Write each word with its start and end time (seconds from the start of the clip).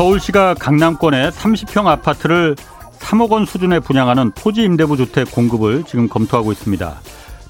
서울시가 0.00 0.54
강남권에 0.54 1.28
30평 1.28 1.86
아파트를 1.86 2.56
3억 3.00 3.32
원 3.32 3.44
수준에 3.44 3.80
분양하는 3.80 4.32
토지 4.34 4.62
임대부 4.62 4.96
주택 4.96 5.30
공급을 5.30 5.84
지금 5.84 6.08
검토하고 6.08 6.52
있습니다. 6.52 6.98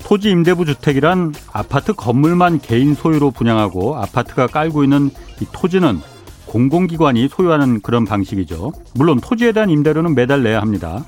토지 0.03 0.31
임대부 0.31 0.65
주택이란 0.65 1.33
아파트 1.53 1.93
건물만 1.93 2.59
개인 2.59 2.97
소유로 2.97 3.31
분양하고 3.31 3.95
아파트가 3.99 4.49
깔고 4.49 4.83
있는 4.83 5.11
이 5.41 5.47
토지는 5.53 6.01
공공기관이 6.47 7.29
소유하는 7.29 7.83
그런 7.83 8.05
방식이죠. 8.05 8.73
물론 8.97 9.21
토지에 9.21 9.53
대한 9.53 9.71
임대료는 9.71 10.17
매달 10.17 10.43
내야 10.43 10.61
합니다. 10.61 11.05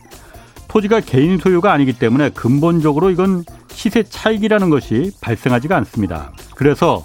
토지가 0.69 1.01
개인 1.01 1.39
소유가 1.39 1.73
아니기 1.73 1.93
때문에 1.93 2.31
근본적으로 2.31 3.11
이건 3.11 3.45
시세 3.73 4.05
차익이라는 4.05 4.71
것이 4.71 5.11
발생하지가 5.21 5.77
않습니다. 5.79 6.31
그래서 6.55 7.03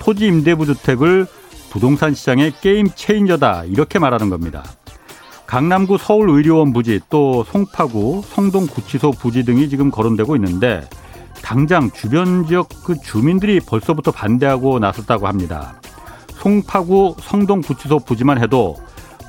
토지 0.00 0.26
임대부 0.26 0.66
주택을 0.66 1.28
부동산 1.70 2.14
시장의 2.14 2.54
게임 2.60 2.88
체인저다 2.94 3.64
이렇게 3.64 3.98
말하는 3.98 4.30
겁니다. 4.30 4.62
강남구 5.46 5.98
서울의료원 5.98 6.72
부지 6.72 7.00
또 7.08 7.44
송파구 7.44 8.22
성동구치소 8.26 9.12
부지 9.12 9.44
등이 9.44 9.68
지금 9.68 9.90
거론되고 9.90 10.34
있는데 10.36 10.88
당장 11.42 11.90
주변 11.92 12.46
지역 12.46 12.68
그 12.84 12.96
주민들이 13.00 13.60
벌써부터 13.60 14.10
반대하고 14.10 14.80
나섰다고 14.80 15.28
합니다. 15.28 15.80
송파구 16.38 17.16
성동구치소 17.20 18.00
부지만 18.00 18.42
해도 18.42 18.76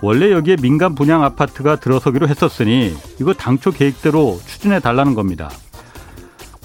원래 0.01 0.31
여기에 0.31 0.57
민간 0.57 0.95
분양 0.95 1.23
아파트가 1.23 1.77
들어서기로 1.77 2.27
했었으니 2.27 2.95
이거 3.19 3.33
당초 3.33 3.71
계획대로 3.71 4.39
추진해 4.45 4.79
달라는 4.79 5.13
겁니다. 5.13 5.49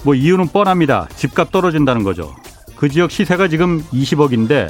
뭐 0.03 0.15
이유는 0.15 0.47
뻔합니다. 0.47 1.07
집값 1.15 1.51
떨어진다는 1.51 2.03
거죠. 2.03 2.35
그 2.75 2.89
지역 2.89 3.11
시세가 3.11 3.47
지금 3.47 3.81
20억인데 3.93 4.69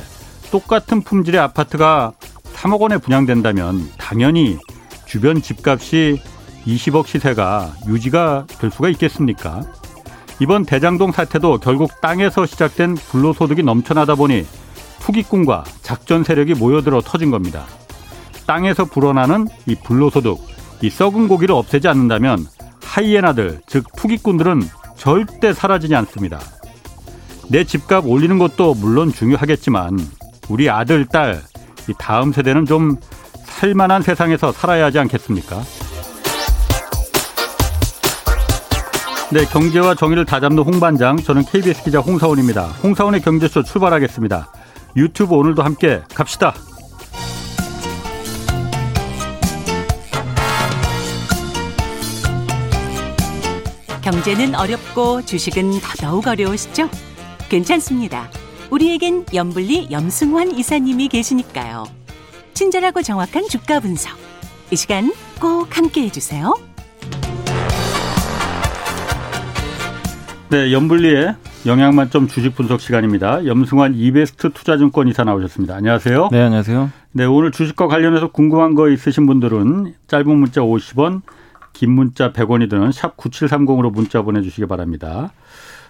똑같은 0.54 1.02
품질의 1.02 1.42
아파트가 1.42 2.12
3억 2.54 2.80
원에 2.80 3.00
분양된다면 3.00 3.90
당연히 3.98 4.60
주변 5.08 5.42
집값이 5.42 6.22
20억 6.68 7.08
시세가 7.08 7.74
유지가 7.88 8.46
될 8.60 8.70
수가 8.70 8.90
있겠습니까? 8.90 9.64
이번 10.40 10.64
대장동 10.64 11.12
사태도 11.12 11.58
결국 11.58 12.00
땅에서 12.02 12.46
시작된 12.46 12.94
불로소득이 12.94 13.64
넘쳐나다 13.64 14.14
보니 14.14 14.46
투기꾼과 15.00 15.64
작전 15.82 16.24
세력이 16.24 16.54
모여들어 16.54 17.02
터진 17.02 17.32
겁니다. 17.32 17.66
땅에서 18.46 18.86
불어나는 18.86 19.48
이 19.66 19.74
불로소득, 19.74 20.38
이 20.84 20.90
썩은 20.92 21.30
고기를 21.30 21.56
없애지 21.56 21.88
않는다면 21.88 22.46
하이에나들, 22.84 23.62
즉 23.66 23.86
투기꾼들은 23.96 24.62
절대 24.98 25.52
사라지지 25.52 25.96
않습니다. 25.96 26.40
내 27.50 27.64
집값 27.64 28.06
올리는 28.06 28.38
것도 28.38 28.76
물론 28.76 29.12
중요하겠지만 29.12 29.98
우리 30.50 30.70
아들, 30.70 31.06
딸, 31.06 31.42
이 31.88 31.94
다음 31.98 32.32
세대는 32.32 32.66
좀 32.66 32.98
살만한 33.46 34.02
세상에서 34.02 34.52
살아야 34.52 34.86
하지 34.86 35.00
않겠습니까? 35.00 35.62
네, 39.32 39.46
경제와 39.46 39.96
정의를 39.96 40.26
다잡는 40.26 40.60
홍반장, 40.64 41.18
저는 41.18 41.44
KBS 41.46 41.84
기자 41.84 42.00
홍사원입니다. 42.00 42.68
홍사원의 42.84 43.22
경제쇼 43.22 43.64
출발하겠습니다. 43.64 44.52
유튜브 44.96 45.36
오늘도 45.36 45.64
함께 45.64 46.02
갑시다. 46.14 46.54
경제는 54.04 54.54
어렵고 54.54 55.22
주식은 55.24 55.80
더더욱 55.80 56.28
어려우시죠? 56.28 56.90
괜찮습니다. 57.50 58.30
우리에겐 58.74 59.26
염블리 59.32 59.90
염승환 59.92 60.58
이사님이 60.58 61.08
계시니까요. 61.08 61.84
친절하고 62.56 63.04
정확한 63.04 63.48
주가 63.48 63.80
분석. 63.80 64.18
이 64.72 64.76
시간 64.76 65.14
꼭 65.40 65.78
함께 65.78 66.02
해주세요. 66.06 66.56
네, 70.50 70.72
염블리의 70.72 71.36
영양만점 71.68 72.28
주식 72.28 72.56
분석 72.56 72.82
시간입니다. 72.82 73.46
염승환 73.46 73.94
이베스트 73.94 74.54
투자증권 74.54 75.08
이사 75.08 75.24
나오셨습니다. 75.24 75.76
안녕하세요. 75.76 76.30
네, 76.32 76.42
안녕하세요. 76.42 76.90
네, 77.12 77.26
오늘 77.26 77.52
주식과 77.52 77.88
관련해서 77.88 78.32
궁금한 78.32 78.74
거 78.74 78.90
있으신 78.90 79.28
분들은 79.28 79.94
짧은 80.08 80.36
문자 80.36 80.62
50원, 80.62 81.22
긴 81.74 81.92
문자 81.92 82.34
100원이 82.34 82.72
드는 82.72 82.92
샵 82.92 83.18
9730으로 83.18 83.92
문자 83.92 84.24
보내주시기 84.24 84.66
바랍니다. 84.66 85.32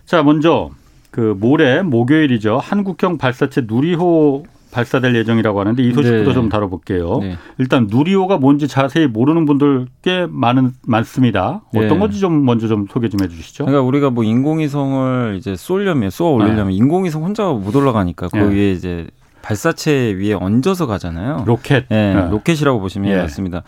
자, 0.06 0.22
먼저 0.22 0.72
그 1.14 1.36
모레 1.40 1.84
목요일이죠. 1.84 2.58
한국형 2.58 3.20
발사체 3.20 3.62
누리호 3.68 4.46
발사될 4.72 5.16
예정이라고 5.16 5.60
하는데 5.60 5.84
이 5.84 5.94
소식부터 5.94 6.30
네. 6.30 6.34
좀 6.34 6.50
다뤄볼게요. 6.50 7.20
네. 7.22 7.38
일단 7.60 7.86
누리호가 7.88 8.38
뭔지 8.38 8.68
자세히 8.68 9.06
모르는 9.06 9.46
분들 9.46 9.86
꽤 10.02 10.26
많은 10.28 10.72
많습니다. 10.82 11.62
어떤 11.70 11.88
네. 11.88 12.00
건지 12.00 12.20
좀 12.20 12.44
먼저 12.44 12.68
좀 12.68 12.88
소개 12.90 13.10
좀 13.10 13.20
해주시죠. 13.24 13.66
그러니까 13.66 13.86
우리가 13.86 14.10
뭐 14.10 14.24
인공위성을 14.24 15.36
이제 15.38 15.56
쏠려면 15.56 16.10
쏘아 16.10 16.32
올리려면 16.32 16.70
네. 16.70 16.74
인공위성 16.74 17.24
혼자 17.24 17.44
못 17.44 17.76
올라가니까 17.76 18.30
그 18.30 18.50
위에 18.50 18.72
이제 18.72 19.06
발사체 19.44 20.16
위에 20.18 20.34
얹어서 20.34 20.88
가잖아요. 20.88 21.44
로켓. 21.46 21.86
예, 21.92 22.14
네. 22.16 22.28
로켓이라고 22.32 22.80
보시면 22.80 23.12
예. 23.12 23.18
맞습니다. 23.18 23.62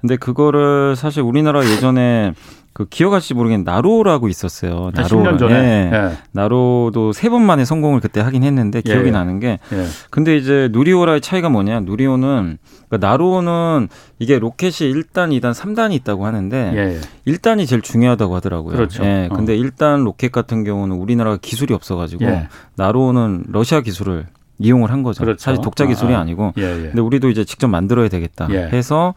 근데 0.00 0.16
그거를 0.16 0.94
사실 0.94 1.22
우리나라 1.22 1.64
예전에 1.64 2.34
그 2.74 2.86
기억하실지 2.86 3.34
모르겠는데 3.34 3.70
나로라고 3.70 4.28
있었어요. 4.28 4.90
나로 4.94 5.08
10년 5.08 5.38
전에 5.38 5.90
예. 5.92 5.96
예. 5.96 6.12
나로도 6.32 7.12
세 7.12 7.28
번 7.28 7.42
만에 7.42 7.64
성공을 7.64 8.00
그때 8.00 8.20
하긴 8.20 8.42
했는데 8.44 8.80
기억이 8.80 9.08
예. 9.08 9.10
나는 9.10 9.40
게 9.40 9.58
예. 9.72 9.86
근데 10.10 10.36
이제 10.36 10.68
누리호랑의 10.72 11.20
차이가 11.20 11.48
뭐냐? 11.50 11.80
누리호는 11.80 12.58
그러니까 12.88 13.06
나로는 13.08 13.88
이게 14.18 14.38
로켓이 14.38 14.72
1단, 14.92 15.38
2단, 15.38 15.52
3단이 15.52 15.92
있다고 15.94 16.24
하는데 16.26 17.00
예. 17.26 17.30
1단이 17.32 17.66
제일 17.66 17.82
중요하다고 17.82 18.34
하더라고요. 18.36 18.74
그렇죠. 18.76 19.04
예. 19.04 19.28
근데 19.34 19.52
어. 19.52 19.56
1단 19.56 20.04
로켓 20.04 20.32
같은 20.32 20.64
경우는 20.64 20.96
우리나라가 20.96 21.36
기술이 21.36 21.74
없어 21.74 21.96
가지고 21.96 22.24
나로는 22.76 23.44
러시아 23.48 23.80
기술을 23.82 24.26
이용을 24.58 24.90
한 24.92 25.02
거죠. 25.02 25.24
그렇죠. 25.24 25.38
사실 25.42 25.60
독자 25.62 25.86
기술이 25.86 26.14
아, 26.14 26.20
아. 26.20 26.26
예, 26.58 26.62
예. 26.62 26.82
근데 26.88 27.00
우리도 27.00 27.28
이제 27.30 27.44
직접 27.44 27.66
만들어야 27.68 28.08
되겠다 28.08 28.48
예. 28.50 28.68
해서 28.72 29.12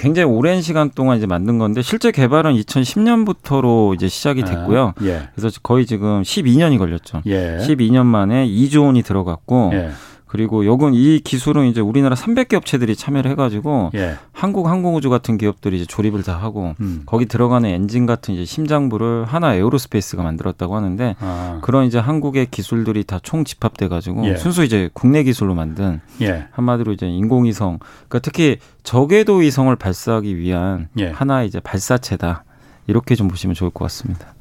굉장히 0.00 0.32
오랜 0.32 0.62
시간 0.62 0.90
동안 0.90 1.18
이제 1.18 1.26
만든 1.26 1.58
건데 1.58 1.82
실제 1.82 2.10
개발은 2.10 2.54
2010년부터로 2.54 3.94
이제 3.94 4.08
시작이 4.08 4.42
아, 4.42 4.46
됐고요. 4.46 4.94
아, 4.96 5.04
예. 5.04 5.28
그래서 5.34 5.60
거의 5.62 5.84
지금 5.84 6.22
12년이 6.22 6.78
걸렸죠. 6.78 7.20
예. 7.26 7.58
12년 7.60 8.06
만에 8.06 8.46
2조 8.46 8.86
원이 8.86 9.02
들어갔고 9.02 9.70
예. 9.74 9.90
그리고 10.30 10.64
요건 10.64 10.94
이 10.94 11.18
기술은 11.18 11.66
이제 11.66 11.80
우리나라 11.80 12.14
300개 12.14 12.54
업체들이 12.54 12.94
참여를 12.94 13.32
해가지고 13.32 13.90
예. 13.96 14.14
한국 14.32 14.68
항공우주 14.68 15.10
같은 15.10 15.36
기업들이 15.36 15.78
이제 15.78 15.86
조립을 15.86 16.22
다 16.22 16.36
하고 16.36 16.76
음. 16.78 17.02
거기 17.04 17.26
들어가는 17.26 17.68
엔진 17.68 18.06
같은 18.06 18.34
이제 18.34 18.44
심장부를 18.44 19.24
한화 19.24 19.54
에어로스페이스가 19.56 20.22
만들었다고 20.22 20.76
하는데 20.76 21.16
아. 21.18 21.58
그런 21.62 21.84
이제 21.86 21.98
한국의 21.98 22.46
기술들이 22.46 23.02
다 23.02 23.18
총 23.24 23.44
집합돼가지고 23.44 24.24
예. 24.28 24.36
순수 24.36 24.62
이제 24.62 24.88
국내 24.92 25.24
기술로 25.24 25.56
만든 25.56 26.00
예. 26.22 26.46
한마디로 26.52 26.92
이제 26.92 27.08
인공위성 27.08 27.80
그러니까 27.80 28.18
특히 28.20 28.58
저궤도 28.84 29.38
위성을 29.38 29.74
발사하기 29.74 30.36
위한 30.38 30.88
예. 30.98 31.10
하나의 31.10 31.48
이제 31.48 31.58
발사체다 31.58 32.44
이렇게 32.86 33.16
좀 33.16 33.26
보시면 33.26 33.54
좋을 33.54 33.70
것 33.70 33.84
같습니다. 33.84 34.34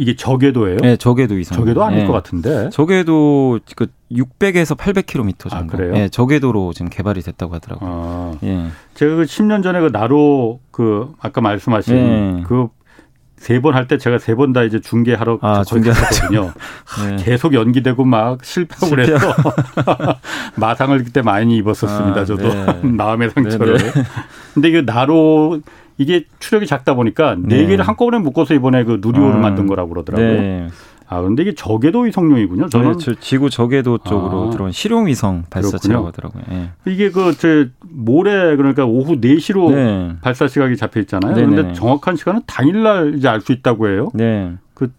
이게 0.00 0.14
저궤도예요? 0.14 0.76
네, 0.76 0.96
저궤도 0.96 1.38
이상. 1.40 1.58
저궤도 1.58 1.82
아닐 1.82 1.98
네. 1.98 2.06
것 2.06 2.12
같은데. 2.12 2.70
저궤도 2.70 3.58
그 3.74 3.88
600에서 4.12 4.76
800km 4.76 5.50
정도. 5.50 5.56
아, 5.56 5.66
그래요? 5.66 5.92
네, 5.92 6.08
저궤도로 6.08 6.72
지금 6.72 6.88
개발이 6.88 7.20
됐다고 7.20 7.52
하더라고요. 7.56 7.90
아, 7.92 8.32
예. 8.44 8.66
제가 8.94 9.16
그 9.16 9.22
10년 9.24 9.64
전에 9.64 9.80
그 9.80 9.88
나로 9.92 10.60
그 10.70 11.12
아까 11.20 11.40
말씀하신 11.40 11.94
네. 11.96 12.44
그세 12.46 13.60
번할때 13.60 13.98
제가 13.98 14.18
세 14.18 14.36
번 14.36 14.52
다 14.52 14.62
이제 14.62 14.80
중계하러 14.80 15.38
아, 15.42 15.64
중계하거든요. 15.64 16.52
네. 17.10 17.16
계속 17.24 17.52
연기되고 17.54 18.04
막 18.04 18.44
실패하고 18.44 18.90
그래서 18.90 19.18
마상을 20.54 20.96
그때 21.02 21.22
많이 21.22 21.56
입었었습니다. 21.56 22.20
아, 22.20 22.24
저도 22.24 22.48
네. 22.48 22.80
마음의 22.86 23.30
상처를. 23.30 23.78
네, 23.78 23.84
네. 23.92 24.02
근데 24.54 24.70
그 24.70 24.78
나로 24.86 25.60
이게 25.98 26.24
추력이 26.38 26.66
작다 26.66 26.94
보니까 26.94 27.34
네, 27.34 27.58
네 27.58 27.66
개를 27.66 27.86
한꺼번에 27.86 28.18
묶어서 28.18 28.54
이번에 28.54 28.84
그 28.84 28.98
누리호를 29.02 29.36
아, 29.36 29.38
만든 29.38 29.66
거라고 29.66 29.90
그러더라고요. 29.90 30.40
네. 30.40 30.68
아, 31.10 31.22
근데 31.22 31.42
이게 31.42 31.54
저궤도 31.54 32.00
위성용이군요. 32.02 32.68
저는 32.68 32.98
네, 32.98 33.14
지구 33.18 33.50
저궤도 33.50 33.98
쪽으로 33.98 34.48
아, 34.48 34.50
들어온 34.50 34.72
실용 34.72 35.06
위성 35.06 35.44
발사체라고 35.50 36.06
하더라고요. 36.08 36.42
네. 36.48 36.70
이게 36.86 37.10
그저 37.10 37.66
모레 37.80 38.56
그러니까 38.56 38.84
오후 38.84 39.20
4시로 39.20 39.74
네. 39.74 40.16
발사 40.20 40.46
시각이 40.46 40.76
잡혀 40.76 41.00
있잖아요. 41.00 41.34
네, 41.34 41.42
그런데 41.42 41.62
네. 41.68 41.72
정확한 41.72 42.16
시간은 42.16 42.42
당일 42.46 42.82
날 42.82 43.14
이제 43.16 43.26
알 43.26 43.40
수 43.40 43.52
있다고 43.52 43.88
해요. 43.88 44.10
네. 44.14 44.54
그 44.74 44.92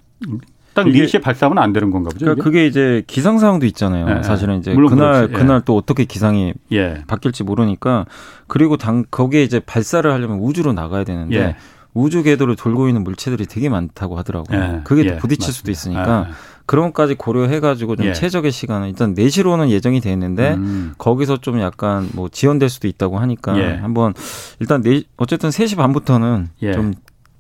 딱 0.79 0.85
그게, 0.85 1.05
4시에 1.05 1.21
발사하면 1.21 1.61
안 1.61 1.73
되는 1.73 1.91
건가 1.91 2.09
보죠. 2.09 2.25
그러니까 2.25 2.43
그게 2.43 2.65
이제 2.65 3.03
기상 3.07 3.37
상황도 3.39 3.65
있잖아요. 3.67 4.05
네, 4.05 4.23
사실은 4.23 4.59
이제 4.59 4.73
그날 4.73 5.27
그렇지. 5.27 5.33
그날 5.33 5.61
또 5.61 5.75
어떻게 5.75 6.05
기상이 6.05 6.53
예. 6.71 7.03
바뀔지 7.07 7.43
모르니까 7.43 8.05
그리고 8.47 8.77
당 8.77 9.05
거기에 9.09 9.43
이제 9.43 9.59
발사를 9.59 10.09
하려면 10.11 10.39
우주로 10.39 10.73
나가야 10.73 11.03
되는데 11.03 11.37
예. 11.37 11.55
우주 11.93 12.23
궤도를 12.23 12.55
돌고 12.55 12.87
있는 12.87 13.03
물체들이 13.03 13.45
되게 13.45 13.69
많다고 13.69 14.17
하더라고요. 14.17 14.59
예. 14.59 14.81
그게 14.83 15.03
또 15.03 15.15
예. 15.15 15.17
부딪힐. 15.17 15.53
수도 15.53 15.71
있으니까 15.71 16.27
그런 16.65 16.93
것까지 16.93 17.15
고려해가지고 17.15 17.95
좀 17.95 18.05
예. 18.05 18.13
최적의 18.13 18.51
시간은 18.51 18.89
일단 18.89 19.15
4시로는 19.15 19.69
예정이 19.69 20.01
돼 20.01 20.11
있는데 20.13 20.53
음. 20.53 20.93
거기서 20.99 21.37
좀 21.37 21.59
약간 21.61 22.07
뭐 22.13 22.29
지연될 22.29 22.69
수도 22.69 22.87
있다고 22.87 23.17
하니까 23.17 23.57
예. 23.57 23.75
한번 23.77 24.13
일단 24.59 24.83
4, 24.83 25.01
어쨌든 25.17 25.49
3시 25.49 25.77
반부터는 25.77 26.49
예. 26.61 26.73
좀 26.73 26.93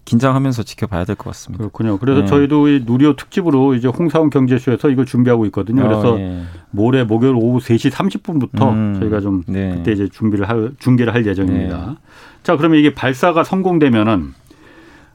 긴장하면서 0.09 0.63
지켜봐야 0.63 1.05
될 1.05 1.15
것 1.15 1.25
같습니다. 1.31 1.61
그렇군요. 1.61 1.97
그래서 1.97 2.21
네. 2.21 2.25
저희도 2.27 2.67
이 2.67 2.83
누리호 2.85 3.15
특집으로 3.15 3.75
이제 3.75 3.87
홍사원 3.87 4.29
경제쇼에서 4.29 4.89
이걸 4.89 5.05
준비하고 5.05 5.45
있거든요. 5.47 5.83
그래서 5.83 6.13
어, 6.15 6.19
예. 6.19 6.41
모레 6.71 7.03
목요일 7.03 7.35
오후 7.35 7.59
3시 7.59 7.91
30분부터 7.91 8.71
음, 8.71 8.97
저희가 8.99 9.19
좀 9.21 9.43
네. 9.47 9.75
그때 9.75 9.91
이제 9.91 10.07
준비를 10.07 10.49
할 10.49 10.71
중계를 10.79 11.13
할 11.13 11.25
예정입니다. 11.25 11.85
네. 11.89 11.95
자, 12.43 12.57
그러면 12.57 12.79
이게 12.79 12.93
발사가 12.93 13.43
성공되면은 13.43 14.33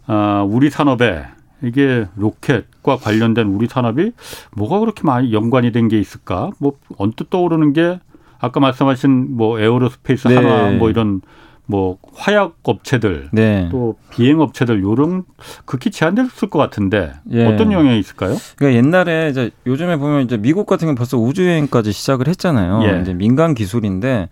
아, 0.07 0.47
우리 0.49 0.71
산업에 0.71 1.25
이게 1.63 2.07
로켓과 2.17 2.97
관련된 2.97 3.47
우리 3.47 3.67
산업이 3.67 4.13
뭐가 4.57 4.79
그렇게 4.81 5.03
많이 5.05 5.33
연관이 5.33 5.73
된 5.73 5.89
게 5.89 5.99
있을까? 5.99 6.51
뭐 6.59 6.75
언뜻 6.99 7.31
떠오르는 7.31 7.73
게 7.73 7.99
아까 8.39 8.61
말씀하신 8.61 9.37
뭐 9.37 9.59
에어로스페이스 9.59 10.29
네. 10.29 10.37
한화 10.37 10.71
뭐 10.73 10.91
이런 10.91 11.23
뭐 11.67 11.97
화약 12.15 12.57
업체들 12.63 13.29
네. 13.33 13.69
또 13.71 13.97
비행 14.11 14.41
업체들 14.41 14.83
요런 14.83 15.25
극히 15.65 15.91
제한됐을 15.91 16.51
것 16.51 16.59
같은데 16.59 17.13
예. 17.33 17.47
어떤 17.47 17.73
영향이 17.73 17.99
있을까요? 17.99 18.37
그러니까 18.57 18.77
옛날에 18.79 19.31
이제 19.31 19.51
요즘에 19.67 19.97
보면 19.97 20.23
이제 20.23 20.37
미국 20.37 20.67
같은 20.67 20.87
경우 20.87 20.95
벌써 20.95 21.17
우주 21.17 21.47
여행까지 21.47 21.93
시작을 21.93 22.29
했잖아요. 22.29 22.83
예. 22.85 23.01
이제 23.01 23.15
민간 23.15 23.55
기술인데 23.55 24.29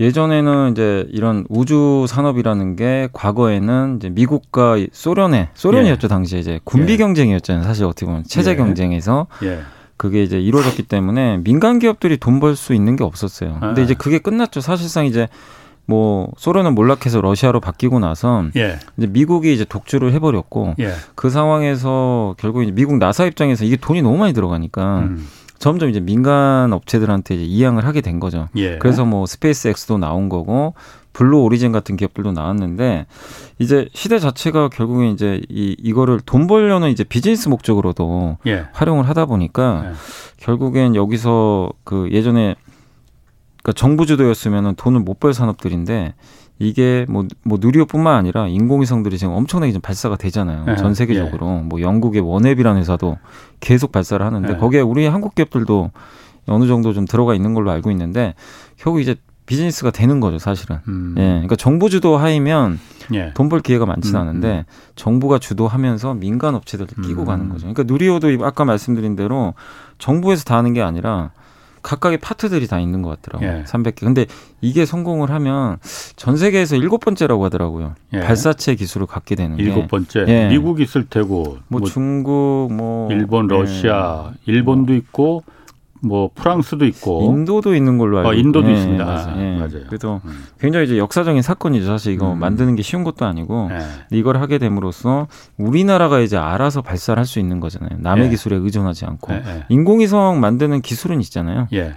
예전에는 0.00 0.72
이제 0.72 1.06
이런 1.10 1.44
우주 1.50 2.06
산업이라는 2.08 2.76
게 2.76 3.08
과거에는 3.12 3.96
이제 3.98 4.08
미국과 4.08 4.76
소련의 4.92 5.48
소련이었죠 5.54 6.06
예. 6.06 6.08
당시에 6.08 6.40
이제 6.40 6.58
군비 6.64 6.94
예. 6.94 6.96
경쟁이었잖아요. 6.96 7.64
사실 7.64 7.84
어떻게 7.84 8.06
보면 8.06 8.24
체제 8.24 8.52
예. 8.52 8.56
경쟁에서 8.56 9.26
예. 9.44 9.60
그게 9.98 10.22
이제 10.22 10.40
이루어졌기 10.40 10.84
때문에 10.84 11.38
민간 11.44 11.78
기업들이 11.78 12.16
돈 12.16 12.40
벌 12.40 12.56
수 12.56 12.74
있는 12.74 12.96
게 12.96 13.04
없었어요. 13.04 13.58
근데 13.60 13.82
아. 13.82 13.84
이제 13.84 13.94
그게 13.94 14.18
끝났죠. 14.18 14.60
사실상 14.62 15.04
이제 15.06 15.28
뭐 15.86 16.30
소련은 16.36 16.74
몰락해서 16.74 17.20
러시아로 17.20 17.60
바뀌고 17.60 17.98
나서 17.98 18.44
예. 18.56 18.78
이제 18.96 19.06
미국이 19.06 19.52
이제 19.52 19.64
독주를 19.64 20.12
해버렸고 20.12 20.74
예. 20.80 20.92
그 21.14 21.30
상황에서 21.30 22.34
결국 22.38 22.62
이제 22.62 22.72
미국 22.72 22.98
나사 22.98 23.26
입장에서 23.26 23.64
이게 23.64 23.76
돈이 23.76 24.02
너무 24.02 24.16
많이 24.18 24.32
들어가니까 24.32 25.00
음. 25.00 25.26
점점 25.58 25.88
이제 25.90 26.00
민간 26.00 26.72
업체들한테 26.72 27.36
이제 27.36 27.44
이양을 27.44 27.84
하게 27.86 28.00
된 28.00 28.20
거죠. 28.20 28.48
예. 28.56 28.78
그래서 28.78 29.04
뭐 29.04 29.26
스페이스 29.26 29.68
X도 29.68 29.98
나온 29.98 30.28
거고 30.28 30.74
블루 31.12 31.40
오리진 31.42 31.72
같은 31.72 31.96
기업들도 31.96 32.32
나왔는데 32.32 33.06
이제 33.58 33.88
시대 33.92 34.18
자체가 34.18 34.70
결국에 34.70 35.10
이제 35.10 35.40
이 35.48 35.76
이거를 35.78 36.20
돈 36.24 36.46
벌려는 36.46 36.90
이제 36.90 37.04
비즈니스 37.04 37.48
목적으로도 37.48 38.38
예. 38.46 38.64
활용을 38.72 39.08
하다 39.08 39.26
보니까 39.26 39.84
예. 39.86 39.92
결국엔 40.38 40.96
여기서 40.96 41.70
그 41.84 42.08
예전에 42.10 42.56
그러니까 43.62 43.72
정부 43.78 44.06
주도였으면 44.06 44.74
돈을 44.76 45.00
못 45.00 45.20
벌 45.20 45.34
산업들인데 45.34 46.14
이게 46.58 47.06
뭐, 47.08 47.26
뭐 47.44 47.58
누리호뿐만 47.60 48.14
아니라 48.14 48.46
인공위성들이 48.48 49.18
지금 49.18 49.32
엄청나게 49.34 49.72
좀 49.72 49.80
발사가 49.80 50.16
되잖아요. 50.16 50.64
네. 50.64 50.76
전 50.76 50.94
세계적으로. 50.94 51.58
예. 51.58 51.66
뭐 51.66 51.80
영국의 51.80 52.20
원웹이라는 52.20 52.80
회사도 52.80 53.18
계속 53.60 53.90
발사를 53.92 54.24
하는데 54.24 54.48
네. 54.52 54.56
거기에 54.56 54.80
우리 54.80 55.06
한국 55.06 55.34
기업들도 55.34 55.90
어느 56.46 56.66
정도 56.66 56.92
좀 56.92 57.04
들어가 57.04 57.34
있는 57.34 57.54
걸로 57.54 57.70
알고 57.70 57.90
있는데 57.92 58.34
결국 58.76 59.00
이제 59.00 59.16
비즈니스가 59.46 59.90
되는 59.90 60.20
거죠, 60.20 60.38
사실은. 60.38 60.78
음. 60.88 61.14
예. 61.18 61.22
그러니까 61.22 61.56
정부 61.56 61.90
주도 61.90 62.16
하이면 62.16 62.78
예. 63.14 63.32
돈벌 63.34 63.60
기회가 63.60 63.84
많지는 63.86 64.20
음, 64.20 64.28
않은데 64.28 64.64
음. 64.68 64.72
정부가 64.94 65.38
주도하면서 65.38 66.14
민간 66.14 66.54
업체들도 66.54 67.02
끼고 67.02 67.22
음. 67.22 67.26
가는 67.26 67.48
거죠. 67.48 67.66
그러니까 67.72 67.82
누리호도 67.84 68.44
아까 68.44 68.64
말씀드린 68.64 69.16
대로 69.16 69.54
정부에서 69.98 70.44
다 70.44 70.56
하는 70.56 70.72
게 70.74 70.82
아니라 70.82 71.32
각각의 71.82 72.18
파트들이 72.18 72.66
다 72.68 72.80
있는 72.80 73.02
것 73.02 73.20
같더라고요. 73.20 73.60
예. 73.60 73.64
300개. 73.64 74.00
근데 74.00 74.26
이게 74.60 74.86
성공을 74.86 75.30
하면 75.30 75.78
전 76.16 76.36
세계에서 76.36 76.76
일곱 76.76 76.98
번째라고 76.98 77.44
하더라고요. 77.44 77.94
예. 78.12 78.20
발사체 78.20 78.74
기술을 78.74 79.06
갖게 79.06 79.34
되는 79.34 79.56
게. 79.56 79.64
일곱 79.64 79.88
번째. 79.88 80.24
예. 80.28 80.48
미국 80.48 80.80
있을 80.80 81.06
테고. 81.06 81.58
뭐, 81.68 81.80
뭐, 81.80 81.88
중국, 81.88 82.68
뭐 82.72 83.10
일본, 83.10 83.48
러시아, 83.48 84.32
예. 84.32 84.52
일본도 84.52 84.94
있고 84.94 85.42
뭐 86.04 86.30
프랑스도 86.34 86.84
있고 86.86 87.22
인도도 87.32 87.74
있는 87.74 87.96
걸로 87.96 88.18
알고 88.18 88.30
어, 88.30 88.34
인도도 88.34 88.66
네, 88.66 88.74
있습니다. 88.74 89.04
맞아요. 89.04 89.36
네. 89.36 89.56
맞아요. 89.56 89.84
그래서 89.86 90.20
음. 90.24 90.44
굉장히 90.58 90.86
이제 90.86 90.98
역사적인 90.98 91.42
사건이죠. 91.42 91.86
사실 91.86 92.12
이거 92.12 92.32
음. 92.32 92.40
만드는 92.40 92.74
게 92.74 92.82
쉬운 92.82 93.04
것도 93.04 93.24
아니고 93.24 93.68
네. 93.68 93.78
이걸 94.10 94.38
하게 94.38 94.58
됨으로써 94.58 95.28
우리나라가 95.56 96.18
이제 96.18 96.36
알아서 96.36 96.82
발사를 96.82 97.18
할수 97.18 97.38
있는 97.38 97.60
거잖아요. 97.60 97.98
남의 98.00 98.26
예. 98.26 98.30
기술에 98.30 98.56
의존하지 98.56 99.04
않고 99.06 99.32
인공위성 99.68 100.40
만드는 100.40 100.82
기술은 100.82 101.20
있잖아요. 101.20 101.68
예. 101.72 101.94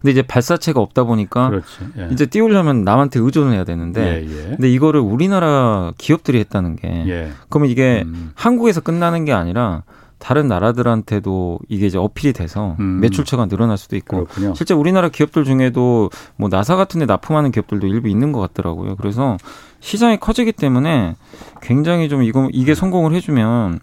근데 0.00 0.10
이제 0.10 0.22
발사체가 0.22 0.80
없다 0.80 1.04
보니까 1.04 1.52
예. 1.98 2.08
이제 2.10 2.26
띄우려면 2.26 2.82
남한테 2.82 3.20
의존을 3.20 3.52
해야 3.52 3.64
되는데 3.64 4.26
예, 4.26 4.26
예. 4.26 4.42
근데 4.48 4.70
이거를 4.70 5.00
우리나라 5.00 5.92
기업들이 5.96 6.38
했다는 6.40 6.76
게 6.76 6.88
예. 7.06 7.30
그러면 7.48 7.70
이게 7.70 8.02
음. 8.04 8.32
한국에서 8.34 8.80
끝나는 8.80 9.24
게 9.24 9.32
아니라 9.32 9.84
다른 10.22 10.46
나라들한테도 10.46 11.58
이게 11.68 11.86
이제 11.86 11.98
어필이 11.98 12.32
돼서 12.32 12.76
음. 12.78 13.00
매출처가 13.00 13.46
늘어날 13.46 13.76
수도 13.76 13.96
있고 13.96 14.26
그렇군요. 14.26 14.54
실제 14.54 14.72
우리나라 14.72 15.08
기업들 15.08 15.42
중에도 15.42 16.10
뭐 16.36 16.48
나사 16.48 16.76
같은 16.76 17.00
데 17.00 17.06
납품하는 17.06 17.50
기업들도 17.50 17.88
일부 17.88 18.08
있는 18.08 18.30
것 18.30 18.38
같더라고요. 18.38 18.94
그래서 18.94 19.36
시장이 19.80 20.18
커지기 20.18 20.52
때문에 20.52 21.16
굉장히 21.60 22.08
좀 22.08 22.22
이거 22.22 22.48
이게 22.52 22.76
성공을 22.76 23.14
해주면 23.14 23.80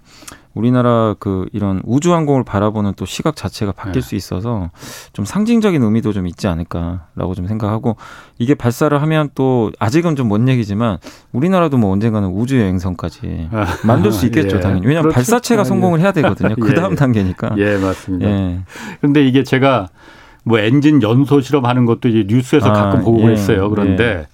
우리나라 0.60 1.16
그 1.20 1.48
이런 1.54 1.82
우주 1.86 2.14
항공을 2.14 2.44
바라보는 2.44 2.94
또 2.96 3.06
시각 3.06 3.36
자체가 3.36 3.72
바뀔 3.72 4.02
네. 4.02 4.08
수 4.08 4.16
있어서 4.16 4.70
좀 5.14 5.26
상징적인 5.26 5.82
의미도 5.82 6.14
좀 6.14 6.28
있지 6.28 6.48
않을까라고 6.48 7.34
좀 7.36 7.48
생각하고 7.48 7.96
이게 8.38 8.54
발사를 8.56 9.02
하면 9.02 9.30
또 9.36 9.72
아직은 9.80 10.16
좀 10.16 10.30
먼 10.30 10.48
얘기지만 10.48 10.98
우리나라도 11.32 11.78
뭐 11.78 11.92
언젠가는 11.92 12.28
우주 12.30 12.60
여행선까지 12.60 13.50
아, 13.52 13.66
만들 13.84 14.12
수 14.12 14.28
있겠죠 14.28 14.58
예. 14.58 14.60
당연히 14.60 14.86
왜냐하면 14.86 15.12
그렇죠. 15.12 15.16
발사체가 15.16 15.62
아, 15.62 15.64
성공을 15.64 16.00
해야 16.02 16.12
되거든요 16.12 16.54
그 16.62 16.76
다음 16.76 16.92
예. 16.92 16.96
단계니까 16.96 17.56
예 17.58 17.78
맞습니다. 17.78 18.30
예. 18.30 18.60
그런데 19.00 19.26
이게 19.26 19.44
제가 19.44 19.88
뭐 20.44 20.60
엔진 20.60 21.02
연소 21.02 21.42
실험하는 21.42 21.86
것도 21.86 22.10
이제 22.10 22.26
뉴스에서 22.28 22.70
아, 22.70 22.74
가끔 22.74 23.02
보고 23.04 23.22
예. 23.28 23.32
했어요 23.32 23.70
그런데. 23.70 24.28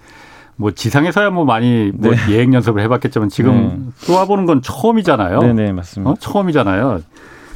예. 0.57 0.61
뭐 0.61 0.71
지상에서야 0.71 1.29
뭐 1.29 1.45
많이 1.45 1.91
뭐 1.93 2.11
네. 2.11 2.17
예행 2.33 2.53
연습을 2.53 2.81
해봤겠지만 2.83 3.29
지금 3.29 3.53
네. 3.97 4.05
쏘아보는 4.05 4.45
건 4.45 4.61
처음이잖아요. 4.61 5.39
네네 5.39 5.53
네, 5.65 5.71
맞습니다. 5.71 6.11
어? 6.11 6.15
처음이잖아요. 6.19 7.01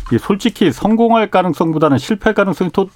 이게 0.08 0.18
솔직히 0.18 0.72
성공할 0.72 1.29
가능성보다는 1.32 1.98
실패할 1.98 2.34
가능성이 2.34 2.72
더 2.72 2.88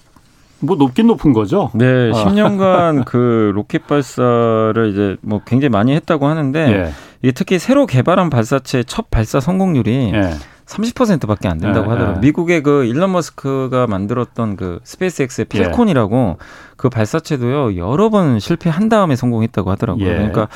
뭐 0.64 0.78
높긴 0.78 1.08
높은 1.08 1.34
거죠. 1.34 1.70
네, 1.74 2.10
어. 2.10 2.14
10년간 2.14 3.04
그 3.06 3.52
로켓 3.54 3.86
발사를 3.86 4.90
이제 4.92 5.18
뭐 5.22 5.42
굉장히 5.46 5.70
많이 5.70 5.94
했다고 5.94 6.26
하는데 6.26 6.60
예. 6.60 6.92
이게 7.22 7.32
특히 7.34 7.60
새로 7.60 7.86
개발한 7.86 8.30
발사체 8.30 8.84
첫 8.84 9.10
발사 9.12 9.40
성공률이 9.40 10.12
예. 10.14 10.30
30%밖에 10.66 11.48
안 11.48 11.58
된다고 11.58 11.86
네, 11.86 11.92
하더라고요. 11.92 12.16
네. 12.16 12.28
미국의 12.28 12.64
그 12.64 12.86
일론 12.86 13.12
머스크가 13.12 13.88
만들었던 13.88 14.56
그 14.56 14.80
스페이스X의 14.84 15.46
팰컨이라고 15.46 16.38
예. 16.40 16.46
그 16.78 16.90
발사체도요 16.90 17.78
여러 17.78 18.10
번 18.10 18.40
실패한 18.40 18.90
다음에 18.90 19.16
성공했다고 19.16 19.70
하더라고요. 19.72 20.08
예. 20.08 20.14
그러니까 20.16 20.48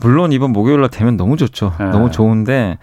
물론 0.00 0.32
이번 0.32 0.52
목요일 0.52 0.80
날 0.80 0.90
되면 0.90 1.16
너무 1.16 1.36
좋죠. 1.36 1.74
예. 1.80 1.84
너무 1.84 2.10
좋은데 2.10 2.78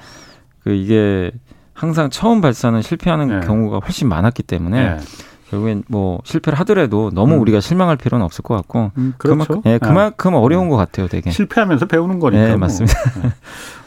그 0.64 0.72
이게 0.72 1.32
항상 1.74 2.10
처음 2.10 2.42
발사는 2.42 2.82
실패하는 2.82 3.42
예. 3.42 3.48
경우가 3.48 3.80
훨씬 3.80 4.08
많았기 4.08 4.44
때문에 4.44 4.78
예. 4.80 4.98
결국엔 5.50 5.84
뭐 5.88 6.20
실패를 6.24 6.60
하더라도 6.60 7.12
너무 7.14 7.36
음. 7.36 7.42
우리가 7.42 7.60
실망할 7.60 7.98
필요는 7.98 8.24
없을 8.26 8.44
것 8.44 8.56
같고 8.56 8.92
음, 8.98 9.14
그렇죠. 9.18 9.46
그만큼, 9.46 9.72
예, 9.72 9.78
그만큼 9.78 10.32
네. 10.32 10.38
어려운 10.38 10.70
것 10.70 10.78
같아요, 10.78 11.08
되게 11.08 11.32
실패하면서 11.32 11.88
배우는 11.88 12.20
거니까. 12.20 12.44
네, 12.48 12.56
맞습니다. 12.56 12.98
뭐. 13.22 13.32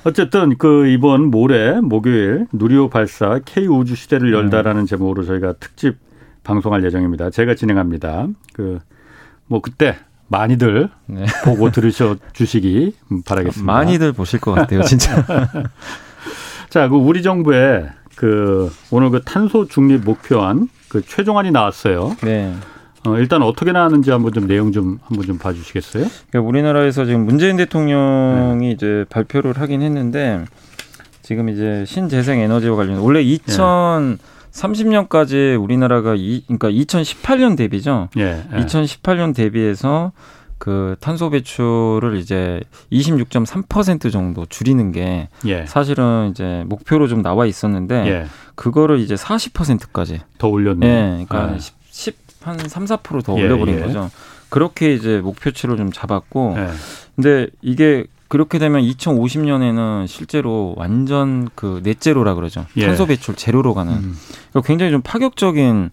어쨌든 0.04 0.56
그 0.58 0.86
이번 0.88 1.30
모레 1.30 1.80
목요일 1.80 2.46
누리호 2.52 2.90
발사 2.90 3.38
K 3.44 3.66
우주 3.68 3.94
시대를 3.94 4.32
열다라는 4.32 4.82
음. 4.82 4.86
제목으로 4.86 5.24
저희가 5.24 5.54
특집 5.60 5.96
방송할 6.42 6.84
예정입니다. 6.84 7.30
제가 7.30 7.54
진행합니다. 7.54 8.26
그 8.52 8.80
뭐 9.52 9.60
그때 9.60 9.96
많이들 10.28 10.88
네. 11.04 11.26
보고 11.44 11.70
들으셔 11.70 12.16
주시기 12.32 12.96
바라겠습니다. 13.26 13.70
많이들 13.70 14.12
보실 14.12 14.40
것 14.40 14.52
같아요, 14.52 14.82
진짜. 14.82 15.22
자, 16.70 16.88
그 16.88 16.96
우리 16.96 17.22
정부의 17.22 17.90
그 18.22 18.72
오늘 18.92 19.10
그 19.10 19.20
탄소 19.24 19.66
중립 19.66 20.04
목표안 20.04 20.68
그 20.88 21.04
최종안이 21.04 21.50
나왔어요. 21.50 22.16
네. 22.22 22.54
어, 23.04 23.18
일단 23.18 23.42
어떻게 23.42 23.72
나왔는지 23.72 24.12
한번 24.12 24.32
좀 24.32 24.46
내용 24.46 24.70
좀 24.70 25.00
한번 25.02 25.26
좀 25.26 25.38
봐주시겠어요? 25.38 26.06
그러니까 26.30 26.48
우리나라에서 26.48 27.04
지금 27.04 27.24
문재인 27.24 27.56
대통령이 27.56 28.66
네. 28.66 28.70
이제 28.70 29.04
발표를 29.10 29.60
하긴 29.60 29.82
했는데 29.82 30.44
지금 31.22 31.48
이제 31.48 31.82
신재생 31.84 32.38
에너지와 32.38 32.76
관련 32.76 33.00
원래 33.00 33.24
2030년까지 33.24 35.60
우리나라가 35.60 36.14
이 36.16 36.44
그러니까 36.46 36.70
2018년 36.70 37.56
대비죠. 37.56 38.08
예, 38.18 38.44
예. 38.52 38.56
2018년 38.56 39.34
대비해서 39.34 40.12
그 40.62 40.94
탄소 41.00 41.28
배출을 41.28 42.18
이제 42.18 42.60
26.3% 42.92 44.12
정도 44.12 44.46
줄이는 44.46 44.92
게 44.92 45.28
예. 45.44 45.66
사실은 45.66 46.28
이제 46.30 46.62
목표로 46.68 47.08
좀 47.08 47.20
나와 47.20 47.46
있었는데 47.46 48.06
예. 48.06 48.26
그거를 48.54 49.00
이제 49.00 49.16
40%까지 49.16 50.20
더 50.38 50.46
올렸네. 50.46 50.86
예. 50.86 51.24
그러니까 51.26 51.56
아. 51.56 51.58
10, 51.90 52.16
한 52.42 52.60
3, 52.60 52.84
4%더 52.84 53.36
예, 53.38 53.42
올려버린 53.42 53.74
예. 53.74 53.80
거죠. 53.80 54.08
그렇게 54.50 54.94
이제 54.94 55.18
목표치를 55.18 55.76
좀 55.76 55.90
잡았고 55.90 56.54
예. 56.58 56.68
근데 57.16 57.48
이게 57.60 58.04
그렇게 58.28 58.60
되면 58.60 58.82
2050년에는 58.82 60.06
실제로 60.06 60.74
완전 60.76 61.50
그 61.56 61.80
넷제로라 61.82 62.36
그러죠. 62.36 62.66
예. 62.76 62.86
탄소 62.86 63.06
배출 63.06 63.34
제로로 63.34 63.74
가는. 63.74 63.94
음. 63.94 64.16
그러니까 64.50 64.68
굉장히 64.68 64.92
좀 64.92 65.02
파격적인 65.02 65.90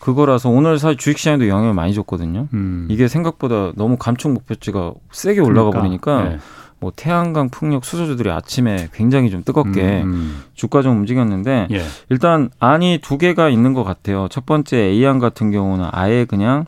그거라서 0.00 0.48
오늘 0.48 0.78
사실 0.78 0.96
주식시장에도 0.96 1.46
영향을 1.48 1.74
많이 1.74 1.94
줬거든요. 1.94 2.48
음. 2.54 2.88
이게 2.90 3.06
생각보다 3.06 3.72
너무 3.76 3.96
감축 3.96 4.32
목표치가 4.32 4.94
세게 5.12 5.40
올라가 5.40 5.70
그러니까. 5.70 5.80
버리니까 6.16 6.28
네. 6.30 6.38
뭐 6.80 6.90
태양광, 6.96 7.50
풍력, 7.50 7.84
수소주들이 7.84 8.30
아침에 8.30 8.88
굉장히 8.94 9.30
좀 9.30 9.44
뜨겁게 9.44 10.02
음, 10.02 10.12
음. 10.12 10.42
주가 10.54 10.80
좀 10.80 10.96
움직였는데 10.96 11.68
예. 11.70 11.82
일단 12.08 12.48
안이 12.58 13.00
두 13.02 13.18
개가 13.18 13.50
있는 13.50 13.74
것 13.74 13.84
같아요. 13.84 14.28
첫 14.30 14.46
번째 14.46 14.78
A안 14.78 15.18
같은 15.18 15.50
경우는 15.50 15.88
아예 15.92 16.24
그냥 16.24 16.64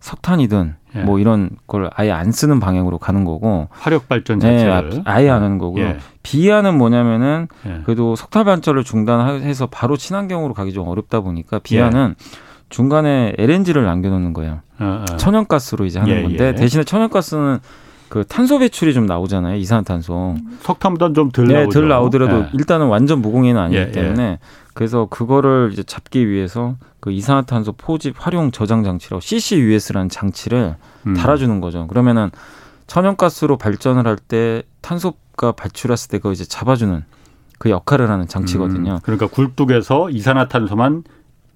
석탄이든 0.00 0.74
예. 0.96 1.02
뭐 1.02 1.20
이런 1.20 1.50
걸 1.68 1.88
아예 1.94 2.10
안 2.10 2.32
쓰는 2.32 2.58
방향으로 2.58 2.98
가는 2.98 3.24
거고 3.24 3.68
화력 3.70 4.08
발전 4.08 4.40
네, 4.40 4.58
자체를 4.58 4.90
네, 4.90 5.02
아예 5.04 5.30
안 5.30 5.44
하는 5.44 5.58
거고요. 5.58 5.84
예. 5.84 5.98
B안은 6.24 6.76
뭐냐면은 6.76 7.46
예. 7.64 7.82
그래도 7.84 8.16
석탄 8.16 8.44
발전을 8.44 8.82
중단해서 8.82 9.66
바로 9.66 9.96
친환경으로 9.96 10.54
가기 10.54 10.72
좀 10.72 10.88
어렵다 10.88 11.20
보니까 11.20 11.60
B안은 11.60 12.16
예. 12.18 12.51
중간에 12.72 13.34
LNG를 13.38 13.84
남겨놓는 13.84 14.32
거예요. 14.32 14.60
어, 14.80 15.04
어. 15.08 15.16
천연가스로 15.16 15.84
이제 15.84 15.98
하는 16.00 16.14
예, 16.14 16.22
건데 16.22 16.48
예. 16.48 16.54
대신에 16.54 16.82
천연가스는 16.84 17.60
그 18.08 18.24
탄소 18.24 18.58
배출이 18.58 18.92
좀 18.94 19.06
나오잖아요. 19.06 19.56
이산화탄소. 19.56 20.36
석탄보다 20.60 21.12
좀덜 21.14 21.46
네, 21.46 21.68
덜 21.68 21.88
나오더라도 21.88 22.40
예. 22.40 22.48
일단은 22.54 22.86
완전 22.88 23.20
무공해는 23.22 23.60
아니기 23.60 23.78
예, 23.78 23.86
예. 23.86 23.90
때문에 23.92 24.38
그래서 24.74 25.06
그거를 25.08 25.70
이제 25.72 25.82
잡기 25.82 26.28
위해서 26.28 26.76
그 27.00 27.10
이산화탄소 27.10 27.72
포집 27.72 28.14
활용 28.18 28.50
저장 28.50 28.84
장치라고 28.84 29.20
CCUS라는 29.20 30.08
장치를 30.08 30.76
음. 31.06 31.14
달아주는 31.14 31.60
거죠. 31.60 31.86
그러면은 31.86 32.30
천연가스로 32.86 33.56
발전을 33.58 34.06
할 34.06 34.16
때 34.16 34.62
탄소가 34.82 35.52
발출했을 35.52 36.10
때 36.10 36.18
그거 36.18 36.32
이제 36.32 36.44
잡아주는 36.44 37.04
그 37.58 37.70
역할을 37.70 38.10
하는 38.10 38.26
장치거든요. 38.26 38.94
음. 38.94 38.98
그러니까 39.02 39.26
굴뚝에서 39.28 40.10
이산화탄소만 40.10 41.04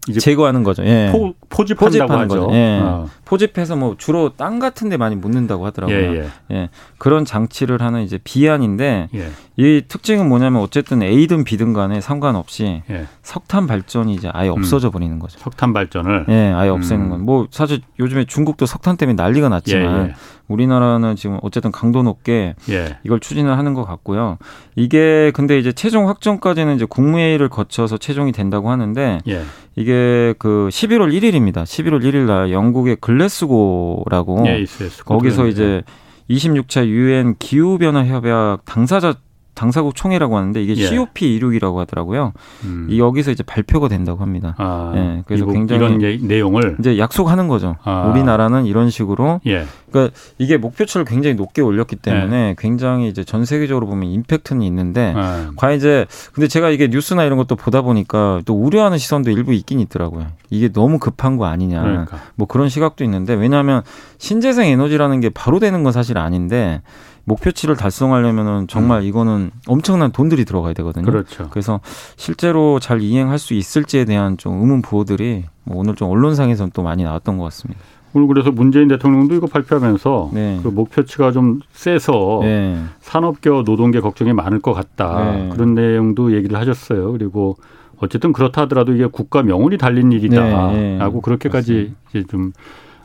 이제 0.09 0.21
제거하는 0.21 0.63
거죠. 0.63 0.85
예. 0.85 1.11
포, 1.11 1.35
포집한다고 1.49 2.13
하죠. 2.13 2.29
거죠. 2.29 2.55
예. 2.55 2.81
어. 2.83 3.09
포집해서 3.25 3.75
뭐 3.77 3.97
주로 3.99 4.31
땅 4.37 4.59
같은 4.59 4.89
데 4.89 4.97
많이 4.97 5.17
묻는다고 5.17 5.67
하더라고요. 5.67 5.97
예, 5.97 6.21
예. 6.21 6.29
예. 6.53 6.69
그런 6.99 7.25
장치를 7.25 7.81
하는 7.81 8.03
이제 8.03 8.19
비안인데 8.23 9.09
예. 9.15 9.31
이 9.57 9.83
특징은 9.89 10.29
뭐냐면 10.29 10.63
어쨌든 10.63 11.03
A든 11.03 11.45
B든 11.45 11.73
간에 11.73 12.01
상관없이 12.01 12.83
예. 12.89 13.07
석탄 13.23 13.67
발전이 13.67 14.15
이제 14.15 14.31
아예 14.33 14.49
음. 14.49 14.55
없어져 14.55 14.91
버리는 14.91 15.19
거죠. 15.19 15.39
석탄 15.41 15.73
발전을 15.73 16.27
예, 16.29 16.53
아예 16.55 16.69
없애는 16.69 17.07
음. 17.07 17.11
건. 17.11 17.23
뭐 17.23 17.49
사실 17.51 17.81
요즘에 17.99 18.27
중국도 18.27 18.67
석탄 18.67 18.97
때문에 18.97 19.21
난리가 19.21 19.49
났지만 19.49 20.09
예, 20.09 20.15
우리나라는 20.49 21.17
지금 21.17 21.39
어쨌든 21.43 21.73
강도 21.73 22.03
높게 22.03 22.55
예. 22.71 22.99
이걸 23.05 23.21
추진을 23.21 23.57
하는 23.57 23.75
것 23.75 23.85
같고요. 23.85 24.39
이게 24.75 25.31
근데 25.35 25.59
이제 25.59 25.73
최종 25.73 26.09
확정까지는 26.09 26.77
이제 26.77 26.85
국무회의를 26.85 27.49
거쳐서 27.49 27.99
최종이 27.99 28.33
된다고 28.33 28.71
하는데 28.71 29.21
예. 29.29 29.43
이게 29.75 30.35
그 30.39 30.69
11월 30.71 31.13
1일입니다. 31.13 31.65
11월 31.65 32.03
1일 32.03 32.27
날 32.27 32.53
영국의 32.53 32.97
글래스고라고 32.97 34.45
예, 34.47 34.65
거기서 35.05 35.47
이제 35.47 35.83
26차 36.31 36.87
유엔 36.87 37.37
기후 37.39 37.79
변화 37.79 38.05
협약 38.05 38.65
당사자 38.65 39.15
당사국 39.57 39.95
총회라고 39.97 40.37
하는데 40.37 40.63
이게 40.63 40.77
예. 40.77 40.87
COP 40.87 41.35
이륙이라고 41.35 41.81
하더라고요. 41.81 42.33
음. 42.65 42.87
이 42.91 43.01
여기서 43.01 43.31
이제 43.31 43.43
발표가 43.43 43.89
된다고 43.89 44.21
합니다. 44.23 44.55
아, 44.59 44.93
예, 44.95 45.23
그래서 45.27 45.47
굉장히 45.47 45.81
이런 45.85 46.03
예, 46.03 46.19
내용을 46.19 46.77
이제 46.79 46.99
약속하는 46.99 47.49
거죠. 47.49 47.77
아. 47.83 48.07
우리나라는 48.11 48.67
이런 48.67 48.91
식으로 48.91 49.41
예. 49.47 49.65
그러니까 49.91 50.15
이게 50.39 50.59
목표치를 50.59 51.07
굉장히 51.07 51.37
높게 51.37 51.63
올렸기 51.63 51.97
때문에 51.97 52.51
예. 52.51 52.55
굉장히 52.59 53.09
이제 53.09 53.25
전 53.25 53.47
세계적으로 53.47 53.87
보면 53.87 54.11
임팩트는 54.11 54.61
있는데 54.63 55.15
아. 55.17 55.51
과연 55.57 55.79
이제 55.79 56.07
근데 56.35 56.49
제가 56.49 56.69
이게 56.69 56.89
뉴스나 56.89 57.25
이런 57.25 57.39
것도 57.39 57.57
보다 57.57 57.81
보니까 57.81 58.43
또 58.45 58.55
우려하는 58.55 58.99
시선도 58.99 59.31
일부 59.31 59.55
있긴 59.55 59.81
있더라고요. 59.81 60.27
이게 60.51 60.71
너무 60.71 60.99
급한 60.99 61.39
거 61.39 61.47
아니냐. 61.47 61.81
그러니까. 61.81 62.19
뭐 62.35 62.47
그런 62.47 62.69
시각도 62.69 63.05
있는데 63.05 63.33
왜냐하면 63.33 63.83
신재생 64.19 64.67
에너지라는 64.67 65.21
게 65.21 65.31
바로 65.31 65.59
되는 65.59 65.83
건 65.83 65.93
사실 65.93 66.19
아닌데 66.19 66.83
목표치를 67.27 67.77
달성하려면은 67.77 68.69
정말 68.69 69.01
음. 69.01 69.05
이거는 69.05 69.51
엄청난 69.67 70.13
돈들이 70.13 70.45
들어가야 70.45 70.73
되거든요. 70.75 71.05
그렇죠. 71.05 71.49
그래서 71.51 71.81
실제로 72.17 72.79
잘 72.79 73.03
이행할 73.03 73.39
수 73.39 73.53
있을지에 73.55 74.05
대한 74.05 74.37
좀 74.39 74.61
의문 74.61 74.81
부호들이 74.81 75.45
뭐 75.65 75.79
오늘 75.79 75.97
좀 75.97 76.09
언론상에서는 76.09 76.71
또 76.73 76.83
많이 76.83 77.03
나왔던 77.03 77.37
것 77.37 77.45
같습니다. 77.45 77.81
오늘 78.15 78.29
그래서 78.29 78.51
문재인 78.51 78.89
대통령도 78.89 79.35
이거 79.35 79.47
발표하면서 79.47 80.31
네. 80.33 80.61
그 80.63 80.69
목표치가 80.69 81.33
좀 81.33 81.61
세서 81.73 82.39
네. 82.43 82.81
산업계와 83.01 83.65
노동계 83.67 84.01
걱정이 84.01 84.33
많을 84.33 84.61
것 84.61 84.73
같다 84.73 85.33
네. 85.33 85.49
그런 85.53 85.75
내용도 85.75 86.35
얘기를 86.35 86.57
하셨어요. 86.59 87.13
그리고 87.13 87.57
어쨌든 87.99 88.33
그렇다 88.33 88.63
하더라도 88.63 88.95
이게 88.95 89.07
국가 89.07 89.43
명운이 89.43 89.79
달린 89.79 90.13
일이다라고 90.13 90.73
네. 90.73 90.99
네. 90.99 91.21
그렇게까지 91.23 91.73
맞습니다. 91.73 92.01
이제 92.11 92.25
좀 92.29 92.53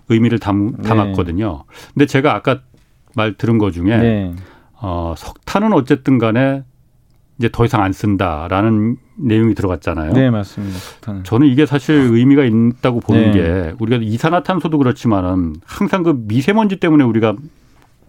의미를 0.09 0.37
담, 0.37 0.73
네. 0.77 0.83
담았거든요. 0.87 1.63
근데 1.93 2.05
제가 2.05 2.35
아까 2.35 2.59
말 3.15 3.33
들은 3.33 3.57
것 3.57 3.71
중에 3.71 3.97
네. 3.97 4.35
어, 4.81 5.13
석탄은 5.17 5.73
어쨌든 5.73 6.17
간에 6.17 6.63
이제 7.37 7.49
더 7.51 7.65
이상 7.65 7.81
안 7.81 7.91
쓴다라는 7.91 8.97
내용이 9.17 9.55
들어갔잖아요. 9.55 10.13
네, 10.13 10.29
맞습니다. 10.29 10.77
석탄은. 10.77 11.23
저는 11.23 11.47
이게 11.47 11.65
사실 11.65 11.95
의미가 11.95 12.43
있다고 12.43 12.99
보는 12.99 13.31
네. 13.31 13.33
게 13.33 13.73
우리가 13.79 14.03
이산화탄소도 14.03 14.77
그렇지만은 14.77 15.55
항상 15.65 16.03
그 16.03 16.15
미세먼지 16.27 16.75
때문에 16.77 17.03
우리가 17.03 17.35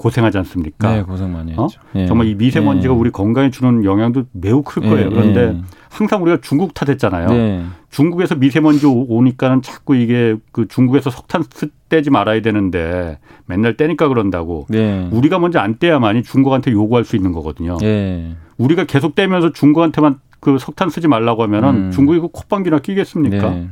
고생하지 0.03 0.37
않습니까? 0.39 0.97
네, 0.97 1.03
고생 1.03 1.33
많이 1.33 1.55
어? 1.57 1.63
했죠. 1.63 1.81
어? 1.81 2.01
예. 2.01 2.07
정말 2.07 2.27
이 2.27 2.35
미세먼지가 2.35 2.93
예. 2.93 2.99
우리 2.99 3.11
건강에 3.11 3.51
주는 3.51 3.85
영향도 3.85 4.25
매우 4.33 4.63
클 4.63 4.83
거예요. 4.83 5.07
예. 5.07 5.09
그런데 5.09 5.41
예. 5.41 5.63
항상 5.89 6.23
우리가 6.23 6.39
중국 6.43 6.75
탓했잖아요. 6.75 7.29
네. 7.29 7.65
중국에서 7.91 8.35
미세먼지 8.35 8.87
오니까는 8.87 9.63
자꾸 9.63 9.95
이게 9.95 10.37
그 10.51 10.67
중국에서 10.67 11.11
석탄 11.11 11.45
떼지 11.89 12.11
말아야 12.11 12.43
되는데 12.43 13.19
맨날 13.47 13.77
떼니까 13.77 14.09
그런다고. 14.09 14.67
네. 14.69 15.09
우리가 15.13 15.39
먼저 15.39 15.61
안 15.61 15.79
떼야만이 15.79 16.25
중국한테 16.25 16.73
요구할 16.73 17.05
수 17.05 17.15
있는 17.15 17.33
거거든요. 17.33 17.77
네. 17.79 18.35
우리가 18.59 18.85
계속 18.85 19.15
떼면서 19.15 19.53
중국한테만 19.53 20.19
그 20.41 20.59
석탄 20.59 20.91
쓰지 20.91 21.07
말라고 21.07 21.45
하면은 21.45 21.69
음. 21.69 21.91
중국이 21.93 22.19
그 22.19 22.29
콧방귀나 22.29 22.81
끼겠습니까? 22.81 23.51
네. 23.51 23.69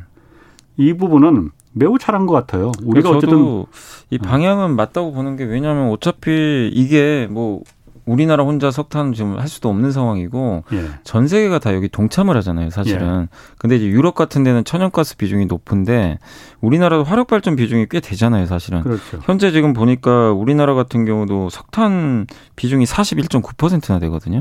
이 0.77 0.93
부분은 0.93 1.51
매우 1.73 1.99
잘한 1.99 2.27
것 2.27 2.35
같아요. 2.35 2.73
우리가 2.83 3.11
어쨌든 3.11 3.65
이 4.11 4.19
방향은 4.19 4.75
맞다고 4.77 5.13
보는 5.13 5.37
게 5.37 5.45
왜냐하면 5.45 5.91
어차피 5.91 6.71
이게 6.73 7.29
뭐 7.31 7.63
우리나라 8.07 8.43
혼자 8.43 8.73
석탄 8.73 9.13
지금 9.13 9.39
할 9.39 9.47
수도 9.47 9.69
없는 9.69 9.93
상황이고 9.93 10.65
예. 10.73 10.85
전 11.05 11.29
세계가 11.29 11.61
다 11.61 11.73
여기 11.75 11.89
동참을 11.89 12.37
하잖아요, 12.39 12.71
사실은. 12.71 13.23
예. 13.23 13.37
근데 13.59 13.77
이제 13.77 13.87
유럽 13.87 14.17
같은 14.17 14.43
데는 14.43 14.65
천연가스 14.65 15.17
비중이 15.17 15.47
높은데 15.47 16.19
우리나라도 16.61 17.05
화력 17.05 17.29
발전 17.29 17.55
비중이 17.55 17.87
꽤 17.89 18.01
되잖아요, 18.01 18.47
사실은. 18.47 18.83
그렇죠. 18.83 19.21
현재 19.23 19.53
지금 19.53 19.75
보니까 19.75 20.33
우리나라 20.33 20.75
같은 20.75 21.05
경우도 21.05 21.51
석탄 21.51 22.27
비중이 22.57 22.85
41.9%나 22.85 24.01
되거든요. 24.01 24.41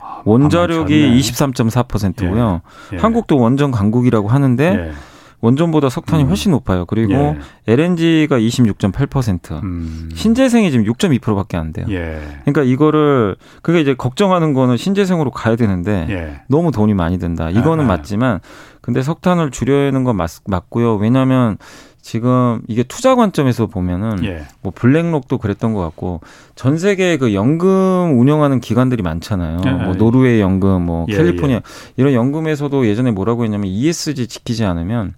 아, 0.00 0.22
원자력이 0.24 1.16
23.4%고요. 1.20 2.60
예. 2.92 2.96
예. 2.96 3.00
한국도 3.00 3.38
원전 3.38 3.70
강국이라고 3.70 4.28
하는데 4.28 4.64
예. 4.64 4.92
원전보다 5.40 5.88
석탄이 5.88 6.24
음. 6.24 6.28
훨씬 6.28 6.52
높아요. 6.52 6.84
그리고 6.86 7.12
예. 7.12 7.38
LNG가 7.66 8.38
26.8%, 8.38 9.62
음. 9.62 10.10
신재생이 10.14 10.70
지금 10.70 10.84
6.2%밖에 10.86 11.56
안 11.56 11.72
돼요. 11.72 11.86
예. 11.90 12.20
그러니까 12.44 12.62
이거를 12.62 13.36
그게 13.62 13.80
이제 13.80 13.94
걱정하는 13.94 14.54
거는 14.54 14.76
신재생으로 14.76 15.30
가야 15.30 15.56
되는데 15.56 16.06
예. 16.08 16.40
너무 16.48 16.72
돈이 16.72 16.94
많이 16.94 17.18
든다. 17.18 17.50
이거는 17.50 17.84
아, 17.84 17.88
맞지만 17.88 18.40
근데 18.80 19.02
석탄을 19.02 19.50
줄여야하는 19.50 20.04
건 20.04 20.16
맞, 20.16 20.30
맞고요. 20.46 20.96
왜냐하면 20.96 21.58
지금 22.06 22.62
이게 22.68 22.84
투자 22.84 23.16
관점에서 23.16 23.66
보면은 23.66 24.24
예. 24.24 24.44
뭐 24.62 24.72
블랙록도 24.72 25.38
그랬던 25.38 25.74
것 25.74 25.80
같고 25.80 26.20
전 26.54 26.78
세계 26.78 27.16
그 27.16 27.34
연금 27.34 28.16
운영하는 28.20 28.60
기관들이 28.60 29.02
많잖아요. 29.02 29.58
예. 29.66 29.70
뭐 29.72 29.94
노르웨이 29.94 30.40
연금, 30.40 30.82
뭐 30.82 31.06
예, 31.08 31.16
캘리포니아 31.16 31.56
예. 31.56 31.62
이런 31.96 32.12
연금에서도 32.12 32.86
예전에 32.86 33.10
뭐라고 33.10 33.42
했냐면 33.42 33.66
ESG 33.66 34.28
지키지 34.28 34.64
않으면 34.64 35.14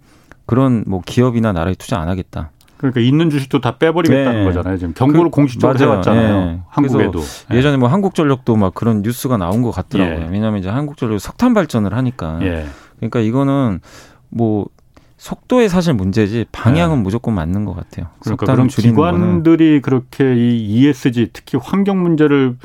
그런 0.49 0.83
뭐 0.87 1.03
기업이나 1.05 1.53
나라에 1.53 1.75
투자 1.75 2.01
안 2.01 2.09
하겠다. 2.09 2.51
그러니까 2.79 3.01
있는 3.01 3.29
주식도 3.29 3.61
다 3.61 3.77
빼버리겠다는 3.77 4.41
네. 4.41 4.45
거잖아요. 4.45 4.79
지금 4.79 4.95
경고를 4.95 5.25
그, 5.25 5.31
공식적으로 5.31 5.79
맞아요. 5.79 5.93
해왔잖아요. 5.93 6.45
네. 6.47 6.61
한국에도 6.69 7.21
네. 7.51 7.57
예전에 7.59 7.77
뭐 7.77 7.89
한국전력도 7.89 8.57
막 8.57 8.73
그런 8.75 9.03
뉴스가 9.03 9.37
나온 9.37 9.63
것 9.63 9.73
같더라고요. 9.73 10.27
예. 10.27 10.29
왜냐하면 10.31 10.61
이제 10.61 10.69
한국전력 10.69 11.21
석탄 11.21 11.55
발전을 11.55 11.93
하니까. 11.93 12.39
예. 12.43 12.67
그러니까 12.97 13.21
이거는 13.21 13.81
뭐 14.31 14.67
속도에 15.19 15.69
사실 15.69 15.93
문제지 15.93 16.47
방향은 16.53 16.97
네. 16.99 17.03
무조건 17.03 17.35
맞는 17.35 17.65
것 17.65 17.75
같아요. 17.75 18.07
그러니까 18.21 18.47
그런 18.47 18.69
기관들이 18.69 19.81
거는. 19.81 19.83
그렇게 19.83 20.35
이 20.37 20.65
ESG 20.87 21.31
특히 21.33 21.59
환경 21.61 22.01
문제를 22.03 22.57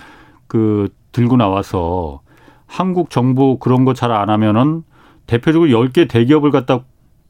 그 0.48 0.90
들고 1.12 1.36
나와서 1.38 2.22
한국 2.68 3.10
정부 3.10 3.58
그런 3.58 3.84
거 3.84 3.94
잘 3.94 4.12
안 4.12 4.30
하면은 4.30 4.84
대표적으로 5.26 5.70
10개 5.72 6.08
대기업을 6.08 6.52
갖다 6.52 6.82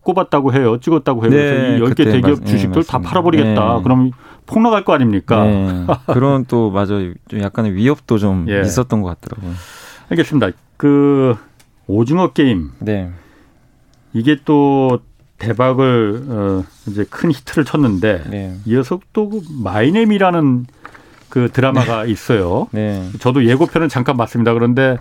꼽았다고 0.03 0.53
해요. 0.53 0.79
찍었다고 0.79 1.23
해요. 1.23 1.31
네, 1.31 1.37
그래서 1.37 1.75
이 1.75 1.79
10개 1.79 2.03
대기업 2.11 2.39
맞, 2.39 2.45
주식들 2.45 2.83
네, 2.83 2.87
다 2.87 2.99
팔아버리겠다. 2.99 3.77
네. 3.77 3.83
그럼 3.83 4.11
폭락할 4.45 4.83
거 4.83 4.93
아닙니까? 4.93 5.43
네. 5.43 5.85
그런 6.07 6.45
또 6.45 6.69
맞아 6.71 6.95
좀 7.27 7.41
약간의 7.41 7.73
위협도 7.75 8.17
좀 8.17 8.45
예. 8.49 8.61
있었던 8.61 9.01
것 9.01 9.19
같더라고요. 9.19 9.53
알겠습니다. 10.09 10.49
그 10.77 11.35
오징어 11.87 12.33
게임. 12.33 12.71
네. 12.79 13.09
이게 14.13 14.37
또 14.45 14.99
대박을 15.39 16.23
어 16.27 16.63
이제 16.87 17.05
큰 17.09 17.31
히트를 17.31 17.65
쳤는데 17.65 18.23
네. 18.29 18.55
이어서 18.65 18.99
또그 19.13 19.41
마이네임이라는 19.63 20.65
그 21.29 21.49
드라마가 21.51 22.03
네. 22.03 22.11
있어요. 22.11 22.67
네. 22.71 23.09
저도 23.19 23.45
예고편은 23.45 23.89
잠깐 23.89 24.17
봤습니다. 24.17 24.53
그런데 24.53 24.97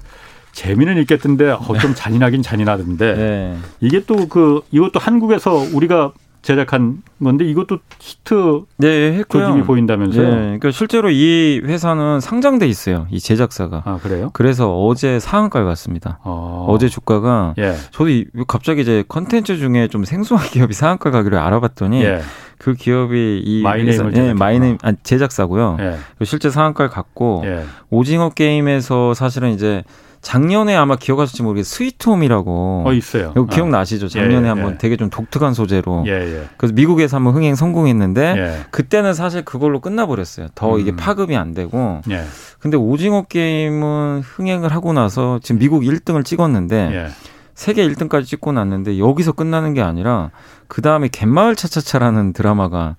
재미는 0.52 0.98
있겠던데 0.98 1.50
어, 1.50 1.78
좀 1.80 1.94
잔인하긴 1.94 2.42
잔인하던데 2.42 3.14
네. 3.14 3.56
이게 3.80 4.04
또 4.04 4.22
그 4.28 4.60
이것도 4.70 4.98
한국에서 5.00 5.52
우리가 5.74 6.12
제작한 6.42 7.02
건데 7.22 7.44
이것도 7.44 7.78
히트 8.00 8.62
네, 8.78 9.12
했고요. 9.12 9.46
조짐이 9.46 9.62
보인다면서요? 9.64 10.28
네, 10.28 10.36
그러니까 10.42 10.70
실제로 10.72 11.08
이 11.10 11.60
회사는 11.64 12.20
상장돼 12.20 12.66
있어요. 12.66 13.06
이 13.10 13.20
제작사가. 13.20 13.82
아 13.84 13.98
그래요? 14.02 14.30
그래서 14.32 14.74
어제 14.86 15.20
상한가에 15.20 15.62
갔습니다. 15.64 16.18
어. 16.24 16.76
제 16.80 16.88
주가가 16.88 17.54
예. 17.58 17.74
저도 17.92 18.10
갑자기 18.48 18.80
이제 18.82 19.04
컨텐츠 19.06 19.58
중에 19.58 19.86
좀 19.88 20.04
생소한 20.04 20.46
기업이 20.50 20.72
상한가 20.74 21.10
가기를 21.12 21.38
알아봤더니 21.38 22.02
예. 22.02 22.20
그 22.58 22.74
기업이 22.74 23.42
이 23.44 23.62
마이네임을 23.62 24.16
예, 24.16 24.32
마이네임 24.34 24.78
아, 24.82 24.92
제작사고요. 25.02 25.76
예. 25.80 26.24
실제 26.24 26.50
상한가를 26.50 26.90
갔고 26.90 27.42
예. 27.44 27.64
오징어 27.90 28.30
게임에서 28.30 29.14
사실은 29.14 29.50
이제 29.50 29.84
작년에 30.22 30.74
아마 30.76 30.94
기억하실지 30.96 31.42
모르겠 31.42 31.66
스위트홈이라고. 31.66 32.84
어, 32.86 32.92
있어요. 32.92 33.32
이거 33.32 33.46
기억나시죠? 33.46 34.06
아. 34.06 34.08
작년에 34.08 34.46
예, 34.46 34.48
한번 34.48 34.72
예. 34.74 34.78
되게 34.78 34.96
좀 34.96 35.10
독특한 35.10 35.52
소재로. 35.52 36.04
예, 36.06 36.12
예. 36.12 36.48
그래서 36.56 36.72
미국에서 36.74 37.16
한번 37.16 37.34
흥행 37.34 37.56
성공했는데 37.56 38.34
예. 38.36 38.60
그때는 38.70 39.14
사실 39.14 39.44
그걸로 39.44 39.80
끝나버렸어요. 39.80 40.48
더 40.54 40.76
음. 40.76 40.80
이게 40.80 40.94
파급이 40.94 41.36
안 41.36 41.54
되고. 41.54 42.00
예. 42.10 42.22
근데 42.60 42.76
오징어 42.76 43.22
게임은 43.22 44.22
흥행을 44.24 44.72
하고 44.72 44.92
나서 44.92 45.40
지금 45.42 45.58
미국 45.58 45.82
1등을 45.82 46.24
찍었는데 46.24 47.10
세계 47.54 47.86
1등까지 47.88 48.24
찍고 48.24 48.52
났는데 48.52 49.00
여기서 49.00 49.32
끝나는 49.32 49.74
게 49.74 49.82
아니라 49.82 50.30
그 50.68 50.80
다음에 50.80 51.08
갯마을 51.08 51.56
차차차라는 51.56 52.32
드라마가 52.32 52.94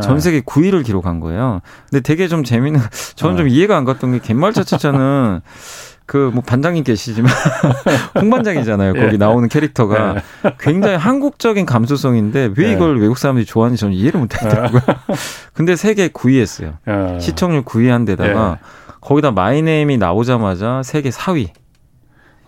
전 0.00 0.20
세계 0.20 0.40
9위를 0.40 0.84
기록한 0.84 1.18
거예요. 1.18 1.60
근데 1.90 2.00
되게 2.00 2.28
좀 2.28 2.44
재미는 2.44 2.80
저는 3.16 3.36
좀 3.36 3.48
이해가 3.48 3.76
안 3.76 3.84
갔던 3.84 4.12
게 4.12 4.18
갯마을 4.20 4.52
차차차는 4.52 5.40
그 6.10 6.32
뭐 6.34 6.42
반장님 6.42 6.82
계시지만 6.82 7.30
홍 8.20 8.30
반장이잖아요. 8.30 8.94
거기 8.94 9.12
예. 9.12 9.16
나오는 9.16 9.48
캐릭터가 9.48 10.16
예. 10.44 10.54
굉장히 10.58 10.96
한국적인 10.96 11.64
감수성인데 11.66 12.50
왜 12.56 12.66
예. 12.66 12.72
이걸 12.72 13.00
외국 13.00 13.16
사람들이 13.16 13.46
좋아하는지 13.46 13.80
저는 13.80 13.94
이해를 13.94 14.18
못 14.18 14.34
하더라고요. 14.34 14.80
예. 14.88 15.14
근데 15.54 15.76
세계 15.76 16.08
9위 16.08 16.40
했어요. 16.40 16.78
예. 16.88 17.20
시청률 17.20 17.62
9위 17.62 17.90
한 17.90 18.04
데다가 18.04 18.58
거기다 19.00 19.30
마이네임이 19.30 19.98
나오자마자 19.98 20.82
세계 20.82 21.10
4위. 21.10 21.50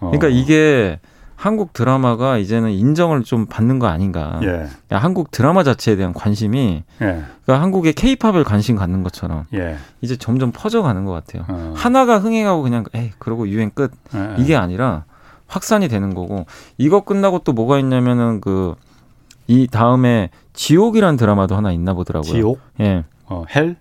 그러니까 0.01 0.27
어. 0.27 0.31
이게 0.31 0.99
한국 1.43 1.73
드라마가 1.73 2.39
이제는 2.39 2.71
인정을 2.71 3.25
좀 3.25 3.47
받는 3.47 3.79
거 3.79 3.89
아닌가. 3.89 4.41
예. 4.45 4.69
한국 4.91 5.31
드라마 5.31 5.65
자체에 5.65 5.97
대한 5.97 6.13
관심이 6.13 6.85
예. 7.01 7.05
그러니까 7.45 7.61
한국의 7.63 7.95
케이팝을 7.95 8.45
관심 8.45 8.77
갖는 8.77 9.03
것처럼 9.03 9.47
예. 9.55 9.77
이제 10.01 10.17
점점 10.17 10.53
퍼져가는 10.53 11.05
것 11.05 11.13
같아요. 11.13 11.45
어. 11.49 11.75
하나가 11.77 12.19
흥행하고 12.19 12.63
그냥 12.63 12.85
에이 12.95 13.11
그러고 13.19 13.49
유행 13.49 13.71
끝 13.71 13.91
예. 14.15 14.37
이게 14.39 14.55
아니라 14.55 15.05
확산이 15.49 15.89
되는 15.89 16.15
거고 16.15 16.47
이거 16.79 17.01
끝나고 17.01 17.41
또 17.41 17.53
뭐가 17.53 17.79
있냐면은 17.79 18.41
그 18.41 18.75
이 19.47 19.67
다음에 19.71 20.31
지옥이란 20.53 21.17
드라마도 21.17 21.57
하나 21.57 21.73
있나 21.73 21.95
보더라고요. 21.95 22.33
지옥? 22.33 22.61
예. 22.81 23.05
어, 23.27 23.45
hell? 23.55 23.77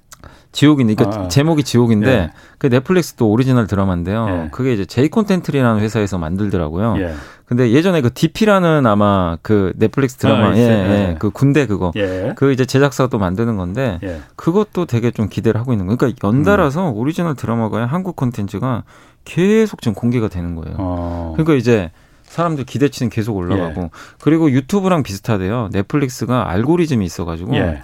지옥인데, 0.52 0.96
그러니까 0.96 1.24
아, 1.24 1.28
제목이 1.28 1.64
지옥인데 1.64 2.10
예. 2.10 2.32
그 2.58 2.70
넷플릭스 2.70 3.14
또 3.14 3.30
오리지널 3.30 3.68
드라마인데요. 3.68 4.28
예. 4.30 4.50
그게 4.52 4.74
이제 4.74 4.86
제이 4.86 5.10
콘텐트리라는 5.10 5.82
회사에서 5.82 6.18
만들더라고요. 6.18 6.96
예. 7.00 7.14
근데 7.46 7.72
예전에 7.72 8.00
그 8.00 8.14
DP라는 8.14 8.86
아마 8.86 9.38
그 9.42 9.74
넷플릭스 9.76 10.16
드라마 10.16 10.52
아, 10.52 10.56
예, 10.56 10.62
예, 10.62 11.16
그 11.20 11.32
군대 11.32 11.68
그거 11.68 11.92
예. 11.98 12.32
그 12.38 12.54
이제 12.54 12.66
제작사가 12.66 13.10
또 13.10 13.20
만드는 13.20 13.58
건데 13.58 14.00
예. 14.04 14.22
그것도 14.38 14.86
되게 14.86 15.12
좀 15.12 15.28
기대를 15.28 15.60
하고 15.60 15.74
있는 15.74 15.86
거예요. 15.86 15.98
그러니까 15.98 16.26
연달아서 16.26 16.92
음. 16.92 16.96
오리지널 16.96 17.36
드라마가 17.36 17.86
한국 17.86 18.16
콘텐츠가 18.16 18.84
계속 19.26 19.82
지금 19.82 19.96
공개가 19.96 20.30
되는 20.30 20.56
거예요. 20.56 20.76
어. 20.80 21.34
그러니까 21.36 21.56
이제 21.56 21.92
사람들 22.24 22.64
기대치는 22.64 23.10
계속 23.10 23.36
올라가고 23.36 23.82
예. 23.82 23.90
그리고 24.22 24.50
유튜브랑 24.50 25.04
비슷하대요. 25.04 25.72
넷플릭스가 25.74 26.50
알고리즘이 26.50 27.04
있어가지고 27.04 27.56
예. 27.56 27.84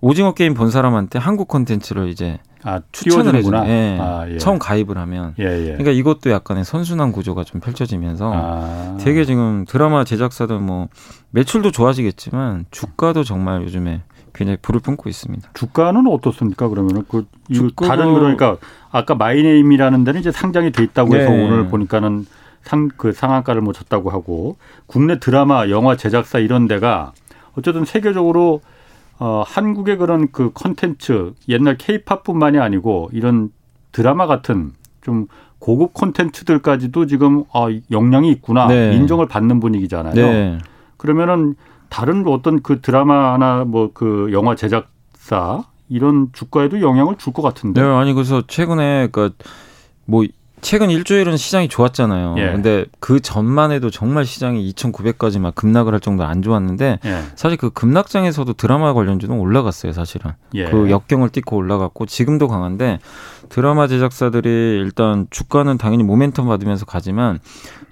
오징어 0.00 0.32
게임 0.32 0.54
본 0.54 0.70
사람한테 0.70 1.18
한국 1.18 1.48
콘텐츠를 1.48 2.08
이제 2.08 2.38
아, 2.62 2.80
추천을 2.92 3.34
해주나? 3.36 3.68
예. 3.68 3.98
아, 4.00 4.26
예. 4.28 4.38
처음 4.38 4.58
가입을 4.58 4.98
하면. 4.98 5.34
예, 5.38 5.44
예. 5.44 5.64
그러니까 5.72 5.90
이것도 5.90 6.30
약간의 6.30 6.64
선순환 6.64 7.12
구조가 7.12 7.44
좀 7.44 7.60
펼쳐지면서 7.60 8.32
아. 8.34 8.96
되게 9.00 9.24
지금 9.24 9.64
드라마 9.66 10.04
제작사도 10.04 10.58
뭐 10.58 10.88
매출도 11.30 11.70
좋아지겠지만 11.70 12.66
주가도 12.70 13.24
정말 13.24 13.62
요즘에 13.62 14.02
굉장히 14.34 14.58
불을 14.60 14.80
뿜고 14.80 15.08
있습니다. 15.08 15.50
주가는 15.54 16.06
어떻습니까? 16.06 16.68
그러면은 16.68 17.04
그. 17.08 17.26
다른 17.76 18.12
그러니까 18.14 18.56
아까 18.90 19.14
마이네임이라는 19.14 20.04
데는 20.04 20.20
이제 20.20 20.30
상장이 20.30 20.70
돼 20.70 20.82
있다고 20.84 21.16
해서 21.16 21.30
네. 21.30 21.44
오늘 21.44 21.68
보니까는 21.68 22.26
상 22.62 22.90
그 22.96 23.12
상한가를 23.12 23.62
못 23.62 23.72
쳤다고 23.72 24.10
하고 24.10 24.56
국내 24.86 25.18
드라마, 25.18 25.68
영화 25.70 25.96
제작사 25.96 26.38
이런 26.38 26.68
데가 26.68 27.12
어쨌든 27.56 27.84
세계적으로 27.84 28.60
어, 29.18 29.42
한국의 29.46 29.96
그런 29.98 30.28
그 30.30 30.50
컨텐츠 30.54 31.32
옛날 31.48 31.76
케이팝뿐만이 31.76 32.58
아니고 32.58 33.10
이런 33.12 33.50
드라마 33.92 34.26
같은 34.26 34.72
좀 35.02 35.26
고급 35.58 35.92
콘텐츠들까지도 35.94 37.06
지금 37.06 37.44
아, 37.52 37.66
역량이 37.90 38.30
있구나 38.30 38.68
네. 38.68 38.94
인정을 38.94 39.26
받는 39.26 39.58
분위기잖아요. 39.60 40.14
네. 40.14 40.58
그러면은 40.96 41.54
다른 41.88 42.26
어떤 42.28 42.62
그 42.62 42.80
드라마나 42.80 43.64
뭐 43.64 43.90
그 43.92 44.28
영화 44.32 44.54
제작사 44.54 45.64
이런 45.88 46.28
주가에도 46.32 46.80
영향을 46.80 47.16
줄 47.16 47.32
것 47.32 47.42
같은데. 47.42 47.80
네, 47.82 47.86
아니 47.88 48.12
그래서 48.12 48.42
최근에 48.46 49.08
그뭐 49.10 50.24
최근 50.60 50.90
일주일은 50.90 51.36
시장이 51.36 51.68
좋았잖아요. 51.68 52.34
예. 52.38 52.52
근데 52.52 52.84
그 53.00 53.20
전만 53.20 53.72
해도 53.72 53.90
정말 53.90 54.24
시장이 54.24 54.72
2,900까지 54.72 55.38
막 55.38 55.54
급락을 55.54 55.92
할 55.92 56.00
정도로 56.00 56.28
안 56.28 56.42
좋았는데 56.42 56.98
예. 57.04 57.22
사실 57.36 57.56
그 57.56 57.70
급락장에서도 57.70 58.52
드라마 58.54 58.92
관련주는 58.94 59.36
올라갔어요, 59.38 59.92
사실은. 59.92 60.32
예. 60.54 60.66
그 60.66 60.90
역경을 60.90 61.30
딛고 61.30 61.56
올라갔고 61.56 62.06
지금도 62.06 62.48
강한데 62.48 62.98
드라마 63.48 63.86
제작사들이 63.86 64.48
일단 64.48 65.26
주가는 65.30 65.78
당연히 65.78 66.04
모멘텀 66.04 66.46
받으면서 66.48 66.84
가지만 66.84 67.38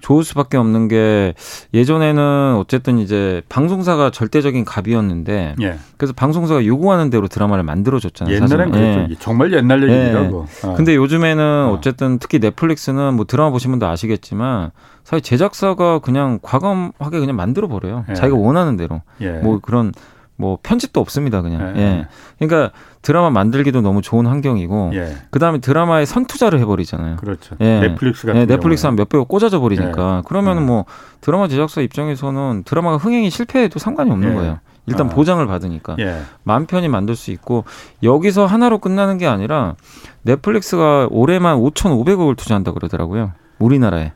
좋을 0.00 0.22
수밖에 0.24 0.56
없는 0.56 0.88
게 0.88 1.34
예전에는 1.74 2.56
어쨌든 2.58 2.98
이제 2.98 3.42
방송사가 3.48 4.10
절대적인 4.10 4.64
갑이었는데 4.64 5.56
예. 5.62 5.78
그래서 5.96 6.12
방송사가 6.12 6.66
요구하는 6.66 7.10
대로 7.10 7.28
드라마를 7.28 7.64
만들어 7.64 7.98
줬잖아요. 7.98 8.34
옛날엔 8.34 8.70
그랬죠. 8.70 9.06
예. 9.10 9.14
정말 9.18 9.52
옛날 9.52 9.82
얘기라고. 9.82 10.46
예. 10.64 10.68
아. 10.68 10.74
근데 10.74 10.94
요즘에는 10.94 11.42
아. 11.42 11.70
어쨌든 11.70 12.18
특히 12.18 12.38
넷 12.38 12.54
플릭스는 12.56 13.14
뭐 13.14 13.24
드라마 13.24 13.50
보신 13.50 13.70
분도 13.70 13.86
아시겠지만 13.86 14.70
사실 15.04 15.22
제작사가 15.22 16.00
그냥 16.00 16.38
과감하게 16.42 17.20
그냥 17.20 17.36
만들어 17.36 17.68
버려요. 17.68 18.04
예. 18.08 18.14
자기가 18.14 18.36
원하는 18.36 18.76
대로. 18.76 19.02
예. 19.20 19.32
뭐 19.38 19.60
그런 19.60 19.92
뭐 20.36 20.58
편집도 20.62 21.00
없습니다 21.00 21.42
그냥 21.42 21.76
예. 21.76 21.80
예. 21.80 22.06
그러니까 22.38 22.72
드라마 23.02 23.30
만들기도 23.30 23.80
너무 23.80 24.02
좋은 24.02 24.26
환경이고 24.26 24.90
예. 24.94 25.16
그다음에 25.30 25.58
드라마에 25.58 26.04
선투자를 26.04 26.58
해버리잖아요 26.60 27.16
그렇죠 27.16 27.56
예. 27.60 27.80
넷플릭스 27.80 28.26
같은 28.26 28.42
예, 28.42 28.46
넷플릭스 28.46 28.86
한 28.86 28.96
몇백억 28.96 29.28
꽂아져 29.28 29.60
버리니까 29.60 30.18
예. 30.18 30.28
그러면은 30.28 30.62
음. 30.62 30.66
뭐 30.66 30.84
드라마 31.22 31.48
제작사 31.48 31.80
입장에서는 31.80 32.64
드라마가 32.64 32.98
흥행이 32.98 33.30
실패해도 33.30 33.78
상관이 33.78 34.10
없는 34.10 34.30
예. 34.30 34.34
거예요 34.34 34.58
일단 34.86 35.06
아. 35.06 35.10
보장을 35.10 35.44
받으니까 35.46 35.96
예. 35.98 36.22
마음 36.44 36.66
편히 36.66 36.88
만들 36.88 37.16
수 37.16 37.30
있고 37.30 37.64
여기서 38.02 38.46
하나로 38.46 38.78
끝나는 38.78 39.18
게 39.18 39.26
아니라 39.26 39.74
넷플릭스가 40.22 41.08
올해만 41.10 41.56
5,500억을 41.58 42.36
투자한다 42.36 42.72
그러더라고요 42.72 43.32
우리나라에 43.58 44.12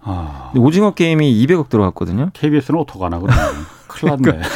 아. 0.00 0.52
오징어 0.56 0.92
게임이 0.94 1.46
200억 1.46 1.68
들어갔거든요 1.68 2.30
KBS는 2.32 2.80
어떡하나 2.80 3.18
그러면 3.18 3.44
큰일 3.88 4.10
났네 4.10 4.22
그러니까 4.22 4.48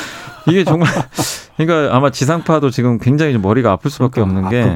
이게 0.49 0.65
정말 0.65 0.89
그러니까 1.57 1.95
아마 1.95 2.11
지상파도 2.11 2.71
지금 2.71 2.99
굉장히 2.99 3.37
머리가 3.39 3.73
아플 3.73 3.91
수밖에 3.91 4.21
그러니까 4.23 4.49
없는 4.49 4.51
게. 4.51 4.75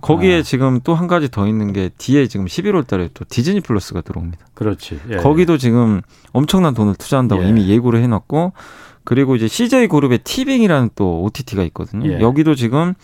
거기에 0.00 0.38
아. 0.38 0.42
지금 0.42 0.80
또 0.82 0.94
한 0.94 1.06
가지 1.06 1.30
더 1.30 1.46
있는 1.46 1.72
게 1.72 1.90
뒤에 1.98 2.26
지금 2.28 2.46
11월 2.46 2.86
달에 2.86 3.10
또 3.14 3.24
디즈니 3.28 3.60
플러스가 3.60 4.00
들어옵니다. 4.00 4.46
그렇지. 4.54 5.00
예. 5.10 5.16
거기도 5.16 5.58
지금 5.58 6.00
엄청난 6.32 6.72
돈을 6.74 6.94
투자한다고 6.94 7.44
예. 7.44 7.48
이미 7.48 7.68
예고를 7.68 8.00
해 8.02 8.06
놨고 8.06 8.52
그리고 9.04 9.36
이제 9.36 9.48
CJ 9.48 9.88
그룹의 9.88 10.18
티빙이라는 10.24 10.90
또 10.94 11.22
OTT가 11.22 11.62
있거든요. 11.64 12.10
예. 12.10 12.20
여기도 12.20 12.54
지금 12.54 12.94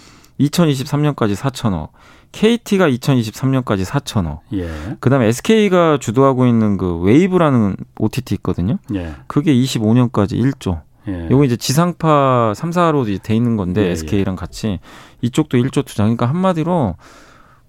2023년까지 0.41 1.37
4천억. 1.37 1.89
KT가 2.33 2.89
2023년까지 2.89 3.85
4천억. 3.85 4.41
예. 4.55 4.69
그다음에 5.01 5.27
SK가 5.27 5.99
주도하고 6.01 6.47
있는 6.47 6.77
그 6.77 6.99
웨이브라는 6.99 7.77
OTT 7.99 8.37
있거든요. 8.37 8.79
예. 8.95 9.15
그게 9.27 9.53
25년까지 9.55 10.33
1조. 10.33 10.81
예. 11.09 11.29
요거 11.31 11.45
이제 11.45 11.57
지상파 11.57 12.55
3사로 12.55 13.09
이제 13.09 13.19
돼 13.23 13.35
있는 13.35 13.57
건데 13.57 13.87
예, 13.87 13.91
SK랑 13.91 14.35
예. 14.35 14.37
같이 14.37 14.79
이쪽도 15.23 15.59
1조 15.59 15.85
투자. 15.85 16.05
그러니까 16.05 16.27
한마디로 16.27 16.97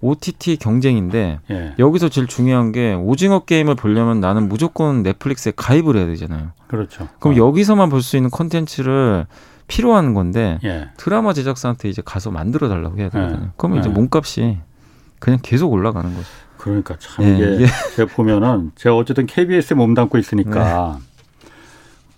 OTT 0.02 0.58
경쟁인데 0.58 1.40
예. 1.52 1.74
여기서 1.80 2.10
제일 2.10 2.28
중요한 2.28 2.72
게 2.72 2.94
오징어 2.94 3.40
게임을 3.46 3.76
보려면 3.76 4.20
나는 4.20 4.50
무조건 4.50 5.04
넷플릭스에 5.04 5.54
가입을 5.56 5.96
해야 5.96 6.06
되잖아요. 6.08 6.52
그렇죠. 6.68 7.08
그럼 7.20 7.36
어. 7.36 7.38
여기서만 7.38 7.90
볼 7.90 8.02
수 8.02 8.18
있는 8.18 8.30
컨텐츠를 8.32 9.28
필요한 9.68 10.14
건데 10.14 10.60
예. 10.64 10.90
드라마 10.98 11.34
제작사한테 11.34 11.88
이제 11.90 12.02
가서 12.04 12.32
만들어 12.32 12.68
달라고 12.68 12.98
해야 12.98 13.10
되거든요. 13.10 13.44
예. 13.46 13.50
그러면 13.58 13.80
이제 13.80 13.90
예. 13.90 13.94
몸값이 13.94 14.58
그냥 15.20 15.40
계속 15.42 15.72
올라가는 15.72 16.14
거죠. 16.14 16.28
그러니까 16.58 16.96
참 17.00 17.26
예, 17.26 17.56
이게 17.56 17.66
제가 17.96 18.14
보면은 18.14 18.72
제가 18.76 18.96
어쨌든 18.96 19.26
KBS에 19.26 19.76
몸담고 19.76 20.18
있으니까 20.18 21.00
네. 21.00 21.48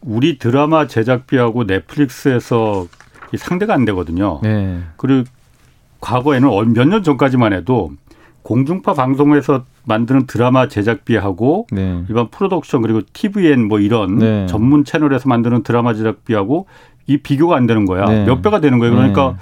우리 0.02 0.38
드라마 0.38 0.88
제작비하고 0.88 1.64
넷플릭스에서 1.66 2.88
상대가 3.38 3.74
안 3.74 3.86
되거든요. 3.86 4.40
네. 4.44 4.82
그리고 4.98 5.28
과거에는 6.04 6.74
몇 6.74 6.86
년 6.88 7.02
전까지만 7.02 7.54
해도 7.54 7.92
공중파 8.42 8.94
방송에서 8.94 9.64
만드는 9.86 10.28
드라마 10.28 10.68
제작비하고 10.68 11.68
네. 11.72 12.04
일반 12.10 12.30
프로덕션 12.30 12.82
그리고 12.82 13.02
TVN 13.14 13.68
뭐 13.70 13.80
이런 13.80 14.18
네. 14.18 14.46
전문 14.48 14.84
채널에서 14.84 15.30
만드는 15.30 15.64
드라마 15.64 15.94
제작비하고 15.94 16.68
이 17.08 17.18
비교가 17.18 17.56
안 17.56 17.68
되는 17.68 17.86
거야. 17.86 18.04
네. 18.06 18.26
몇 18.26 18.42
배가 18.42 18.60
되는 18.60 18.80
거예요. 18.80 18.94
그러니까 18.96 19.32
네. 19.32 19.38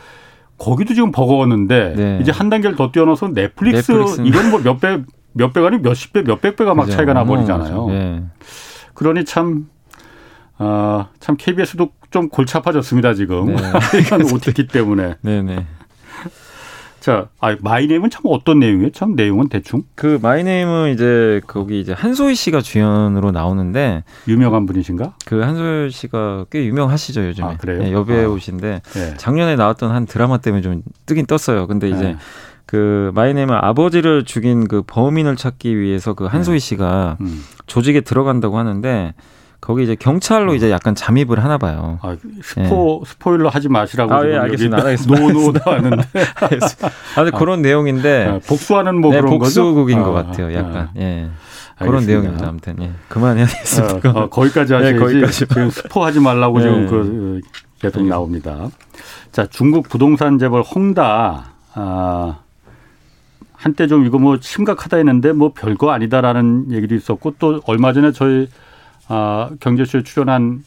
거기도 0.59 0.93
지금 0.93 1.11
버거웠는데 1.11 1.93
네. 1.95 2.19
이제 2.21 2.31
한 2.31 2.49
단계를 2.49 2.75
더 2.75 2.91
뛰어넘어서 2.91 3.29
넷플릭스 3.33 3.91
이건 4.23 4.51
뭐 4.51 4.59
몇 4.61 4.79
배 4.79 5.03
몇 5.33 5.53
배가 5.53 5.67
아니고 5.67 5.81
몇십 5.83 6.13
배, 6.13 6.21
몇백 6.23 6.55
배가 6.57 6.75
막 6.75 6.89
차이가 6.89 7.13
나 7.13 7.23
버리잖아요. 7.23 7.87
네. 7.87 8.23
그러니 8.93 9.23
참, 9.25 9.67
어, 10.59 11.07
참 11.21 11.37
KBS도 11.39 11.89
좀 12.11 12.27
골치 12.27 12.57
아파졌습니다, 12.57 13.13
지금. 13.13 13.45
네. 13.55 13.55
이건 14.05 14.23
OTT 14.29 14.67
때문에. 14.67 15.15
네 15.21 15.41
네. 15.41 15.65
네. 17.01 17.05
자, 17.05 17.27
아, 17.39 17.57
마이네임은 17.59 18.11
참 18.11 18.21
어떤 18.25 18.59
내용이에요? 18.59 18.91
참 18.91 19.15
내용은 19.15 19.49
대충? 19.49 19.83
그 19.95 20.19
마이네임은 20.21 20.93
이제 20.93 21.41
거기 21.47 21.81
이제 21.81 21.93
한소희 21.93 22.35
씨가 22.35 22.61
주연으로 22.61 23.31
나오는데 23.31 24.03
유명한 24.27 24.67
분이신가? 24.67 25.15
그 25.25 25.41
한소희 25.41 25.89
씨가 25.89 26.45
꽤 26.51 26.63
유명하시죠 26.65 27.25
요즘에. 27.25 27.47
아, 27.47 27.57
그래요? 27.57 27.79
네, 27.79 27.91
여배우신데 27.91 28.81
아, 28.85 28.93
네. 28.93 29.13
작년에 29.17 29.55
나왔던 29.55 29.91
한 29.91 30.05
드라마 30.05 30.37
때문에 30.37 30.61
좀 30.61 30.83
뜨긴 31.07 31.25
떴어요. 31.25 31.65
근데 31.65 31.89
이제 31.89 32.03
네. 32.03 32.17
그 32.67 33.11
마이네임은 33.15 33.53
아버지를 33.53 34.23
죽인 34.23 34.67
그 34.67 34.83
범인을 34.85 35.35
찾기 35.35 35.77
위해서 35.77 36.13
그 36.13 36.25
한소희 36.25 36.59
네. 36.59 36.65
씨가 36.65 37.17
음. 37.19 37.43
조직에 37.65 38.01
들어간다고 38.01 38.59
하는데 38.59 39.15
거기 39.61 39.83
이제 39.83 39.95
경찰로 39.95 40.55
이제 40.55 40.71
약간 40.71 40.95
잠입을 40.95 41.43
하나 41.43 41.59
봐요. 41.59 41.99
아, 42.01 42.17
스포 42.41 43.03
예. 43.05 43.09
스포일러 43.09 43.47
하지 43.49 43.69
마시라고 43.69 44.11
아, 44.11 44.27
예, 44.27 44.35
알겠습니다. 44.35 44.77
알겠습니다. 44.77 45.21
노노도 45.21 45.59
하는데. 45.71 45.97
아, 47.15 47.23
근데 47.23 47.37
그런 47.37 47.61
내용인데 47.61 48.25
아, 48.27 48.39
복수하는 48.47 48.99
뭐 48.99 49.11
네, 49.11 49.21
그런 49.21 49.37
복수극인 49.37 49.99
거죠? 49.99 50.11
것 50.11 50.17
아, 50.17 50.23
같아요. 50.23 50.53
약간 50.55 50.75
아, 50.75 50.89
예. 50.97 51.29
그런 51.77 52.05
내용입니다. 52.07 52.47
아무튼 52.47 52.75
예. 52.81 52.91
그만해야 53.07 53.45
겠습니다. 53.45 54.09
아, 54.09 54.23
아, 54.23 54.29
거기까지 54.29 54.73
하셔야지. 54.73 54.93
네, 54.93 54.99
거기까지. 54.99 55.33
지금 55.37 55.69
스포 55.69 56.03
하지 56.03 56.19
말라고 56.19 56.57
네. 56.57 56.63
지금 56.63 56.87
그 56.87 57.41
계속 57.79 58.03
나옵니다. 58.03 58.67
자, 59.31 59.45
중국 59.45 59.89
부동산 59.89 60.39
재벌 60.39 60.63
홍다 60.63 61.53
아, 61.75 62.39
한때 63.53 63.85
좀 63.85 64.07
이거 64.07 64.17
뭐 64.17 64.37
심각하다 64.41 64.97
했는데 64.97 65.33
뭐 65.33 65.53
별거 65.53 65.91
아니다라는 65.91 66.71
얘기도 66.71 66.95
있었고 66.95 67.35
또 67.37 67.61
얼마 67.67 67.93
전에 67.93 68.11
저희 68.11 68.47
아, 69.13 69.49
경제쇼에 69.59 70.03
출연한 70.03 70.63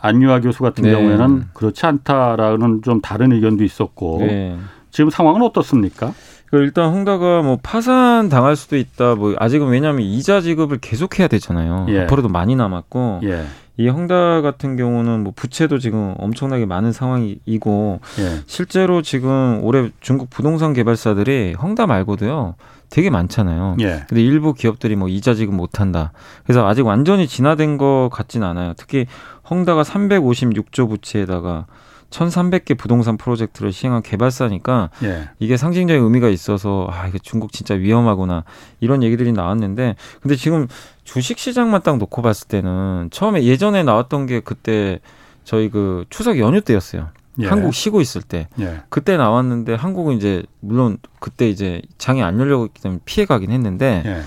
안유아 0.00 0.40
교수 0.40 0.62
같은 0.62 0.82
네. 0.82 0.90
경우에는 0.90 1.44
그렇지 1.54 1.86
않다라는 1.86 2.82
좀 2.82 3.00
다른 3.00 3.32
의견도 3.32 3.62
있었고 3.62 4.18
네. 4.20 4.56
지금 4.90 5.08
상황은 5.10 5.42
어떻습니까? 5.42 6.12
그 6.46 6.56
일단 6.58 6.92
홍다가 6.92 7.42
뭐 7.42 7.58
파산 7.62 8.28
당할 8.28 8.56
수도 8.56 8.76
있다. 8.76 9.14
뭐 9.14 9.34
아직은 9.38 9.68
왜냐하면 9.68 10.02
이자 10.02 10.40
지급을 10.40 10.78
계속해야 10.78 11.28
되잖아요. 11.28 11.86
예. 11.88 12.02
앞으로도 12.02 12.28
많이 12.28 12.56
남았고 12.56 13.20
예. 13.24 13.44
이 13.78 13.88
홍다 13.88 14.40
같은 14.40 14.76
경우는 14.76 15.22
뭐 15.22 15.32
부채도 15.36 15.78
지금 15.78 16.14
엄청나게 16.18 16.66
많은 16.66 16.92
상황이고 16.92 18.00
예. 18.20 18.42
실제로 18.46 19.02
지금 19.02 19.60
올해 19.62 19.90
중국 20.00 20.30
부동산 20.30 20.72
개발사들이 20.72 21.54
홍다 21.54 21.86
말고도요. 21.86 22.54
되게 22.90 23.10
많잖아요. 23.10 23.76
예. 23.80 24.04
근데 24.08 24.22
일부 24.22 24.54
기업들이 24.54 24.96
뭐 24.96 25.08
이자 25.08 25.34
지급 25.34 25.54
못 25.54 25.80
한다. 25.80 26.12
그래서 26.44 26.66
아직 26.66 26.86
완전히 26.86 27.26
진화된 27.26 27.78
것 27.78 28.08
같진 28.12 28.42
않아요. 28.42 28.74
특히 28.76 29.06
헝다가 29.50 29.82
356조 29.82 30.88
부채에다가 30.88 31.66
1,300개 32.10 32.78
부동산 32.78 33.16
프로젝트를 33.16 33.72
시행한 33.72 34.02
개발사니까 34.02 34.90
예. 35.02 35.28
이게 35.38 35.56
상징적인 35.56 36.02
의미가 36.02 36.28
있어서 36.28 36.88
아 36.90 37.06
이게 37.08 37.18
중국 37.18 37.52
진짜 37.52 37.74
위험하구나 37.74 38.44
이런 38.80 39.02
얘기들이 39.02 39.32
나왔는데 39.32 39.96
근데 40.22 40.36
지금 40.36 40.68
주식 41.04 41.38
시장만 41.38 41.82
딱 41.82 41.98
놓고 41.98 42.22
봤을 42.22 42.48
때는 42.48 43.08
처음에 43.10 43.42
예전에 43.44 43.82
나왔던 43.82 44.26
게 44.26 44.40
그때 44.40 45.00
저희 45.44 45.68
그 45.68 46.04
추석 46.10 46.38
연휴 46.38 46.60
때였어요. 46.60 47.08
예. 47.40 47.46
한국 47.46 47.74
쉬고 47.74 48.00
있을 48.00 48.22
때 48.22 48.48
예. 48.58 48.82
그때 48.88 49.16
나왔는데 49.16 49.74
한국은 49.74 50.16
이제 50.16 50.42
물론 50.60 50.98
그때 51.20 51.48
이제 51.48 51.82
장이 51.98 52.22
안 52.22 52.38
열렸기 52.38 52.80
때문에 52.80 53.00
피해 53.04 53.26
가긴 53.26 53.50
했는데 53.50 54.02
예. 54.06 54.22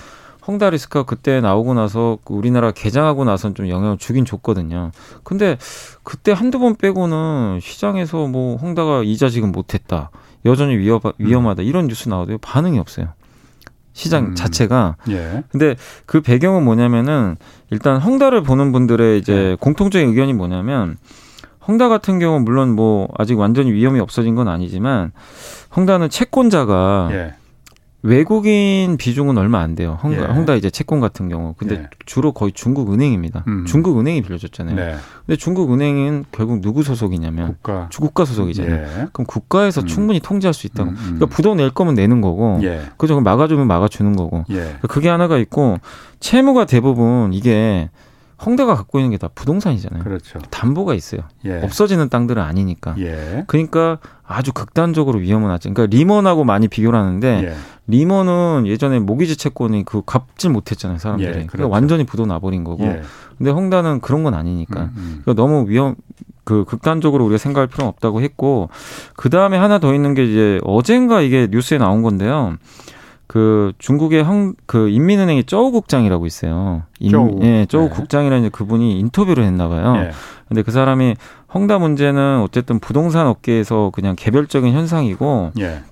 헝다리스크가 0.48 1.04
그때 1.04 1.42
나오고 1.42 1.76
나서 1.76 2.18
그 2.24 2.34
우리나라 2.34 2.72
개장하고 2.72 3.24
나선 3.24 3.54
좀 3.54 3.70
영향을 3.70 3.98
주긴 3.98 4.26
줬거든요. 4.26 4.92
근데 5.24 5.58
그때 6.04 6.32
한두 6.32 6.58
번 6.60 6.76
빼고는 6.76 7.60
시장에서 7.62 8.28
뭐 8.28 8.58
헝다가 8.58 9.04
이자 9.04 9.30
지금 9.30 9.52
못했다. 9.52 10.10
여전히 10.46 10.78
위험, 10.78 11.02
위험하다. 11.18 11.64
이런 11.64 11.88
뉴스 11.88 12.10
나와도 12.10 12.40
반응이 12.40 12.80
없어요. 12.80 13.10
시장 13.94 14.28
음. 14.28 14.36
자체가. 14.36 14.96
예. 15.10 15.44
근데 15.50 15.76
그 16.06 16.22
배경은 16.22 16.64
뭐냐면은 16.64 17.36
일단 17.70 18.00
헝다를 18.00 18.42
보는 18.44 18.72
분들의 18.72 19.20
이제 19.20 19.34
예. 19.34 19.58
공통적인 19.60 20.10
의견이 20.10 20.34
뭐냐면 20.34 20.98
헝다 21.70 21.88
같은 21.88 22.18
경우 22.18 22.40
물론 22.40 22.76
뭐 22.76 23.08
아직 23.16 23.38
완전히 23.38 23.72
위험이 23.72 24.00
없어진 24.00 24.34
건 24.34 24.48
아니지만 24.48 25.12
헝다는 25.76 26.10
채권자가 26.10 27.10
예. 27.12 27.34
외국인 28.02 28.96
비중은 28.98 29.38
얼마 29.38 29.60
안 29.60 29.76
돼요. 29.76 30.00
헝다, 30.02 30.22
예. 30.22 30.26
헝다 30.26 30.56
이제 30.56 30.70
채권 30.70 31.00
같은 31.00 31.28
경우. 31.30 31.54
근데 31.58 31.76
예. 31.76 31.88
주로 32.06 32.32
거의 32.32 32.54
중국 32.54 32.92
은행입니다. 32.92 33.44
음. 33.48 33.66
중국 33.66 34.00
은행이 34.00 34.22
빌려줬잖아요. 34.22 34.76
네. 34.76 34.96
근데 35.26 35.38
중국 35.38 35.72
은행은 35.74 36.26
결국 36.32 36.62
누구 36.62 36.82
소속이냐면 36.82 37.48
국가, 37.48 37.88
주국가 37.92 38.26
소속이잖아요. 38.26 38.84
예. 38.84 39.08
그럼 39.12 39.26
국가에서 39.28 39.82
음. 39.82 39.86
충분히 39.86 40.22
통제할 40.22 40.54
수 40.54 40.66
있다고. 40.66 40.90
음, 40.90 40.96
음. 40.96 41.04
그러니까 41.04 41.26
부도 41.28 41.56
낼 41.56 41.72
거면 41.72 41.94
내는 41.94 42.22
거고, 42.22 42.60
예. 42.64 42.84
그죠? 42.98 43.20
막아주면 43.20 43.68
막아주는 43.68 44.16
거고. 44.16 44.46
예. 44.50 44.56
그러니까 44.56 44.88
그게 44.88 45.10
하나가 45.10 45.38
있고 45.38 45.78
채무가 46.22 46.66
대부분 46.66 47.34
이게 47.34 47.90
홍대가 48.46 48.76
갖고 48.76 49.00
있는 49.00 49.12
게 49.12 49.18
다 49.18 49.28
부동산이잖아요. 49.36 50.04
그렇죠. 50.04 50.40
담보가 50.50 50.94
있어요. 50.94 51.22
예. 51.46 51.60
없어지는 51.62 52.10
땅들은 52.10 52.42
아니니까. 52.42 52.96
예. 53.00 53.44
그러니까 53.48 53.98
아주 54.26 54.54
극단적으로 54.54 55.20
위험은 55.20 55.50
하죠. 55.52 55.74
그러니까 55.74 55.96
리먼하고 55.96 56.44
많이 56.46 56.68
비교를 56.68 56.98
하는데 56.98 57.44
예. 57.50 57.56
리먼은 57.88 58.64
예전에 58.68 59.00
모기지 59.00 59.36
채권이 59.36 59.84
그 59.84 60.04
갚질 60.06 60.52
못했잖아요, 60.52 61.00
사람들이. 61.00 61.28
예, 61.28 61.32
그러니까 61.32 61.52
그렇죠. 61.52 61.58
그러니까 61.70 61.74
완전히 61.76 62.06
부도 62.06 62.26
나버린 62.26 62.64
거고. 62.64 62.86
예. 62.86 63.02
근데 63.38 63.52
홍다는 63.52 64.00
그런 64.02 64.24
건 64.24 64.34
아니니까. 64.34 64.82
음, 64.84 64.94
음. 64.96 65.22
그러니까 65.24 65.34
너무 65.42 65.66
위험 65.70 65.96
그 66.44 66.66
극단적으로 66.66 67.26
우리가 67.26 67.38
생각할 67.38 67.68
필요는 67.68 67.90
없다고 67.90 68.22
했고 68.22 68.70
그 69.16 69.30
다음에 69.30 69.58
하나 69.58 69.80
더 69.80 69.94
있는 69.94 70.14
게 70.14 70.24
이제 70.26 70.60
어젠가 70.64 71.22
이게 71.22 71.48
뉴스에 71.52 71.78
나온 71.78 72.02
건데요. 72.02 72.56
그 73.30 73.74
중국의 73.78 74.24
형, 74.24 74.56
그 74.66 74.90
인민은행의 74.90 75.44
쪼우 75.44 75.72
국장이라고 75.72 76.26
있어요. 76.26 76.82
인, 77.00 77.12
쪼우. 77.12 77.40
예, 77.44 77.68
쪼우 77.68 77.90
네. 77.90 77.90
국장이라는 77.90 78.50
그분이 78.50 79.00
인터뷰를 79.00 79.44
했나 79.44 79.68
봐요. 79.68 79.94
네. 79.98 80.10
근데 80.48 80.64
그 80.64 80.72
사람이 80.72 81.14
헝다 81.54 81.78
문제는 81.78 82.42
어쨌든 82.42 82.80
부동산 82.80 83.28
업계에서 83.28 83.92
그냥 83.94 84.16
개별적인 84.18 84.74
현상이고 84.74 85.52
네. 85.54 85.84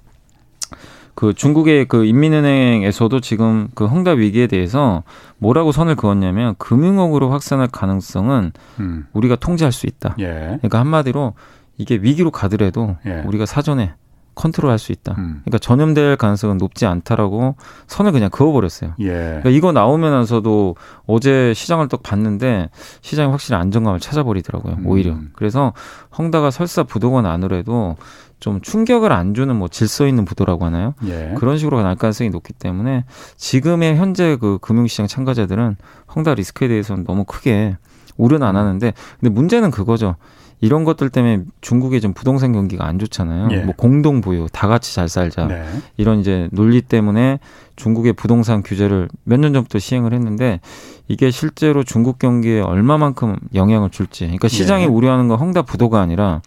그 1.13 1.35
중국의 1.35 1.85
그 1.85 2.05
인민은행에서도 2.05 3.19
지금 3.19 3.67
그 3.75 3.85
헝다 3.85 4.13
위기에 4.13 4.47
대해서 4.47 5.03
뭐라고 5.37 5.71
선을 5.71 5.93
그었냐면 5.93 6.55
금융업으로 6.57 7.29
확산할 7.29 7.67
가능성은 7.67 8.51
음. 8.79 9.05
우리가 9.13 9.35
통제할 9.35 9.71
수 9.71 9.85
있다. 9.85 10.15
예. 10.17 10.25
그러니까 10.25 10.79
한마디로 10.79 11.35
이게 11.77 11.99
위기로 12.01 12.31
가더라도 12.31 12.95
예. 13.05 13.21
우리가 13.27 13.45
사전에 13.45 13.93
컨트롤할 14.37 14.77
수 14.77 14.91
있다. 14.91 15.15
음. 15.17 15.41
그러니까 15.43 15.57
전염될 15.57 16.15
가능성은 16.15 16.57
높지 16.57 16.85
않다라고 16.85 17.55
선을 17.87 18.11
그냥 18.11 18.29
그어버렸어요. 18.29 18.93
예. 18.99 19.09
그러니까 19.11 19.49
이거 19.49 19.71
나오면서도 19.71 20.75
어제 21.07 21.53
시장을 21.55 21.87
또 21.87 21.97
봤는데 21.97 22.69
시장이 23.01 23.31
확실히 23.31 23.57
안정감을 23.57 23.99
찾아버리더라고요. 23.99 24.75
음. 24.79 24.85
오히려. 24.85 25.17
그래서 25.33 25.73
헝다가 26.17 26.51
설사 26.51 26.83
부도가 26.83 27.21
나누래도 27.21 27.95
좀 28.39 28.61
충격을 28.61 29.11
안 29.11 29.33
주는 29.33 29.55
뭐 29.55 29.67
질서 29.67 30.05
있는 30.05 30.23
부도라고 30.23 30.63
하나요? 30.65 30.93
예. 31.05 31.33
그런 31.37 31.57
식으로 31.57 31.81
날 31.81 31.95
가능성이 31.95 32.29
높기 32.29 32.53
때문에 32.53 33.05
지금의 33.35 33.97
현재 33.97 34.37
그 34.39 34.59
금융시장 34.61 35.07
참가자들은 35.07 35.75
헝다 36.15 36.35
리스크에 36.35 36.67
대해서는 36.67 37.03
너무 37.03 37.23
크게 37.23 37.77
우려는 38.17 38.45
안 38.45 38.55
하는데 38.55 38.93
근데 39.19 39.33
문제는 39.33 39.71
그거죠. 39.71 40.15
이런 40.59 40.83
것들 40.85 41.09
때문에 41.09 41.43
중국의 41.61 42.01
좀 42.01 42.13
부동산 42.13 42.51
경기가 42.51 42.85
안 42.87 42.97
좋잖아요. 42.97 43.49
예. 43.51 43.57
뭐 43.57 43.75
공동 43.77 44.21
보유, 44.21 44.47
다 44.51 44.67
같이 44.67 44.95
잘 44.95 45.07
살자. 45.07 45.45
네. 45.45 45.63
이런 45.97 46.19
이제 46.19 46.49
논리 46.51 46.81
때문에 46.81 47.39
중국의 47.75 48.13
부동산 48.13 48.63
규제를 48.63 49.07
몇 49.23 49.39
년 49.39 49.53
전부터 49.53 49.77
시행을 49.77 50.13
했는데 50.13 50.59
이게 51.07 51.29
실제로 51.29 51.83
중국 51.83 52.17
경기에 52.17 52.61
얼마만큼 52.61 53.35
영향을 53.53 53.91
줄지. 53.91 54.23
그러니까 54.25 54.47
시장이 54.47 54.83
예. 54.83 54.87
우려하는 54.87 55.27
건 55.27 55.37
헝다 55.39 55.61
부도가 55.61 56.01
아니라 56.01 56.41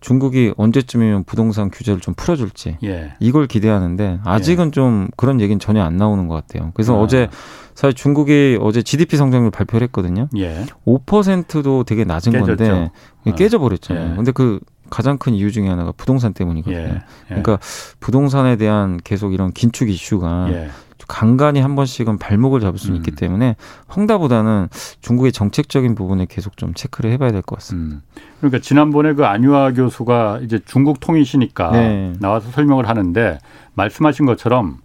중국이 0.00 0.52
언제쯤이면 0.58 1.24
부동산 1.24 1.70
규제를 1.70 1.98
좀 2.00 2.12
풀어줄지 2.14 2.76
예. 2.84 3.14
이걸 3.20 3.46
기대하는데 3.46 4.20
아직은 4.22 4.66
예. 4.66 4.70
좀 4.70 5.08
그런 5.16 5.40
얘기는 5.40 5.58
전혀 5.58 5.82
안 5.82 5.96
나오는 5.96 6.28
것 6.28 6.34
같아요. 6.34 6.72
그래서 6.74 6.94
아. 6.94 7.00
어제 7.00 7.28
사실 7.74 7.94
중국이 7.94 8.58
어제 8.60 8.82
GDP 8.82 9.16
성장률 9.16 9.50
발표를 9.50 9.86
했거든요. 9.86 10.28
예. 10.36 10.64
5%도 10.86 11.84
되게 11.84 12.04
낮은 12.04 12.32
깨졌죠. 12.32 12.56
건데 12.56 12.90
아. 13.26 13.30
깨져버렸잖아요. 13.34 14.12
예. 14.12 14.16
근데 14.16 14.32
그 14.32 14.60
가장 14.90 15.18
큰 15.18 15.34
이유 15.34 15.50
중에 15.50 15.68
하나가 15.68 15.92
부동산 15.92 16.32
때문이거든요. 16.34 16.78
예. 16.78 16.84
예. 16.86 17.02
그러니까 17.28 17.58
부동산에 18.00 18.56
대한 18.56 18.98
계속 19.02 19.34
이런 19.34 19.52
긴축 19.52 19.88
이슈가 19.90 20.48
예. 20.52 20.68
간간히 21.06 21.60
한 21.60 21.74
번씩은 21.76 22.18
발목을 22.18 22.60
잡을 22.60 22.78
수 22.78 22.90
음. 22.92 22.96
있기 22.96 23.10
때문에 23.10 23.56
헝다보다는 23.94 24.68
중국의 25.02 25.32
정책적인 25.32 25.94
부분에 25.94 26.26
계속 26.30 26.56
좀 26.56 26.72
체크를 26.72 27.10
해봐야 27.12 27.30
될 27.30 27.42
것 27.42 27.56
같습니다. 27.56 27.96
음. 27.96 28.02
그러니까 28.38 28.60
지난번에 28.60 29.12
그 29.12 29.26
안유아 29.26 29.72
교수가 29.72 30.40
이제 30.44 30.60
중국 30.64 31.00
통이시니까 31.00 31.70
네. 31.72 32.12
나와서 32.20 32.50
설명을 32.52 32.88
하는데 32.88 33.38
말씀하신 33.74 34.24
것처럼 34.24 34.78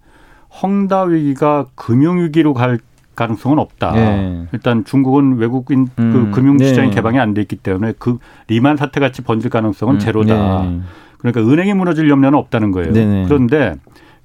헝다 0.61 1.03
위기가 1.03 1.65
금융 1.75 2.19
위기로 2.19 2.53
갈 2.53 2.79
가능성은 3.15 3.59
없다. 3.59 3.91
네. 3.91 4.47
일단 4.53 4.85
중국은 4.85 5.37
외국인 5.37 5.87
그 5.95 6.01
음. 6.01 6.11
그 6.13 6.31
금융 6.31 6.57
시장이 6.57 6.89
네. 6.89 6.95
개방이 6.95 7.19
안 7.19 7.33
돼 7.33 7.41
있기 7.41 7.57
때문에 7.57 7.93
그 7.99 8.17
리만 8.47 8.77
사태 8.77 8.99
같이 9.01 9.21
번질 9.21 9.49
가능성은 9.49 9.95
음. 9.95 9.99
제로다. 9.99 10.63
네. 10.63 10.79
그러니까 11.17 11.41
은행이 11.41 11.73
무너질 11.73 12.09
염려는 12.09 12.39
없다는 12.39 12.71
거예요. 12.71 12.93
네, 12.93 13.05
네. 13.05 13.25
그런데 13.27 13.75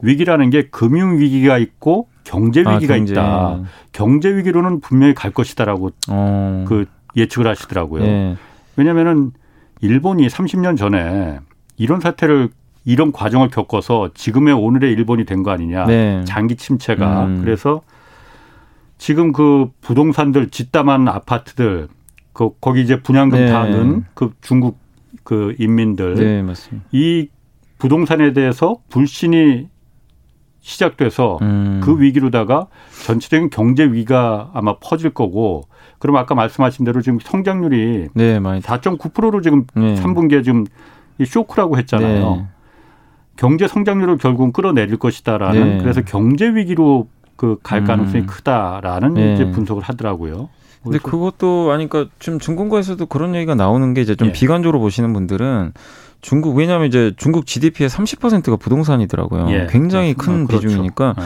위기라는 0.01 0.51
게 0.51 0.69
금융 0.71 1.19
위기가 1.19 1.59
있고 1.59 2.07
경제 2.23 2.63
아, 2.65 2.75
위기가 2.75 2.95
아, 2.95 2.97
경제. 2.97 3.13
있다. 3.13 3.61
경제 3.93 4.35
위기로는 4.37 4.81
분명히 4.81 5.13
갈 5.13 5.33
것이다라고 5.33 5.91
어. 6.09 6.65
그 6.69 6.87
예측을 7.17 7.49
하시더라고요. 7.49 8.03
네. 8.03 8.37
왜냐면은 8.77 9.33
일본이 9.81 10.27
30년 10.29 10.77
전에 10.77 11.41
이런 11.77 12.01
사태를 12.01 12.49
이런 12.85 13.13
과정을 13.13 13.49
겪어서 13.49 14.11
지금의 14.15 14.55
오늘의 14.55 14.93
일본이 14.93 15.25
된 15.25 15.43
거 15.43 15.51
아니냐. 15.51 15.87
네. 15.87 16.25
장기 16.27 16.57
침체가. 16.57 17.25
음. 17.27 17.41
그래서 17.43 17.83
지금 18.99 19.33
그 19.33 19.69
부동산들 19.81 20.51
짓담한 20.51 21.09
아파트들 21.09 21.89
그 22.33 22.51
거기 22.61 22.83
이제 22.83 23.01
분양금 23.01 23.39
네. 23.39 23.47
타는 23.51 24.05
그 24.15 24.33
중국 24.41 24.79
그 25.23 25.55
인민들 25.59 26.15
네, 26.15 26.43
이 26.93 27.29
부동산에 27.79 28.33
대해서 28.33 28.77
불신이 28.91 29.69
시작돼서 30.61 31.39
음. 31.43 31.81
그 31.83 32.01
위기로다가 32.01 32.69
전체적인 33.05 33.51
경제 33.51 33.85
위기가 33.85 34.51
아마 34.55 34.77
퍼질 34.79 35.11
거고 35.11 35.65
그럼 35.99 36.17
아까 36.17 36.35
말씀하신 36.35 36.85
대로 36.85 37.03
지금 37.03 37.19
성장률이 37.21 38.09
네, 38.15 38.39
4.9%로 38.39 39.41
지금 39.43 39.67
네. 39.75 39.95
3분기에 39.95 40.43
지금 40.45 40.65
이 41.19 41.25
쇼크라고 41.27 41.77
했잖아요. 41.79 42.37
네. 42.37 42.47
경제 43.37 43.67
성장률을 43.69 44.19
결국은 44.19 44.53
끌어내릴 44.53 44.97
것이다라는 44.97 45.79
네. 45.79 45.83
그래서 45.83 46.03
경제 46.03 46.47
위기로 46.55 47.09
그 47.37 47.59
갈 47.63 47.85
가능성이 47.85 48.23
음. 48.23 48.27
크다라는 48.27 49.15
네. 49.15 49.35
이제 49.35 49.51
분석을 49.51 49.83
하더라고요. 49.83 50.49
근데 50.83 50.99
그것도 50.99 51.73
아니까 51.73 52.07
지금 52.19 52.39
증권가에서도 52.39 53.05
그런 53.07 53.35
얘기가 53.35 53.55
나오는 53.55 53.95
게 53.95 54.03
이제 54.03 54.15
좀 54.15 54.29
예. 54.29 54.33
비관적으로 54.33 54.81
보시는 54.81 55.13
분들은 55.15 55.73
중국 56.21 56.57
왜냐하면 56.57 56.89
이제 56.89 57.13
중국 57.17 57.47
GDP의 57.47 57.89
30%가 57.89 58.57
부동산이더라고요. 58.57 59.47
예. 59.51 59.67
굉장히 59.71 60.15
큰 60.15 60.45
어, 60.45 60.47
그렇죠. 60.47 60.69
비중이니까. 60.69 61.15
예. 61.19 61.23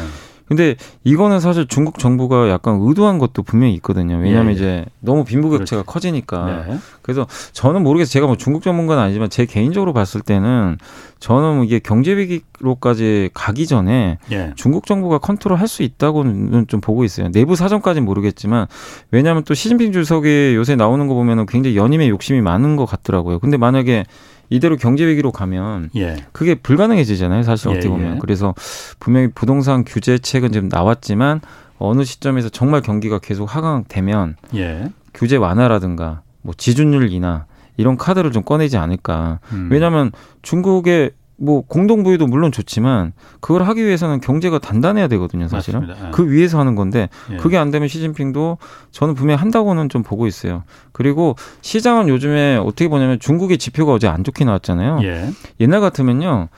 근데 0.49 0.75
이거는 1.05 1.41
사실 1.41 1.67
중국 1.69 1.99
정부가 1.99 2.49
약간 2.49 2.79
의도한 2.83 3.19
것도 3.19 3.43
분명히 3.43 3.75
있거든요. 3.75 4.17
왜냐하면 4.17 4.53
예. 4.53 4.57
이제 4.57 4.85
너무 5.01 5.25
빈부격차가 5.25 5.83
그렇지. 5.83 5.93
커지니까. 5.93 6.65
네. 6.69 6.79
그래서 7.03 7.27
저는 7.53 7.83
모르겠어요. 7.83 8.11
제가 8.11 8.27
뭐 8.27 8.37
중국 8.37 8.63
전문가는 8.63 9.03
아니지만 9.03 9.31
제 9.31 9.45
개인적으로 9.47 9.93
봤을 9.93 10.21
때는 10.23 10.79
저는 11.21 11.57
뭐 11.57 11.65
이게 11.65 11.79
경제 11.79 12.17
위기로까지 12.17 13.31
가기 13.35 13.67
전에 13.67 14.19
예. 14.33 14.53
중국 14.57 14.87
정부가 14.87 15.19
컨트롤 15.19 15.59
할 15.59 15.69
수 15.69 15.83
있다고는 15.83 16.67
좀 16.67 16.81
보고 16.81 17.05
있어요. 17.05 17.31
내부 17.31 17.55
사정까지는 17.55 18.07
모르겠지만 18.07 18.69
왜냐하면 19.11 19.45
또 19.45 19.53
시진핑 19.53 19.93
주석이 19.93 20.55
요새 20.55 20.77
나오는 20.77 21.07
거 21.07 21.13
보면은 21.13 21.45
굉장히 21.45 21.77
연임의 21.77 22.09
욕심이 22.09 22.41
많은 22.41 22.77
것 22.77 22.87
같더라고요. 22.87 23.39
근데 23.39 23.59
만약에 23.59 24.07
이대로 24.51 24.77
경제 24.77 25.07
위기로 25.07 25.33
가면 25.33 25.91
예. 25.97 26.17
그게 26.33 26.55
불가능해지잖아요. 26.55 27.43
사실 27.43 27.69
어떻게 27.69 27.87
예, 27.87 27.91
보면. 27.91 28.15
예. 28.15 28.19
그래서 28.19 28.55
분명히 28.99 29.29
부동산 29.29 29.85
규제책은 29.85 30.53
지금 30.53 30.69
나왔지만 30.69 31.41
어느 31.79 32.05
시점에서 32.05 32.49
정말 32.49 32.81
경기가 32.81 33.19
계속 33.19 33.55
하강되면 33.55 34.37
예. 34.57 34.91
규제 35.15 35.37
완화라든가 35.37 36.23
뭐 36.43 36.55
지준율 36.57 37.13
인하 37.13 37.47
이런 37.77 37.97
카드를 37.97 38.33
좀 38.33 38.43
꺼내지 38.43 38.77
않을까. 38.77 39.39
음. 39.53 39.69
왜냐하면 39.71 40.11
중국의 40.43 41.13
뭐 41.41 41.63
공동부유도 41.63 42.27
물론 42.27 42.51
좋지만 42.51 43.13
그걸 43.41 43.63
하기 43.63 43.85
위해서는 43.85 44.21
경제가 44.21 44.59
단단해야 44.59 45.07
되거든요, 45.09 45.47
사실은. 45.49 45.81
맞습니다. 45.81 46.09
예. 46.09 46.11
그 46.11 46.29
위에서 46.29 46.59
하는 46.59 46.75
건데 46.75 47.09
예. 47.31 47.37
그게 47.37 47.57
안 47.57 47.71
되면 47.71 47.89
시진핑도 47.89 48.59
저는 48.91 49.15
분명히 49.15 49.39
한다고는 49.39 49.89
좀 49.89 50.03
보고 50.03 50.27
있어요. 50.27 50.65
그리고 50.93 51.37
시장은 51.61 52.09
요즘에 52.09 52.57
어떻게 52.57 52.89
보냐면 52.89 53.21
중국의 53.21 53.59
지표가 53.59 53.93
어제 53.93 54.09
안 54.09 54.25
좋게 54.25 54.45
나왔잖아요. 54.45 54.99
예. 55.05 55.31
옛날 55.61 55.81
같으면요. 55.81 56.49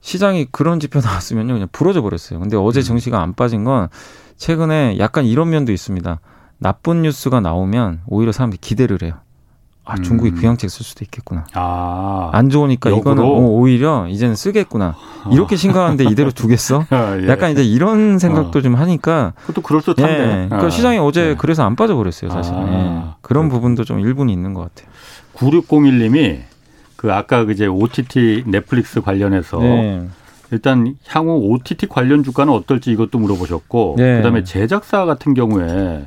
시장이 0.00 0.46
그런 0.50 0.80
지표 0.80 1.00
나왔으면요. 1.04 1.52
그냥 1.52 1.68
부러져 1.70 2.00
버렸어요. 2.00 2.40
근데 2.40 2.56
어제 2.56 2.80
음. 2.80 2.82
증시가 2.82 3.20
안 3.22 3.34
빠진 3.34 3.64
건 3.64 3.88
최근에 4.36 4.96
약간 4.98 5.26
이런 5.26 5.50
면도 5.50 5.72
있습니다. 5.72 6.20
나쁜 6.58 7.02
뉴스가 7.02 7.40
나오면 7.40 8.00
오히려 8.06 8.32
사람들이 8.32 8.58
기대를 8.60 9.02
해요. 9.02 9.12
아 9.88 9.94
중국이 9.94 10.30
음. 10.30 10.34
부양책 10.34 10.68
쓸 10.68 10.84
수도 10.84 11.04
있겠구나. 11.04 11.46
아, 11.54 12.30
안 12.32 12.50
좋으니까 12.50 12.90
역으로? 12.90 13.12
이거는 13.12 13.22
어, 13.22 13.38
오히려 13.38 14.08
이제는 14.08 14.34
쓰겠구나. 14.34 14.96
이렇게 15.30 15.54
심각한데 15.54 16.04
이대로 16.04 16.32
두겠어? 16.32 16.84
아, 16.90 17.18
예. 17.22 17.28
약간 17.28 17.52
이제 17.52 17.62
이런 17.62 18.18
생각도 18.18 18.58
어. 18.58 18.62
좀 18.62 18.74
하니까. 18.74 19.32
그것도 19.42 19.62
그럴듯한데. 19.62 20.12
예. 20.12 20.46
그러니까 20.48 20.66
아, 20.66 20.70
시장이 20.70 20.98
어제 20.98 21.30
예. 21.30 21.34
그래서 21.38 21.64
안 21.64 21.76
빠져버렸어요, 21.76 22.30
사실. 22.32 22.52
아, 22.52 22.66
예. 22.66 23.16
그런 23.20 23.48
부분도 23.48 23.84
좀 23.84 24.00
일부는 24.00 24.34
있는 24.34 24.54
것 24.54 24.62
같아요. 24.62 24.92
9601님이 25.36 26.40
그 26.96 27.12
아까 27.12 27.42
이제 27.42 27.66
OTT 27.66 28.44
넷플릭스 28.46 29.00
관련해서 29.00 29.58
네. 29.58 30.08
일단 30.50 30.96
향후 31.06 31.52
OTT 31.52 31.86
관련 31.88 32.24
주가는 32.24 32.52
어떨지 32.52 32.90
이것도 32.90 33.18
물어보셨고 33.18 33.96
네. 33.98 34.16
그다음에 34.16 34.42
제작사 34.42 35.04
같은 35.04 35.34
경우에 35.34 36.06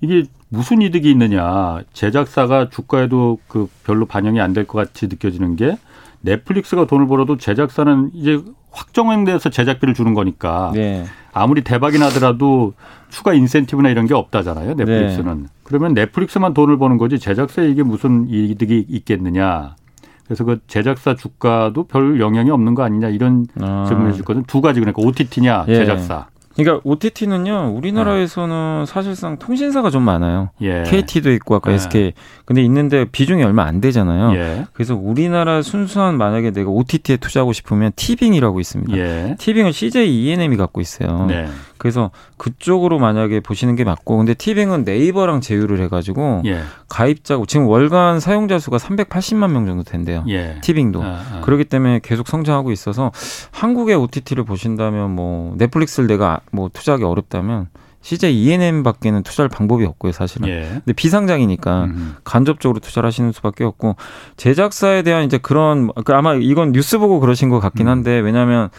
이게 0.00 0.24
무슨 0.50 0.82
이득이 0.82 1.10
있느냐. 1.12 1.80
제작사가 1.92 2.68
주가에도 2.68 3.38
그 3.48 3.68
별로 3.84 4.04
반영이 4.06 4.40
안 4.40 4.52
될 4.52 4.66
것 4.66 4.78
같이 4.78 5.06
느껴지는 5.06 5.56
게 5.56 5.78
넷플릭스가 6.22 6.86
돈을 6.86 7.06
벌어도 7.06 7.36
제작사는 7.36 8.10
이제 8.14 8.38
확정돼서 8.72 9.48
제작비를 9.48 9.94
주는 9.94 10.12
거니까 10.14 10.70
네. 10.74 11.04
아무리 11.32 11.62
대박이 11.62 11.98
나더라도 11.98 12.74
추가 13.08 13.32
인센티브나 13.32 13.88
이런 13.88 14.06
게 14.06 14.14
없다잖아요. 14.14 14.74
넷플릭스는. 14.74 15.42
네. 15.42 15.48
그러면 15.62 15.94
넷플릭스만 15.94 16.52
돈을 16.52 16.78
버는 16.78 16.98
거지 16.98 17.18
제작사에 17.18 17.68
이게 17.68 17.82
무슨 17.82 18.26
이득이 18.28 18.86
있겠느냐. 18.88 19.76
그래서 20.24 20.44
그 20.44 20.60
제작사 20.66 21.14
주가도 21.16 21.84
별 21.84 22.20
영향이 22.20 22.50
없는 22.50 22.74
거 22.74 22.82
아니냐 22.82 23.08
이런 23.08 23.46
아. 23.60 23.84
질문을 23.88 24.12
주거든. 24.14 24.44
두 24.44 24.60
가지 24.60 24.78
그러니까 24.80 25.00
OTT냐 25.02 25.64
예. 25.68 25.74
제작사. 25.76 26.26
그러니까 26.56 26.80
OTT는요 26.84 27.74
우리나라에서는 27.76 28.84
네. 28.84 28.92
사실상 28.92 29.38
통신사가 29.38 29.90
좀 29.90 30.02
많아요. 30.02 30.50
예. 30.60 30.82
KT도 30.82 31.30
있고 31.32 31.54
아까 31.54 31.70
예. 31.70 31.76
SK 31.76 32.12
근데 32.50 32.64
있는데 32.64 33.04
비중이 33.04 33.44
얼마 33.44 33.62
안 33.62 33.80
되잖아요. 33.80 34.36
예. 34.36 34.66
그래서 34.72 34.96
우리나라 34.96 35.62
순수한 35.62 36.18
만약에 36.18 36.50
내가 36.50 36.68
OTT에 36.68 37.16
투자하고 37.18 37.52
싶으면 37.52 37.92
티빙이라고 37.94 38.58
있습니다. 38.58 38.96
예. 38.96 39.36
티빙은 39.38 39.70
CJ 39.70 40.24
ENM이 40.24 40.56
갖고 40.56 40.80
있어요. 40.80 41.26
네. 41.28 41.46
그래서 41.78 42.10
그쪽으로 42.38 42.98
만약에 42.98 43.38
보시는 43.38 43.76
게 43.76 43.84
맞고 43.84 44.16
근데 44.16 44.34
티빙은 44.34 44.82
네이버랑 44.82 45.42
제휴를 45.42 45.80
해 45.80 45.86
가지고 45.86 46.42
예. 46.44 46.62
가입자 46.88 47.40
지금 47.46 47.68
월간 47.68 48.18
사용자 48.18 48.58
수가 48.58 48.78
380만 48.78 49.52
명 49.52 49.66
정도 49.66 49.84
된대요. 49.84 50.24
예. 50.26 50.56
티빙도 50.60 51.04
아, 51.04 51.06
아. 51.06 51.40
그렇기 51.42 51.66
때문에 51.66 52.00
계속 52.02 52.26
성장하고 52.26 52.72
있어서 52.72 53.12
한국의 53.52 53.94
OTT를 53.94 54.42
보신다면 54.42 55.12
뭐 55.12 55.54
넷플릭스를 55.56 56.08
내가 56.08 56.40
뭐 56.50 56.68
투자하기 56.72 57.04
어렵다면 57.04 57.68
CJ 58.02 58.34
ENM밖에는 58.34 59.22
투자할 59.22 59.48
방법이 59.48 59.84
없고요, 59.84 60.12
사실은. 60.12 60.48
예. 60.48 60.62
근데 60.62 60.92
비상장이니까 60.94 61.84
음 61.84 62.16
간접적으로 62.24 62.80
투자를 62.80 63.06
하시는 63.06 63.30
수밖에 63.32 63.64
없고 63.64 63.96
제작사에 64.36 65.02
대한 65.02 65.24
이제 65.24 65.38
그런 65.38 65.90
그 66.04 66.14
아마 66.14 66.34
이건 66.34 66.72
뉴스 66.72 66.98
보고 66.98 67.20
그러신 67.20 67.50
것 67.50 67.60
같긴 67.60 67.86
음. 67.86 67.90
한데 67.90 68.18
왜냐하면 68.18 68.70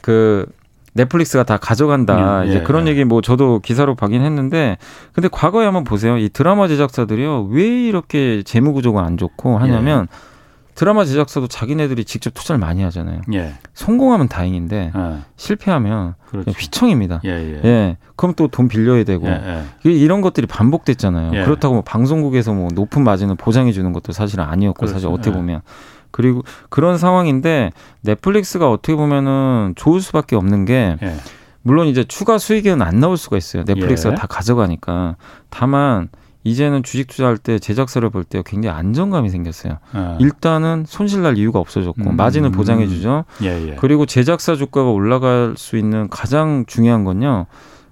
그 0.00 0.46
넷플릭스가 0.94 1.44
다 1.44 1.56
가져간다. 1.56 2.44
예, 2.44 2.50
이제 2.50 2.62
그런 2.62 2.86
예. 2.86 2.90
얘기 2.90 3.04
뭐 3.04 3.20
저도 3.20 3.60
기사로 3.60 3.94
보긴 3.94 4.22
했는데 4.22 4.78
근데 5.12 5.28
과거에 5.30 5.64
한번 5.64 5.84
보세요. 5.84 6.16
이 6.18 6.28
드라마 6.28 6.68
제작사들이요. 6.68 7.48
왜 7.50 7.64
이렇게 7.64 8.42
재무 8.44 8.72
구조가 8.72 9.02
안 9.02 9.16
좋고 9.16 9.58
하냐면 9.58 10.06
예. 10.10 10.37
드라마 10.78 11.04
제작사도 11.04 11.48
자기네들이 11.48 12.04
직접 12.04 12.32
투자를 12.34 12.60
많이 12.60 12.84
하잖아요. 12.84 13.22
예. 13.32 13.54
성공하면 13.74 14.28
다행인데 14.28 14.92
예. 14.94 15.16
실패하면 15.34 16.14
그렇죠. 16.28 16.52
휘청입니다. 16.52 17.20
예, 17.24 17.30
예, 17.30 17.60
예. 17.64 17.96
그럼 18.14 18.32
또 18.36 18.46
돈 18.46 18.68
빌려야 18.68 19.02
되고 19.02 19.26
예, 19.26 19.64
이런 19.82 20.20
것들이 20.20 20.46
반복됐잖아요. 20.46 21.44
그렇다고 21.44 21.74
뭐 21.74 21.82
방송국에서 21.82 22.52
뭐 22.52 22.68
높은 22.72 23.02
마진을 23.02 23.34
보장해 23.34 23.72
주는 23.72 23.92
것도 23.92 24.12
사실은 24.12 24.44
아니었고 24.44 24.76
그렇죠. 24.78 24.92
사실 24.92 25.08
어떻게 25.08 25.32
보면 25.32 25.62
그리고 26.12 26.44
그런 26.68 26.96
상황인데 26.96 27.72
넷플릭스가 28.02 28.70
어떻게 28.70 28.94
보면은 28.94 29.72
좋을 29.74 30.00
수밖에 30.00 30.36
없는 30.36 30.64
게 30.64 30.96
예. 31.02 31.14
물론 31.62 31.88
이제 31.88 32.04
추가 32.04 32.38
수익은 32.38 32.82
안 32.82 33.00
나올 33.00 33.16
수가 33.16 33.36
있어요. 33.36 33.64
넷플릭스가 33.66 34.12
예. 34.12 34.14
다 34.14 34.28
가져가니까. 34.28 35.16
다만 35.50 36.08
이제는 36.48 36.82
주식 36.82 37.06
투자할 37.08 37.38
때 37.38 37.58
제작사를 37.58 38.08
볼 38.10 38.24
때 38.24 38.42
굉장히 38.44 38.76
안정감이 38.76 39.30
생겼어요. 39.30 39.78
아. 39.92 40.16
일단은 40.20 40.84
손실 40.86 41.22
날 41.22 41.38
이유가 41.38 41.58
없어졌고 41.60 42.10
음. 42.10 42.16
마진을 42.16 42.50
보장해 42.50 42.86
주죠. 42.88 43.24
예, 43.42 43.70
예. 43.70 43.76
그리고 43.78 44.06
제작사 44.06 44.54
주가가 44.54 44.90
올라갈 44.90 45.54
수 45.56 45.76
있는 45.76 46.08
가장 46.08 46.64
중요한 46.66 47.04
건요. 47.04 47.46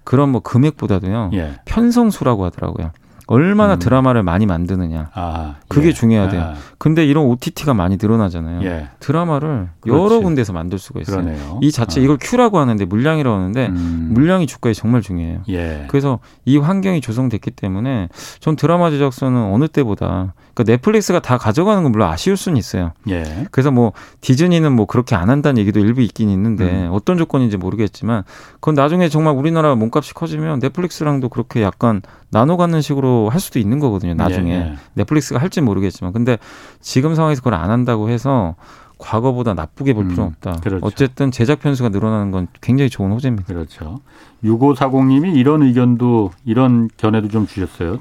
그런 0.05 0.29
뭐 0.31 0.41
금액보다도요. 0.41 1.31
예. 1.35 1.55
편성수라고 1.65 2.45
하더라고요. 2.45 2.93
얼마나 3.27 3.75
음. 3.75 3.79
드라마를 3.79 4.23
많이 4.23 4.47
만드느냐. 4.47 5.11
아, 5.15 5.57
그게 5.69 5.89
예. 5.89 5.93
중요하대요. 5.93 6.41
아. 6.41 6.55
근데 6.79 7.05
이런 7.05 7.25
OTT가 7.27 7.75
많이 7.75 7.99
늘어나잖아요. 8.01 8.63
예. 8.65 8.89
드라마를 9.01 9.69
그렇지. 9.81 10.01
여러 10.01 10.21
군데서 10.21 10.53
만들 10.53 10.79
수가 10.79 11.01
있어요. 11.01 11.23
그러네요. 11.23 11.59
이 11.61 11.73
자체 11.73 12.01
아. 12.01 12.05
이걸 12.05 12.19
큐라고 12.21 12.59
하는데 12.59 12.85
물량이라고 12.85 13.37
하는데 13.37 13.67
음. 13.67 14.11
물량이 14.13 14.47
주가에 14.47 14.73
정말 14.75 15.03
중요해요. 15.03 15.41
예. 15.49 15.87
그래서 15.89 16.21
이 16.45 16.57
환경이 16.57 17.01
조성됐기 17.01 17.51
때문에 17.53 18.09
전 18.39 18.55
드라마 18.55 18.91
제작사는 18.91 19.37
어느 19.37 19.67
때보다 19.67 20.35
그러니까 20.57 20.73
넷플릭스가 20.73 21.21
다 21.21 21.37
가져가는 21.37 21.83
건 21.83 21.93
물론 21.93 22.09
아쉬울 22.09 22.39
수는 22.39 22.57
있어요. 22.57 22.93
예. 23.11 23.47
그래서 23.51 23.71
뭐 23.71 23.93
디즈니는 24.23 24.73
뭐 24.73 24.87
그렇게 24.87 25.15
안 25.15 25.29
한다는 25.29 25.59
얘기도 25.61 25.81
일부 25.81 26.01
있긴 26.01 26.31
있는데 26.31 26.65
음. 26.65 26.89
어떤 26.93 27.19
조건인지 27.19 27.59
모르겠지만 27.59 28.25
그건 28.55 28.75
나중에 28.75 29.11
정말 29.11 29.35
우리나라 29.35 29.75
몸값이 29.75 30.15
커지면 30.15 30.61
넷플릭스랑도 30.61 31.29
그렇게 31.29 31.61
약간 31.63 32.01
나눠 32.31 32.57
갖는 32.57 32.81
식으로 32.81 33.29
할 33.29 33.39
수도 33.39 33.59
있는 33.59 33.81
거거든요. 33.81 34.15
나중에 34.15 34.53
예, 34.53 34.57
예. 34.57 34.75
넷플릭스가 34.95 35.39
할지 35.39 35.61
모르겠지만 35.61 36.15
근데 36.15 36.39
지금 36.81 37.15
상황에서 37.15 37.43
그걸 37.43 37.55
안 37.55 37.71
한다고 37.71 38.09
해서 38.09 38.55
과거보다 38.97 39.53
나쁘게 39.53 39.93
볼 39.93 40.05
음, 40.05 40.09
필요는 40.09 40.33
없다. 40.33 40.61
그렇죠. 40.63 40.87
어쨌든 40.87 41.31
제작 41.31 41.61
편수가 41.61 41.91
늘어나는 41.91 42.31
건 42.31 42.49
굉장히 42.63 42.89
좋은 42.89 43.13
호재입니다. 43.13 43.47
그렇죠. 43.47 44.01
6540님이 44.43 45.37
이런 45.37 45.63
의견도 45.63 46.31
이런 46.47 46.89
견해도 46.97 47.29
좀 47.29 47.47
주셨어요. 47.47 47.99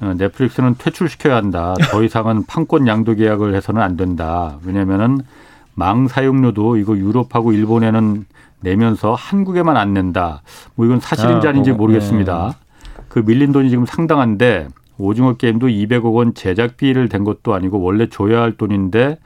어, 0.00 0.14
넷플릭스는 0.16 0.74
퇴출시켜야 0.78 1.36
한다. 1.36 1.74
더 1.90 2.02
이상은 2.02 2.44
판권 2.48 2.86
양도 2.86 3.14
계약을 3.14 3.54
해서는 3.54 3.80
안 3.80 3.96
된다. 3.96 4.58
왜냐면은 4.64 5.20
망 5.74 6.08
사용료도 6.08 6.76
이거 6.76 6.96
유럽하고 6.96 7.52
일본에는 7.52 8.26
내면서 8.60 9.14
한국에만 9.14 9.76
안 9.76 9.92
낸다. 9.92 10.42
뭐 10.74 10.86
이건 10.86 11.00
사실인지 11.00 11.46
아, 11.46 11.50
아닌지 11.50 11.72
어, 11.72 11.74
모르겠습니다. 11.74 12.54
네. 12.56 13.02
그 13.08 13.20
밀린 13.20 13.52
돈이 13.52 13.70
지금 13.70 13.86
상당한데 13.86 14.68
오징어 14.98 15.34
게임도 15.34 15.66
200억 15.68 16.14
원 16.14 16.34
제작비를 16.34 17.08
댄 17.08 17.24
것도 17.24 17.54
아니고 17.54 17.80
원래 17.80 18.08
줘야 18.08 18.40
할 18.40 18.56
돈인데 18.56 19.18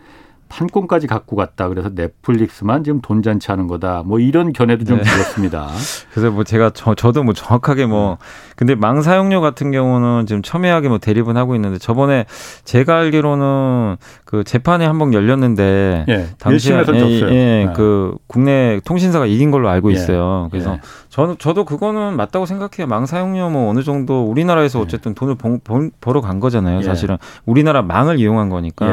판권까지 0.48 1.06
갖고 1.06 1.36
갔다. 1.36 1.68
그래서 1.68 1.90
넷플릭스만 1.94 2.84
지금 2.84 3.00
돈 3.00 3.22
잔치 3.22 3.50
하는 3.50 3.66
거다. 3.66 4.02
뭐 4.04 4.18
이런 4.18 4.52
견해도 4.52 4.84
좀 4.84 4.98
네. 4.98 5.04
들었습니다. 5.04 5.68
그래서 6.12 6.30
뭐 6.30 6.44
제가 6.44 6.70
저, 6.74 6.94
저도 6.94 7.22
뭐 7.22 7.34
정확하게 7.34 7.86
뭐 7.86 8.18
네. 8.20 8.52
근데 8.56 8.74
망 8.74 9.02
사용료 9.02 9.40
같은 9.40 9.70
경우는 9.70 10.26
지금 10.26 10.42
첨예하게 10.42 10.88
뭐 10.88 10.98
대립은 10.98 11.36
하고 11.36 11.54
있는데 11.54 11.78
저번에 11.78 12.26
제가 12.64 12.96
알기로는 12.98 13.96
그 14.28 14.44
재판이 14.44 14.84
한번 14.84 15.14
열렸는데 15.14 16.04
예, 16.06 16.26
당시에 16.38 16.74
예, 16.76 17.00
예, 17.00 17.64
네. 17.64 17.72
그 17.74 18.14
국내 18.26 18.78
통신사가 18.84 19.24
이긴 19.24 19.50
걸로 19.50 19.70
알고 19.70 19.90
예. 19.90 19.94
있어요. 19.94 20.48
그래서 20.50 20.74
예. 20.74 20.80
저는 21.08 21.36
저도 21.38 21.64
그거는 21.64 22.14
맞다고 22.14 22.44
생각해요. 22.44 22.86
망 22.86 23.06
사용료 23.06 23.48
뭐 23.48 23.70
어느 23.70 23.82
정도 23.82 24.26
우리나라에서 24.26 24.80
예. 24.80 24.82
어쨌든 24.82 25.14
돈을 25.14 25.36
번, 25.36 25.60
번, 25.64 25.92
벌어 26.02 26.20
간 26.20 26.40
거잖아요. 26.40 26.80
예. 26.80 26.82
사실은 26.82 27.16
우리나라 27.46 27.80
망을 27.80 28.18
이용한 28.18 28.50
거니까 28.50 28.84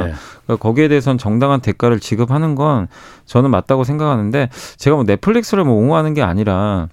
그러니까 0.45 0.55
거기에 0.57 0.87
대해서는 0.87 1.17
정당한 1.17 1.59
대가를 1.59 1.99
지급하는 1.99 2.55
건 2.55 2.87
저는 3.25 3.51
맞다고 3.51 3.83
생각하는데 3.83 4.47
제가 4.77 4.95
뭐 4.95 5.03
넷플릭스를 5.03 5.65
뭐 5.65 5.75
옹호하는 5.75 6.13
게 6.13 6.21
아니라 6.21 6.87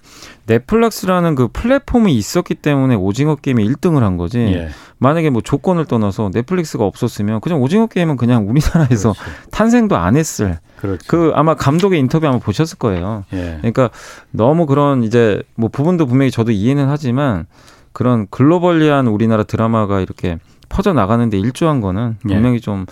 넷플릭스라는 0.45 1.35
그 1.35 1.47
플랫폼이 1.47 2.13
있었기 2.15 2.55
때문에 2.55 2.95
오징어 2.95 3.35
게임이 3.35 3.67
1등을 3.67 4.01
한 4.01 4.17
거지. 4.17 4.39
예. 4.39 4.69
만약에 4.97 5.29
뭐 5.29 5.41
조건을 5.41 5.85
떠나서 5.85 6.31
넷플릭스가 6.33 6.85
없었으면 6.85 7.41
그냥 7.41 7.61
오징어 7.61 7.87
게임은 7.87 8.17
그냥 8.17 8.49
우리나라에서 8.49 9.13
그렇지. 9.13 9.31
탄생도 9.51 9.97
안 9.97 10.15
했을. 10.15 10.59
그렇죠. 10.77 11.05
그 11.07 11.31
아마 11.35 11.55
감독의 11.55 11.99
인터뷰 11.99 12.25
한번 12.25 12.39
보셨을 12.41 12.77
거예요. 12.77 13.23
예. 13.33 13.57
그러니까 13.59 13.89
너무 14.31 14.65
그런 14.65 15.03
이제 15.03 15.41
뭐 15.55 15.69
부분도 15.69 16.05
분명히 16.05 16.31
저도 16.31 16.51
이해는 16.51 16.87
하지만 16.89 17.45
그런 17.93 18.27
글로벌리한 18.29 19.07
우리나라 19.07 19.43
드라마가 19.43 19.99
이렇게 20.01 20.39
퍼져 20.67 20.93
나가는데 20.93 21.37
일조한 21.37 21.81
거는 21.81 22.17
예. 22.29 22.33
분명히 22.33 22.59
좀 22.59 22.85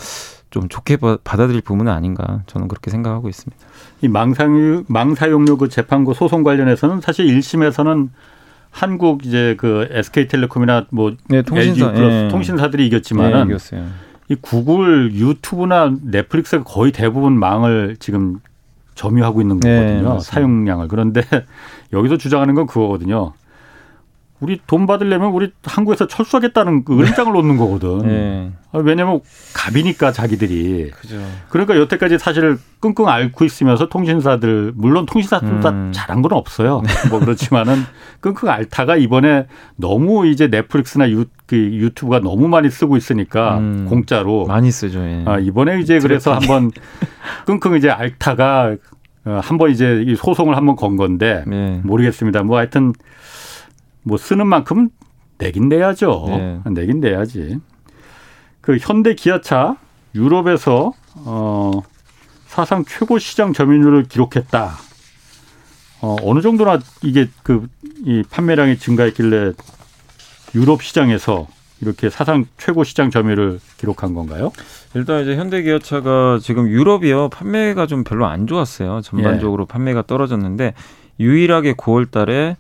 좀 0.51 0.67
좋게 0.69 0.97
받아들일 1.23 1.61
부분은 1.61 1.91
아닌가 1.91 2.43
저는 2.45 2.67
그렇게 2.67 2.91
생각하고 2.91 3.29
있습니다. 3.29 3.65
이 4.01 4.07
망사용 4.07 4.83
망사용료 4.87 5.57
그 5.57 5.69
재판고 5.69 6.13
소송 6.13 6.43
관련해서는 6.43 7.01
사실 7.01 7.25
1심에서는 7.25 8.09
한국 8.69 9.25
이제 9.25 9.55
그 9.57 9.87
SK텔레콤이나 9.89 10.87
뭐 10.91 11.15
네, 11.27 11.41
통신사, 11.41 11.87
LG 11.87 11.95
플러스 11.97 12.15
예. 12.15 12.27
통신사들이 12.29 12.87
이겼지만은 12.87 13.57
예, 13.73 13.83
이 14.29 14.35
구글, 14.39 15.13
유튜브나 15.13 15.93
넷플릭스가 16.03 16.63
거의 16.63 16.91
대부분 16.91 17.37
망을 17.37 17.97
지금 17.99 18.39
점유하고 18.95 19.41
있는 19.41 19.59
네, 19.59 19.75
거거든요. 19.75 20.13
네, 20.13 20.19
사용량을. 20.19 20.87
그런데 20.87 21.21
여기서 21.91 22.17
주장하는 22.17 22.55
건 22.55 22.65
그거거든요. 22.65 23.33
우리 24.41 24.59
돈 24.65 24.87
받으려면 24.87 25.31
우리 25.31 25.51
한국에서 25.63 26.07
철수하겠다는 26.07 26.83
그 26.83 26.99
은장을 26.99 27.31
놓는 27.31 27.57
거거든. 27.57 27.99
네. 28.09 28.51
아, 28.71 28.79
왜냐면 28.79 29.19
갑이니까 29.53 30.11
자기들이. 30.11 30.89
그죠. 30.91 31.21
그러니까 31.49 31.77
여태까지 31.77 32.17
사실 32.17 32.57
끙끙 32.79 33.07
앓고 33.07 33.45
있으면서 33.45 33.87
통신사들 33.87 34.73
물론 34.75 35.05
통신사들 35.05 35.59
다 35.59 35.69
음. 35.69 35.91
잘한 35.93 36.23
건 36.23 36.33
없어요. 36.33 36.81
네. 36.83 37.09
뭐 37.09 37.19
그렇지만은 37.19 37.75
끙끙 38.19 38.49
앓다가 38.49 38.95
이번에 38.95 39.45
너무 39.75 40.25
이제 40.25 40.47
넷플릭스나 40.47 41.11
유, 41.11 41.25
그 41.45 41.55
유튜브가 41.55 42.19
너무 42.19 42.47
많이 42.47 42.71
쓰고 42.71 42.97
있으니까 42.97 43.59
음. 43.59 43.85
공짜로 43.87 44.47
많이 44.47 44.71
쓰죠. 44.71 45.01
예. 45.01 45.23
아, 45.27 45.37
이번에 45.37 45.79
이제 45.79 45.99
그래서 45.99 46.33
한번 46.33 46.71
끙끙 47.45 47.75
이제 47.75 47.91
앓다가 47.91 48.75
어, 49.25 49.39
한번 49.43 49.69
이제 49.69 50.03
이 50.07 50.15
소송을 50.15 50.57
한번 50.57 50.75
건 50.75 50.97
건데 50.97 51.43
네. 51.45 51.79
모르겠습니다. 51.83 52.41
뭐 52.41 52.57
하여튼 52.57 52.93
뭐 54.03 54.17
쓰는 54.17 54.47
만큼 54.47 54.89
내긴 55.37 55.69
내야죠. 55.69 56.25
네. 56.27 56.61
내긴 56.71 56.99
내야지. 56.99 57.59
그 58.61 58.77
현대 58.77 59.15
기아차 59.15 59.77
유럽에서 60.13 60.93
어 61.15 61.81
사상 62.47 62.85
최고 62.85 63.17
시장 63.17 63.53
점유율을 63.53 64.03
기록했다. 64.03 64.73
어 66.01 66.15
어느 66.23 66.41
정도나 66.41 66.79
이게 67.03 67.27
그 67.43 67.67
이 68.05 68.23
판매량이 68.29 68.77
증가했길래 68.77 69.53
유럽 70.55 70.81
시장에서 70.81 71.47
이렇게 71.81 72.09
사상 72.09 72.45
최고 72.57 72.83
시장 72.83 73.09
점유율을 73.09 73.59
기록한 73.77 74.13
건가요? 74.13 74.51
일단 74.93 75.21
이제 75.21 75.35
현대기아차가 75.35 76.39
지금 76.41 76.67
유럽이요 76.67 77.29
판매가 77.29 77.87
좀 77.87 78.03
별로 78.03 78.25
안 78.27 78.47
좋았어요. 78.47 79.01
전반적으로 79.01 79.63
예. 79.63 79.71
판매가 79.71 80.03
떨어졌는데 80.03 80.73
유일하게 81.19 81.73
9월달에 81.73 82.55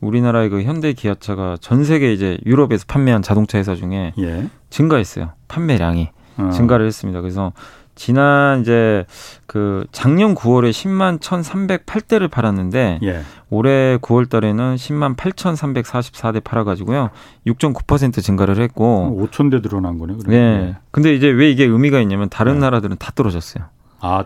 우리나라의 0.00 0.48
그 0.50 0.62
현대 0.62 0.92
기아차가 0.92 1.56
전 1.60 1.84
세계 1.84 2.12
이제 2.12 2.38
유럽에서 2.46 2.84
판매한 2.86 3.22
자동차 3.22 3.58
회사 3.58 3.74
중에 3.74 4.12
예. 4.18 4.48
증가했어요. 4.70 5.32
판매량이 5.48 6.10
어. 6.38 6.50
증가를 6.52 6.86
했습니다. 6.86 7.20
그래서 7.20 7.52
지난 7.94 8.60
이제 8.60 9.06
그 9.46 9.86
작년 9.90 10.34
9월에 10.34 10.70
10만 10.70 11.18
1,308대를 11.18 12.30
팔았는데 12.30 13.00
예. 13.02 13.22
올해 13.48 13.96
9월 13.96 14.28
달에는 14.28 14.76
10만 14.76 15.16
8,344대 15.16 16.44
팔아 16.44 16.64
가지고요. 16.64 17.10
6.9% 17.46 18.22
증가를 18.22 18.60
했고 18.60 19.28
5천 19.30 19.50
대 19.50 19.62
늘어난 19.62 19.98
거네. 19.98 20.14
그러면. 20.18 20.30
네. 20.30 20.76
근데 20.90 21.14
이제 21.14 21.28
왜 21.28 21.50
이게 21.50 21.64
의미가 21.64 22.00
있냐면 22.00 22.28
다른 22.28 22.54
네. 22.54 22.60
나라들은 22.60 22.98
다 22.98 23.12
떨어졌어요. 23.14 23.64
아, 24.00 24.24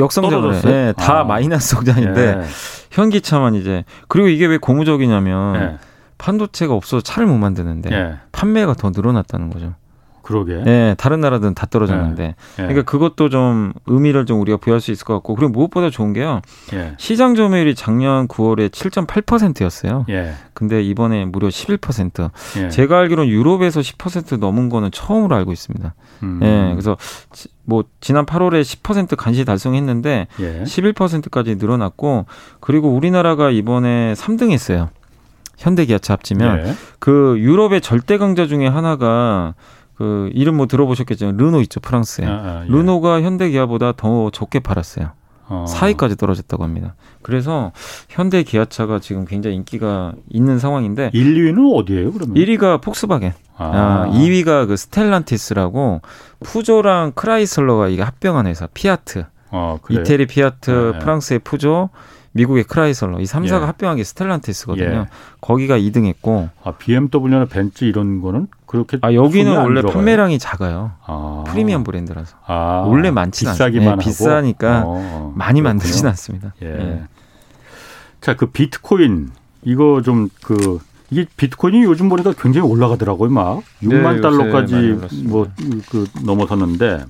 역성장을 0.00 0.60
네, 0.62 0.92
다 0.96 1.20
아. 1.20 1.24
마이너스 1.24 1.76
성장인데 1.76 2.20
예. 2.20 2.42
현기차만 2.90 3.54
이제 3.54 3.84
그리고 4.08 4.28
이게 4.28 4.46
왜 4.46 4.58
고무적이냐면 4.58 5.56
예. 5.56 5.78
반도체가 6.18 6.74
없어서 6.74 7.02
차를 7.02 7.26
못 7.26 7.36
만드는데 7.38 7.90
예. 7.92 8.14
판매가 8.32 8.74
더 8.74 8.90
늘어났다는 8.90 9.50
거죠. 9.50 9.74
그러게. 10.30 10.62
네, 10.62 10.94
다른 10.96 11.20
나라들은 11.20 11.54
다 11.54 11.66
떨어졌는데. 11.66 12.22
네. 12.22 12.34
그러니까 12.54 12.82
그것도 12.82 13.28
좀 13.30 13.72
의미를 13.86 14.26
좀 14.26 14.40
우리가 14.40 14.58
부여할 14.58 14.80
수 14.80 14.92
있을 14.92 15.04
것 15.04 15.14
같고 15.14 15.34
그리고 15.34 15.50
무엇보다 15.50 15.90
좋은 15.90 16.12
게요. 16.12 16.40
예. 16.72 16.94
시장 16.98 17.34
점유율이 17.34 17.74
작년 17.74 18.28
9월에 18.28 18.70
7.8%였어요. 18.70 20.06
예. 20.08 20.34
근데 20.54 20.82
이번에 20.82 21.24
무려 21.24 21.48
11%. 21.48 22.30
예. 22.58 22.68
제가 22.68 23.00
알기로는 23.00 23.28
유럽에서 23.28 23.80
10% 23.80 24.38
넘은 24.38 24.68
거는 24.68 24.92
처음으로 24.92 25.34
알고 25.34 25.52
있습니다. 25.52 25.94
음. 26.22 26.40
예. 26.42 26.70
그래서 26.70 26.96
뭐 27.64 27.82
지난 28.00 28.24
8월에 28.24 28.62
10% 28.62 29.16
간신히 29.16 29.44
달성했는데 29.44 30.28
예. 30.38 30.62
11%까지 30.62 31.56
늘어났고 31.56 32.26
그리고 32.60 32.90
우리나라가 32.90 33.50
이번에 33.50 34.14
3등했어요. 34.14 34.90
현대기아차 35.58 36.14
합치면 36.14 36.66
예. 36.66 36.74
그 37.00 37.36
유럽의 37.38 37.80
절대 37.80 38.16
강자 38.16 38.46
중에 38.46 38.66
하나가 38.66 39.54
그 40.00 40.30
이름 40.32 40.56
뭐 40.56 40.66
들어보셨겠지만 40.66 41.36
르노 41.36 41.60
있죠 41.60 41.78
프랑스에 41.78 42.24
아, 42.24 42.30
아, 42.30 42.62
예. 42.64 42.72
르노가 42.72 43.20
현대 43.20 43.50
기아보다 43.50 43.92
더 43.92 44.30
적게 44.30 44.58
팔았어요. 44.58 45.10
어. 45.50 45.66
4위까지 45.68 46.18
떨어졌다고 46.18 46.64
합니다. 46.64 46.94
그래서 47.20 47.72
현대 48.08 48.42
기아차가 48.42 48.98
지금 48.98 49.26
굉장히 49.26 49.56
인기가 49.56 50.14
있는 50.30 50.58
상황인데 50.58 51.10
1, 51.12 51.34
2위는 51.34 51.76
어디예요, 51.76 52.12
그러면? 52.12 52.34
1위가 52.34 52.80
폭스바겐. 52.80 53.34
아. 53.58 53.64
아 53.64 54.10
2위가 54.10 54.68
그 54.68 54.78
스텔란티스라고 54.78 56.00
푸조랑 56.44 57.12
크라이슬러가 57.14 57.88
이게 57.88 58.00
합병한 58.00 58.46
회사 58.46 58.68
피아트. 58.68 59.26
어, 59.50 59.76
이태리 59.90 60.28
피아트, 60.28 60.92
네. 60.94 60.98
프랑스의 61.00 61.40
푸조, 61.40 61.90
미국의 62.32 62.64
크라이슬러 62.64 63.20
이 63.20 63.24
3사가 63.24 63.62
예. 63.62 63.66
합병한 63.66 63.96
게 63.96 64.04
스텔란티스거든요. 64.04 64.88
예. 64.88 65.06
거기가 65.40 65.76
2등했고 65.78 66.50
아 66.62 66.72
BMW나 66.72 67.46
벤츠 67.46 67.84
이런 67.84 68.20
거는 68.20 68.46
그렇게 68.66 68.98
아 69.00 69.12
여기는 69.12 69.56
원래 69.56 69.80
들어가요? 69.80 69.98
판매량이 69.98 70.38
작아요. 70.38 70.92
아. 71.06 71.44
프리미엄 71.48 71.82
브랜드라서 71.82 72.36
아. 72.46 72.84
원래 72.86 73.10
많지 73.10 73.48
않습니다. 73.48 73.96
네, 73.96 73.96
비싸니까 74.00 74.82
어, 74.82 74.84
어. 74.86 75.32
많이 75.36 75.60
만들진 75.60 76.06
않습니다. 76.06 76.54
예. 76.62 76.66
예. 76.68 77.02
자그 78.20 78.46
비트코인 78.46 79.30
이거 79.64 80.00
좀그 80.04 80.78
이게 81.10 81.26
비트코인이 81.36 81.82
요즘 81.82 82.08
보니까 82.08 82.32
굉장히 82.38 82.68
올라가더라고요. 82.68 83.30
막 83.30 83.62
6만 83.82 84.16
네, 84.16 84.20
달러까지 84.20 84.74
뭐 85.24 85.48
그 85.90 86.06
넘어섰는데 86.24 87.04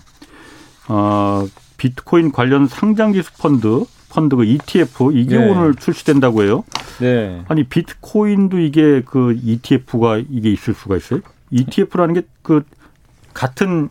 어 0.88 1.46
비트코인 1.76 2.32
관련 2.32 2.66
상장기수 2.66 3.32
펀드 3.38 3.84
펀드가 4.12 4.44
ETF 4.44 5.12
이게 5.14 5.38
네. 5.38 5.48
오늘 5.48 5.74
출시된다고 5.74 6.42
해요. 6.42 6.64
네. 7.00 7.42
아니 7.48 7.64
비트코인도 7.64 8.58
이게 8.58 9.02
그 9.04 9.38
ETF가 9.42 10.18
이게 10.28 10.50
있을 10.50 10.74
수가 10.74 10.96
있어요? 10.96 11.20
ETF라는 11.50 12.14
게 12.14 12.22
그 12.42 12.64
같은 13.32 13.88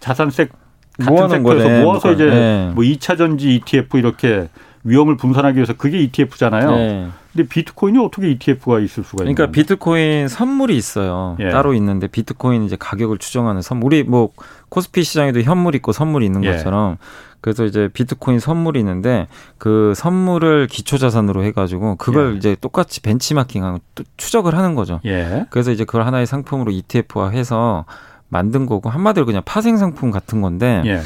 자산색 0.00 0.50
같은 0.98 1.28
섹터에서 1.28 1.42
거네. 1.42 1.82
모아서 1.82 2.12
이제 2.12 2.24
네. 2.24 2.70
뭐 2.74 2.82
2차 2.82 3.18
전지 3.18 3.54
ETF 3.56 3.98
이렇게 3.98 4.48
위험을 4.84 5.16
분산하기 5.16 5.56
위해서 5.56 5.74
그게 5.74 6.00
ETF잖아요. 6.00 6.70
네. 6.70 7.08
근데 7.32 7.48
비트코인이 7.48 7.98
어떻게 7.98 8.30
ETF가 8.30 8.80
있을 8.80 9.04
수가 9.04 9.24
있나요? 9.24 9.34
그러니까 9.34 9.52
비트코인 9.52 10.28
선물이 10.28 10.76
있어요. 10.76 11.36
예. 11.40 11.50
따로 11.50 11.74
있는데 11.74 12.06
비트코인 12.06 12.64
이제 12.64 12.76
가격을 12.78 13.18
추정하는 13.18 13.60
선물. 13.60 13.86
우리 13.86 14.02
뭐 14.02 14.30
코스피 14.70 15.04
시장에도 15.04 15.42
현물 15.42 15.74
있고 15.74 15.92
선물이 15.92 16.24
있는 16.24 16.42
예. 16.44 16.52
것처럼 16.52 16.96
그래서 17.40 17.64
이제 17.64 17.88
비트코인 17.92 18.40
선물이 18.40 18.80
있는데 18.80 19.28
그 19.58 19.92
선물을 19.94 20.66
기초 20.66 20.98
자산으로 20.98 21.44
해가지고 21.44 21.96
그걸 21.96 22.34
예. 22.34 22.36
이제 22.36 22.56
똑같이 22.60 23.00
벤치마킹하고 23.00 23.78
추적을 24.16 24.56
하는 24.56 24.74
거죠. 24.74 25.00
예. 25.04 25.46
그래서 25.50 25.70
이제 25.70 25.84
그걸 25.84 26.04
하나의 26.06 26.26
상품으로 26.26 26.72
ETF화해서 26.72 27.84
만든 28.28 28.66
거고 28.66 28.90
한마디로 28.90 29.26
그냥 29.26 29.42
파생 29.44 29.76
상품 29.76 30.10
같은 30.10 30.40
건데 30.40 30.82
예. 30.86 31.00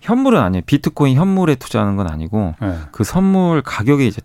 현물은 0.00 0.40
아니에요. 0.40 0.62
비트코인 0.66 1.16
현물에 1.16 1.54
투자하는 1.56 1.96
건 1.96 2.10
아니고 2.10 2.54
예. 2.62 2.74
그 2.92 3.04
선물 3.04 3.62
가격에 3.62 4.06
이제 4.06 4.20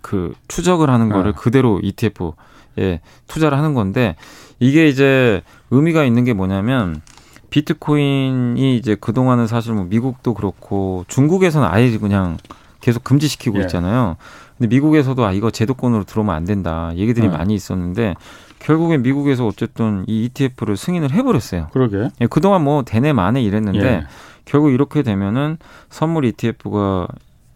그 0.00 0.34
추적을 0.48 0.88
하는 0.88 1.08
거를 1.08 1.32
예. 1.32 1.34
그대로 1.36 1.80
ETF에 1.82 3.00
투자를 3.26 3.58
하는 3.58 3.74
건데 3.74 4.14
이게 4.60 4.88
이제 4.88 5.42
의미가 5.70 6.04
있는 6.04 6.24
게 6.24 6.32
뭐냐면 6.32 7.02
비트코인이 7.56 8.76
이제 8.76 8.94
그동안은 8.96 9.46
사실 9.46 9.72
뭐 9.72 9.84
미국도 9.84 10.34
그렇고 10.34 11.06
중국에서는 11.08 11.66
아예 11.66 11.96
그냥 11.96 12.36
계속 12.82 13.02
금지시키고 13.02 13.56
예. 13.58 13.62
있잖아요. 13.62 14.16
근데 14.58 14.68
미국에서도 14.68 15.24
아 15.24 15.32
이거 15.32 15.50
제도권으로 15.50 16.04
들어오면 16.04 16.34
안 16.34 16.44
된다 16.44 16.92
얘기들이 16.96 17.28
네. 17.28 17.34
많이 17.34 17.54
있었는데 17.54 18.14
결국엔 18.58 19.00
미국에서 19.00 19.46
어쨌든 19.46 20.04
이 20.06 20.24
ETF를 20.24 20.76
승인을 20.76 21.12
해버렸어요. 21.12 21.68
그러게. 21.72 22.10
예, 22.20 22.26
그동안 22.26 22.62
뭐 22.62 22.82
대내 22.82 23.14
만에 23.14 23.40
이랬는데 23.40 23.86
예. 23.86 24.06
결국 24.44 24.70
이렇게 24.70 25.02
되면은 25.02 25.56
선물 25.88 26.26
ETF가 26.26 27.08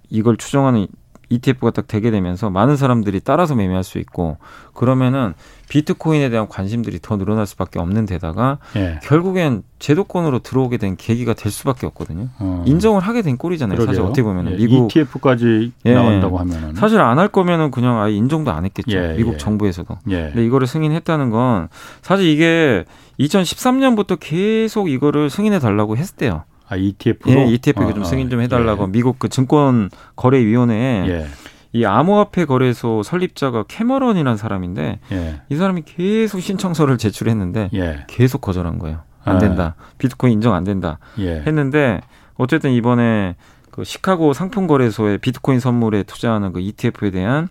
이걸 0.08 0.38
추정하는 0.38 0.86
ETF가 1.30 1.70
딱 1.70 1.86
되게 1.86 2.10
되면서 2.10 2.50
많은 2.50 2.76
사람들이 2.76 3.20
따라서 3.24 3.54
매매할 3.54 3.84
수 3.84 3.98
있고 3.98 4.36
그러면은 4.74 5.34
비트코인에 5.68 6.28
대한 6.30 6.48
관심들이 6.48 6.98
더 7.00 7.16
늘어날 7.16 7.46
수밖에 7.46 7.78
없는 7.78 8.04
데다가 8.04 8.58
예. 8.74 8.98
결국엔 9.04 9.62
제도권으로 9.78 10.40
들어오게 10.40 10.78
된 10.78 10.96
계기가 10.96 11.34
될 11.34 11.52
수밖에 11.52 11.86
없거든요. 11.86 12.28
어. 12.40 12.64
인정을 12.66 13.00
하게 13.00 13.22
된 13.22 13.36
꼴이잖아요. 13.36 13.76
그러게요. 13.76 13.94
사실 13.94 14.02
어떻게 14.04 14.22
보면 14.24 14.48
은 14.48 14.52
예. 14.54 14.56
미국 14.56 14.86
ETF까지 14.96 15.70
예. 15.86 15.94
나온다고 15.94 16.38
하면은 16.40 16.74
사실 16.74 17.00
안 17.00 17.20
할 17.20 17.28
거면은 17.28 17.70
그냥 17.70 18.00
아예 18.00 18.14
인정도 18.14 18.50
안 18.50 18.64
했겠죠. 18.64 18.96
예, 18.96 19.14
미국 19.16 19.34
예. 19.34 19.36
정부에서도. 19.36 19.98
예. 20.10 20.22
근데 20.32 20.44
이거를 20.44 20.66
승인했다는 20.66 21.30
건 21.30 21.68
사실 22.02 22.26
이게 22.26 22.84
2013년부터 23.20 24.16
계속 24.18 24.90
이거를 24.90 25.30
승인해 25.30 25.58
달라고 25.60 25.96
했대요. 25.96 26.44
아, 26.70 26.76
ETF로? 26.76 27.32
예, 27.32 27.46
ETF 27.46 27.84
어, 27.84 27.92
좀 27.92 28.04
승인 28.04 28.30
좀 28.30 28.40
해달라고 28.40 28.84
예. 28.84 28.86
미국 28.88 29.18
그 29.18 29.28
증권 29.28 29.90
거래위원회에 30.16 31.08
예. 31.08 31.26
이 31.72 31.84
암호화폐 31.84 32.46
거래소 32.46 33.02
설립자가 33.02 33.64
캐머런이라는 33.64 34.36
사람인데 34.36 35.00
예. 35.12 35.42
이 35.48 35.56
사람이 35.56 35.82
계속 35.84 36.40
신청서를 36.40 36.96
제출했는데 36.96 37.70
예. 37.74 38.04
계속 38.06 38.40
거절한 38.40 38.78
거예요. 38.78 39.00
안 39.24 39.36
아. 39.36 39.38
된다. 39.38 39.74
비트코인 39.98 40.32
인정 40.32 40.54
안 40.54 40.64
된다. 40.64 40.98
예. 41.18 41.42
했는데 41.46 42.00
어쨌든 42.36 42.70
이번에 42.70 43.34
그 43.70 43.84
시카고 43.84 44.32
상품 44.32 44.66
거래소에 44.66 45.18
비트코인 45.18 45.60
선물에 45.60 46.04
투자하는 46.04 46.52
그 46.52 46.60
ETF에 46.60 47.10
대한 47.10 47.48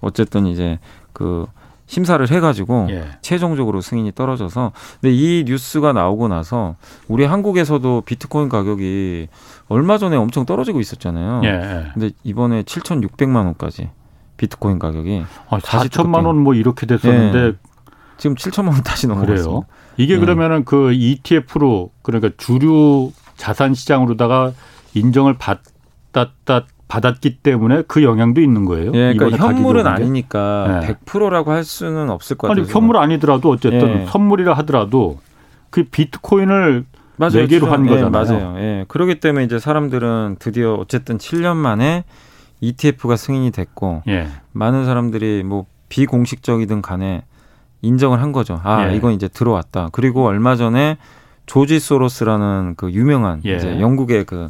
어쨌든 0.00 0.46
이제 0.46 0.78
그 1.12 1.46
심사를 1.88 2.30
해가지고 2.30 2.86
예. 2.90 3.08
최종적으로 3.22 3.80
승인이 3.80 4.12
떨어져서 4.14 4.72
근데 5.00 5.12
이 5.14 5.44
뉴스가 5.46 5.92
나오고 5.94 6.28
나서 6.28 6.76
우리 7.08 7.24
한국에서도 7.24 8.02
비트코인 8.02 8.48
가격이 8.50 9.28
얼마 9.68 9.96
전에 9.98 10.16
엄청 10.16 10.44
떨어지고 10.46 10.80
있었잖아요. 10.80 11.40
예. 11.44 11.86
근데 11.94 12.10
이번에 12.22 12.62
7,600만 12.62 13.36
원까지 13.36 13.90
비트코인 14.36 14.78
가격이 14.78 15.24
아, 15.48 15.58
4천만 15.58 16.26
원 16.26 16.36
뭐 16.36 16.54
이렇게 16.54 16.86
됐었는데 16.86 17.38
예. 17.38 17.52
지금 18.18 18.36
7천만 18.36 18.68
원 18.72 18.82
다시 18.82 19.06
넘어갔어요. 19.06 19.62
이게 19.96 20.14
예. 20.14 20.18
그러면은 20.18 20.64
그 20.64 20.92
ETF로 20.92 21.90
그러니까 22.02 22.30
주류 22.36 23.12
자산 23.36 23.72
시장으로다가 23.74 24.52
인정을 24.94 25.38
받았다 25.38 26.66
받았기 26.88 27.38
때문에 27.38 27.82
그 27.86 28.02
영향도 28.02 28.40
있는 28.40 28.64
거예요. 28.64 28.92
예, 28.94 29.14
그러니까 29.14 29.46
현물은 29.46 29.86
아니니까 29.86 30.80
네. 30.80 30.94
100%라고 31.04 31.52
할 31.52 31.62
수는 31.62 32.10
없을 32.10 32.36
것 32.36 32.48
같아요. 32.48 32.64
아니 32.64 32.72
현물 32.72 32.96
아니더라도 32.96 33.50
어쨌든 33.50 34.02
예. 34.02 34.06
선물이라 34.06 34.54
하더라도 34.54 35.18
그 35.70 35.84
비트코인을 35.84 36.84
맞아요, 37.16 37.34
매개로 37.34 37.66
한 37.66 37.84
예, 37.86 37.90
거잖아요. 37.90 38.10
맞아요. 38.10 38.54
예. 38.58 38.84
그렇기 38.88 39.20
때문에 39.20 39.44
이제 39.44 39.58
사람들은 39.58 40.36
드디어 40.38 40.74
어쨌든 40.74 41.18
7년 41.18 41.56
만에 41.56 42.04
ETF가 42.60 43.16
승인이 43.16 43.50
됐고 43.50 44.02
예. 44.08 44.28
많은 44.52 44.84
사람들이 44.84 45.42
뭐 45.44 45.66
비공식적이든 45.90 46.80
간에 46.80 47.22
인정을 47.82 48.22
한 48.22 48.32
거죠. 48.32 48.60
아, 48.64 48.90
예. 48.90 48.96
이건 48.96 49.12
이제 49.12 49.28
들어왔다. 49.28 49.90
그리고 49.92 50.24
얼마 50.26 50.56
전에 50.56 50.96
조지 51.46 51.80
소로스라는 51.80 52.74
그 52.76 52.90
유명한 52.92 53.40
예. 53.44 53.56
이제 53.56 53.80
영국의 53.80 54.24
그 54.24 54.48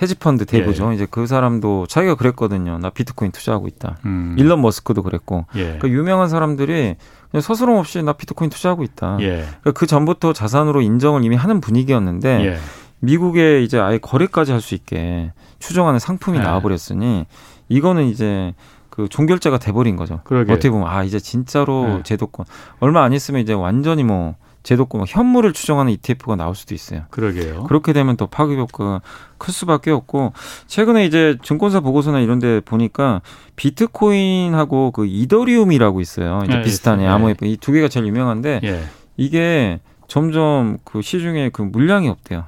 헤지펀드 0.00 0.46
대부죠. 0.46 0.90
예. 0.90 0.94
이제 0.94 1.06
그 1.10 1.26
사람도 1.26 1.86
자기가 1.86 2.14
그랬거든요. 2.14 2.78
나 2.78 2.90
비트코인 2.90 3.32
투자하고 3.32 3.68
있다. 3.68 3.98
음. 4.06 4.34
일론 4.38 4.62
머스크도 4.62 5.02
그랬고. 5.02 5.46
예. 5.56 5.78
그 5.80 5.88
유명한 5.90 6.28
사람들이 6.28 6.96
그냥 7.30 7.40
서스럼 7.42 7.76
없이 7.76 8.02
나 8.02 8.12
비트코인 8.14 8.50
투자하고 8.50 8.82
있다. 8.82 9.18
예. 9.20 9.44
그러니까 9.60 9.72
그 9.72 9.86
전부터 9.86 10.32
자산으로 10.32 10.80
인정을 10.80 11.24
이미 11.24 11.36
하는 11.36 11.60
분위기였는데 11.60 12.44
예. 12.46 12.56
미국에 13.00 13.62
이제 13.62 13.78
아예 13.78 13.98
거래까지 13.98 14.52
할 14.52 14.60
수 14.60 14.74
있게 14.74 15.32
추정하는 15.58 15.98
상품이 15.98 16.38
네. 16.38 16.44
나와버렸으니 16.44 17.26
이거는 17.68 18.04
이제 18.06 18.54
그 18.90 19.08
종결제가 19.08 19.58
돼버린 19.58 19.96
거죠. 19.96 20.20
그러게. 20.24 20.52
어떻게 20.52 20.70
보면 20.70 20.88
아 20.88 21.02
이제 21.04 21.18
진짜로 21.20 21.84
네. 21.98 22.02
제도권 22.02 22.44
얼마 22.80 23.02
안 23.04 23.12
있으면 23.12 23.40
이제 23.40 23.52
완전히 23.54 24.02
뭐 24.04 24.34
제도권 24.62 25.04
현물을 25.08 25.52
추정하는 25.52 25.92
ETF가 25.92 26.36
나올 26.36 26.54
수도 26.54 26.74
있어요. 26.74 27.02
그러게요. 27.10 27.64
그렇게 27.64 27.92
되면 27.92 28.16
또 28.16 28.26
파급 28.26 28.58
효과가 28.58 29.00
클 29.38 29.52
수밖에 29.54 29.90
없고 29.90 30.32
최근에 30.66 31.06
이제 31.06 31.38
증권사 31.42 31.80
보고서나 31.80 32.20
이런 32.20 32.38
데 32.38 32.60
보니까 32.60 33.22
비트코인하고 33.56 34.90
그 34.90 35.06
이더리움이라고 35.06 36.00
있어요. 36.00 36.40
이제 36.44 36.56
네, 36.56 36.62
비슷한 36.62 37.00
암호에 37.00 37.34
네. 37.34 37.48
이두 37.48 37.72
개가 37.72 37.88
제일 37.88 38.06
유명한데 38.06 38.60
예. 38.64 38.82
이게 39.16 39.80
점점 40.08 40.78
그 40.84 41.00
시중에 41.00 41.50
그 41.50 41.62
물량이 41.62 42.08
없대요. 42.08 42.44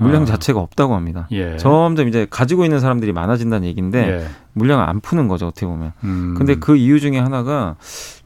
물량 0.00 0.22
아. 0.22 0.24
자체가 0.24 0.58
없다고 0.60 0.94
합니다. 0.94 1.28
예. 1.30 1.58
점점 1.58 2.08
이제 2.08 2.26
가지고 2.28 2.64
있는 2.64 2.80
사람들이 2.80 3.12
많아진다는 3.12 3.68
얘기인데 3.68 4.08
예. 4.08 4.26
물량을 4.54 4.88
안 4.88 5.00
푸는 5.00 5.28
거죠 5.28 5.46
어떻게 5.46 5.66
보면. 5.66 5.92
음. 6.04 6.34
근데 6.36 6.54
그 6.54 6.76
이유 6.76 6.98
중에 7.00 7.18
하나가 7.18 7.76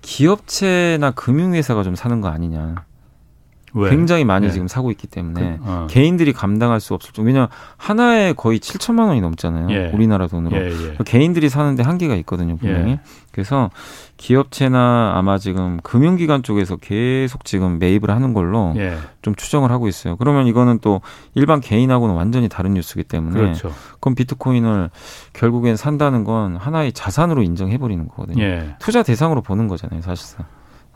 기업체나 0.00 1.10
금융회사가 1.10 1.82
좀 1.82 1.96
사는 1.96 2.20
거 2.20 2.28
아니냐. 2.28 2.76
왜? 3.74 3.90
굉장히 3.90 4.24
많이 4.24 4.46
네. 4.46 4.52
지금 4.52 4.68
사고 4.68 4.90
있기 4.90 5.08
때문에 5.08 5.58
그, 5.58 5.70
어. 5.70 5.86
개인들이 5.90 6.32
감당할 6.32 6.80
수 6.80 6.94
없을 6.94 7.12
정도. 7.12 7.26
왜냐 7.26 7.48
하나에 7.76 8.32
거의 8.32 8.60
7천만 8.60 9.08
원이 9.08 9.20
넘잖아요. 9.20 9.70
예. 9.70 9.90
우리나라 9.92 10.28
돈으로. 10.28 10.56
예, 10.56 10.70
예. 10.70 10.96
개인들이 11.04 11.48
사는데 11.48 11.82
한계가 11.82 12.14
있거든요, 12.16 12.56
분명히. 12.56 12.92
예. 12.92 13.00
그래서 13.32 13.70
기업체나 14.16 15.12
아마 15.16 15.38
지금 15.38 15.80
금융기관 15.82 16.44
쪽에서 16.44 16.76
계속 16.76 17.44
지금 17.44 17.80
매입을 17.80 18.10
하는 18.10 18.32
걸로 18.32 18.72
예. 18.76 18.96
좀 19.22 19.34
추정을 19.34 19.72
하고 19.72 19.88
있어요. 19.88 20.16
그러면 20.16 20.46
이거는 20.46 20.78
또 20.80 21.00
일반 21.34 21.60
개인하고는 21.60 22.14
완전히 22.14 22.48
다른 22.48 22.74
뉴스기 22.74 23.02
때문에 23.02 23.40
그렇죠. 23.40 23.72
그럼 23.98 24.14
비트코인을 24.14 24.90
결국엔 25.32 25.76
산다는 25.76 26.22
건 26.22 26.56
하나의 26.56 26.92
자산으로 26.92 27.42
인정해 27.42 27.76
버리는 27.76 28.06
거거든요. 28.06 28.42
예. 28.42 28.76
투자 28.78 29.02
대상으로 29.02 29.42
보는 29.42 29.66
거잖아요, 29.66 30.00
사실상. 30.00 30.46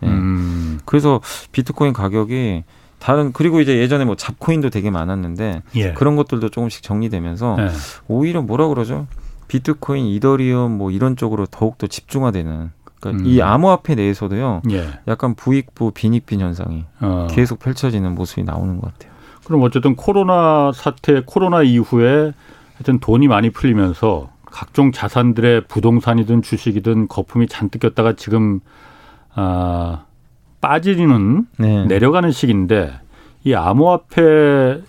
예. 0.02 0.06
음. 0.06 0.80
그래서 0.84 1.20
비트코인 1.52 1.92
가격이 1.92 2.64
다른 2.98 3.32
그리고 3.32 3.60
이제 3.60 3.78
예전에 3.78 4.04
뭐 4.04 4.16
잡코인도 4.16 4.70
되게 4.70 4.90
많았는데 4.90 5.62
예. 5.76 5.92
그런 5.92 6.16
것들도 6.16 6.48
조금씩 6.48 6.82
정리되면서 6.82 7.56
예. 7.60 7.68
오히려 8.08 8.42
뭐라 8.42 8.68
그러죠? 8.68 9.06
비트코인, 9.46 10.06
이더리움 10.06 10.72
뭐 10.72 10.90
이런 10.90 11.16
쪽으로 11.16 11.46
더욱 11.46 11.78
더 11.78 11.86
집중화되는 11.86 12.70
그러니까 13.00 13.24
음. 13.24 13.26
이 13.26 13.40
암호화폐 13.40 13.94
내에서도요. 13.94 14.62
예. 14.70 14.88
약간 15.06 15.34
부익부 15.34 15.92
빈익빈 15.92 16.40
현상이 16.40 16.84
어. 17.00 17.26
계속 17.30 17.58
펼쳐지는 17.58 18.14
모습이 18.14 18.42
나오는 18.42 18.80
것 18.80 18.92
같아요. 18.92 19.12
그럼 19.44 19.62
어쨌든 19.62 19.96
코로나 19.96 20.72
사태, 20.74 21.22
코로나 21.24 21.62
이후에 21.62 22.32
하여튼 22.76 22.98
돈이 23.00 23.28
많이 23.28 23.50
풀리면서 23.50 24.30
각종 24.44 24.92
자산들의 24.92 25.62
부동산이든 25.68 26.42
주식이든 26.42 27.08
거품이 27.08 27.48
잔뜩 27.48 27.80
꼈다가 27.80 28.14
지금 28.14 28.60
아, 29.38 30.04
빠지는 30.60 31.46
네. 31.58 31.84
내려가는 31.86 32.30
시기인데 32.32 32.92
이 33.44 33.54
암호화폐만큼은 33.54 34.82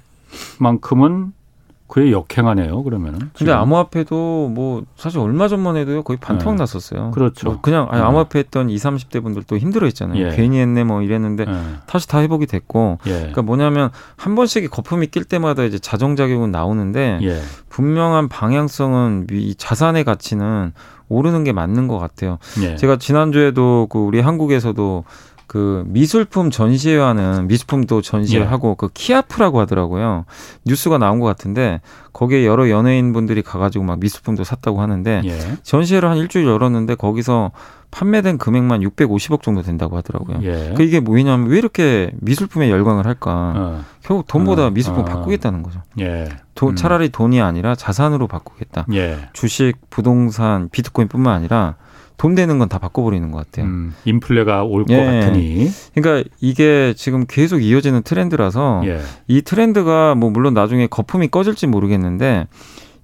그게 1.89 2.11
역행하네요. 2.11 2.83
그러면은. 2.83 3.31
근데 3.35 3.51
암호화폐도 3.51 4.49
뭐 4.49 4.83
사실 4.95 5.17
얼마 5.19 5.47
전만 5.47 5.75
해도요 5.75 6.03
거의 6.03 6.19
반토막 6.19 6.55
네. 6.55 6.59
났었어요. 6.61 7.09
그렇죠. 7.11 7.49
뭐 7.49 7.61
그냥 7.61 7.87
아니, 7.89 7.99
네. 7.99 8.07
암호화폐 8.07 8.37
했던 8.37 8.69
20, 8.69 8.91
30대 8.91 9.23
분들도 9.23 9.57
힘들어했잖아요. 9.57 10.23
예. 10.23 10.35
괜히 10.35 10.59
했네 10.59 10.83
뭐 10.83 11.01
이랬는데 11.01 11.45
예. 11.47 11.53
다시 11.87 12.07
다 12.07 12.19
회복이 12.19 12.45
됐고. 12.45 12.99
예. 13.07 13.11
그러니까 13.11 13.41
뭐냐면 13.41 13.89
한 14.17 14.35
번씩 14.35 14.69
거품이 14.69 15.07
낄 15.07 15.23
때마다 15.23 15.63
이제 15.63 15.79
자정작용은 15.79 16.51
나오는데 16.51 17.19
예. 17.23 17.41
분명한 17.69 18.29
방향성은 18.29 19.27
이 19.31 19.55
자산의 19.55 20.03
가치는 20.03 20.73
오르는 21.09 21.43
게 21.43 21.51
맞는 21.51 21.87
것 21.87 21.97
같아요. 21.97 22.37
예. 22.61 22.75
제가 22.75 22.97
지난주에도 22.97 23.87
그 23.89 23.99
우리 23.99 24.19
한국에서도 24.19 25.03
그 25.49 25.83
미술품 25.87 26.51
전시회하는 26.51 27.47
미술품도 27.47 28.03
전시회하고 28.03 28.69
예. 28.69 28.75
그 28.77 28.89
키아프라고 28.93 29.59
하더라고요. 29.61 30.25
뉴스가 30.63 30.99
나온 30.99 31.19
것 31.19 31.25
같은데 31.25 31.81
거기에 32.13 32.45
여러 32.45 32.69
연예인 32.69 33.13
분들이 33.13 33.41
가가지고 33.41 33.83
막 33.83 33.99
미술품도 33.99 34.43
샀다고 34.43 34.79
하는데 34.79 35.23
예. 35.25 35.39
전시회를 35.63 36.07
한 36.07 36.17
일주일 36.17 36.45
열었는데 36.45 36.93
거기서 36.93 37.49
판매된 37.89 38.37
금액만 38.37 38.81
650억 38.81 39.41
정도 39.41 39.63
된다고 39.63 39.97
하더라고요. 39.97 40.37
예. 40.43 40.75
그 40.77 40.83
이게 40.83 40.99
뭐냐면 40.99 41.47
왜 41.47 41.57
이렇게 41.57 42.11
미술품에 42.21 42.69
열광을 42.69 43.07
할까? 43.07 43.53
어. 43.55 43.85
결국 44.03 44.27
돈보다 44.27 44.67
어. 44.67 44.69
미술품 44.69 45.01
어. 45.01 45.05
바꾸겠다는 45.05 45.63
거죠. 45.63 45.81
예. 45.99 46.29
도, 46.53 46.67
음. 46.67 46.75
차라리 46.75 47.09
돈이 47.09 47.41
아니라 47.41 47.73
자산으로 47.73 48.27
바꾸겠다. 48.27 48.85
예. 48.93 49.17
주식, 49.33 49.73
부동산, 49.89 50.69
비트코인뿐만 50.69 51.33
아니라 51.33 51.73
돈 52.19 52.35
되는 52.35 52.59
건 52.59 52.69
다 52.69 52.77
바꿔버리는 52.77 53.31
것 53.31 53.37
같아요. 53.39 53.65
음, 53.65 53.95
인플레가 54.05 54.63
올것 54.63 54.89
예. 54.91 55.05
같으니. 55.21 55.69
그러니까 55.95 56.29
이게 56.39 56.93
지금 56.95 57.25
계속 57.27 57.63
이어지는 57.63 58.03
트렌드라서 58.03 58.83
예. 58.85 58.99
이 59.27 59.41
트렌드가 59.41 60.13
뭐 60.13 60.29
물론 60.29 60.53
나중에 60.53 60.85
거품이 60.85 61.29
꺼질지 61.29 61.65
모르겠는데 61.65 62.45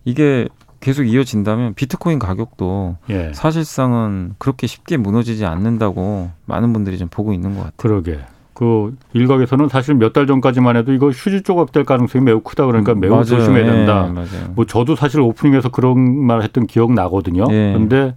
이게 0.03 0.47
계속 0.82 1.03
이어진다면 1.03 1.74
비트코인 1.74 2.20
가격도 2.20 2.97
예. 3.09 3.32
사실상은 3.34 4.34
그렇게 4.38 4.68
쉽게 4.68 4.97
무너지지 4.97 5.45
않는다고 5.45 6.30
많은 6.45 6.74
분들이 6.74 6.97
좀 6.99 7.07
보고 7.09 7.34
있는 7.34 7.51
것 7.55 7.61
같아요. 7.61 7.74
그러게. 7.78 8.20
그 8.53 8.95
일각에서는 9.13 9.68
사실 9.70 9.95
몇 9.95 10.13
달 10.13 10.28
전까지만 10.28 10.76
해도 10.78 10.93
이거 10.93 11.09
휴지 11.09 11.41
조각 11.41 11.72
될 11.72 11.84
가능성이 11.86 12.24
매우 12.24 12.39
크다 12.41 12.66
그러니까 12.66 12.93
매우 12.93 13.11
맞아요. 13.11 13.26
조심해야 13.26 13.66
된다. 13.66 14.13
예, 14.16 14.47
뭐 14.55 14.66
저도 14.66 14.95
사실 14.95 15.20
오프닝에서 15.22 15.70
그런 15.70 15.99
말 16.26 16.41
했던 16.43 16.68
기억 16.68 16.93
나거든요. 16.93 17.45
그런데 17.47 17.95
예. 17.97 18.13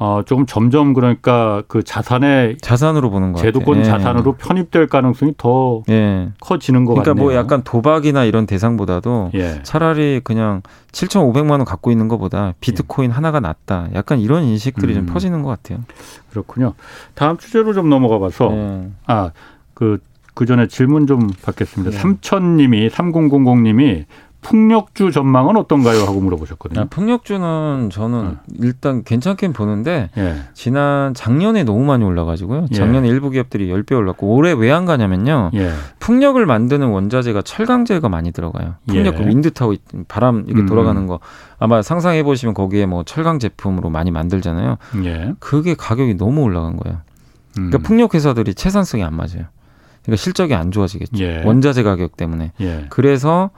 어, 0.00 0.22
조금 0.24 0.46
점점 0.46 0.94
그러니까 0.94 1.64
그 1.66 1.82
자산의 1.82 2.58
자산으로 2.60 3.10
보는 3.10 3.32
거 3.32 3.40
제도권 3.40 3.80
예. 3.80 3.84
자산으로 3.84 4.34
편입될 4.34 4.86
가능성이 4.86 5.34
더 5.36 5.82
예. 5.88 6.30
커지는 6.40 6.84
것 6.84 6.92
그러니까 6.92 7.14
뭐 7.14 7.26
같네요. 7.26 7.36
뭐 7.36 7.44
약간 7.44 7.62
도박이나 7.64 8.24
이런 8.24 8.46
대상보다도 8.46 9.32
예. 9.34 9.60
차라리 9.64 10.20
그냥 10.22 10.62
7,500만 10.92 11.50
원 11.50 11.64
갖고 11.64 11.90
있는 11.90 12.06
것보다 12.06 12.54
비트코인 12.60 13.10
예. 13.10 13.14
하나가 13.14 13.40
낫다. 13.40 13.88
약간 13.94 14.20
이런 14.20 14.44
인식들이 14.44 14.94
음. 14.94 15.06
좀 15.06 15.06
퍼지는 15.06 15.42
것 15.42 15.48
같아요. 15.48 15.80
그렇군요. 16.30 16.74
다음 17.14 17.36
주제로 17.36 17.72
좀 17.74 17.88
넘어가 17.88 18.20
봐서 18.20 18.50
예. 18.52 18.88
아, 19.08 19.32
그, 19.74 19.98
그 20.34 20.46
전에 20.46 20.68
질문 20.68 21.08
좀 21.08 21.28
받겠습니다. 21.42 21.90
네. 21.90 21.98
삼천님이, 21.98 22.88
3000님이 22.90 24.04
풍력주 24.40 25.10
전망은 25.10 25.56
어떤가요? 25.56 26.02
하고 26.02 26.20
물어보셨거든요. 26.20 26.80
아, 26.80 26.84
풍력주는 26.88 27.90
저는 27.92 28.36
네. 28.46 28.58
일단 28.60 29.02
괜찮긴 29.02 29.52
보는데 29.52 30.10
예. 30.16 30.36
지난 30.54 31.12
작년에 31.12 31.64
너무 31.64 31.84
많이 31.84 32.04
올라가지고요. 32.04 32.66
예. 32.70 32.74
작년에 32.74 33.08
예. 33.08 33.12
일부 33.12 33.30
기업들이 33.30 33.68
10배 33.68 33.96
올랐고 33.96 34.34
올해 34.34 34.52
왜 34.52 34.70
안 34.70 34.84
가냐면요. 34.86 35.50
예. 35.54 35.72
풍력을 35.98 36.44
만드는 36.44 36.86
원자재가 36.88 37.42
철강제가 37.42 38.08
많이 38.08 38.30
들어가요. 38.32 38.76
풍력 38.86 39.14
예. 39.14 39.18
그 39.18 39.28
윈드 39.28 39.50
타워 39.52 39.74
바람 40.06 40.44
이렇게 40.46 40.62
음. 40.62 40.66
돌아가는 40.66 41.06
거 41.06 41.18
아마 41.58 41.82
상상해 41.82 42.22
보시면 42.22 42.54
거기에 42.54 42.86
뭐 42.86 43.02
철강 43.02 43.38
제품으로 43.40 43.90
많이 43.90 44.10
만들잖아요. 44.10 44.76
예. 45.04 45.32
그게 45.40 45.74
가격이 45.74 46.16
너무 46.16 46.42
올라간 46.42 46.76
거예요. 46.76 46.98
그러니까 47.54 47.78
음. 47.78 47.82
풍력 47.82 48.14
회사들이 48.14 48.54
채산성이 48.54 49.02
안 49.02 49.14
맞아요. 49.16 49.46
그러니까 50.04 50.22
실적이 50.22 50.54
안 50.54 50.70
좋아지겠죠. 50.70 51.46
원자재 51.46 51.82
가격 51.82 52.16
때문에. 52.16 52.52
그래서 52.88 53.50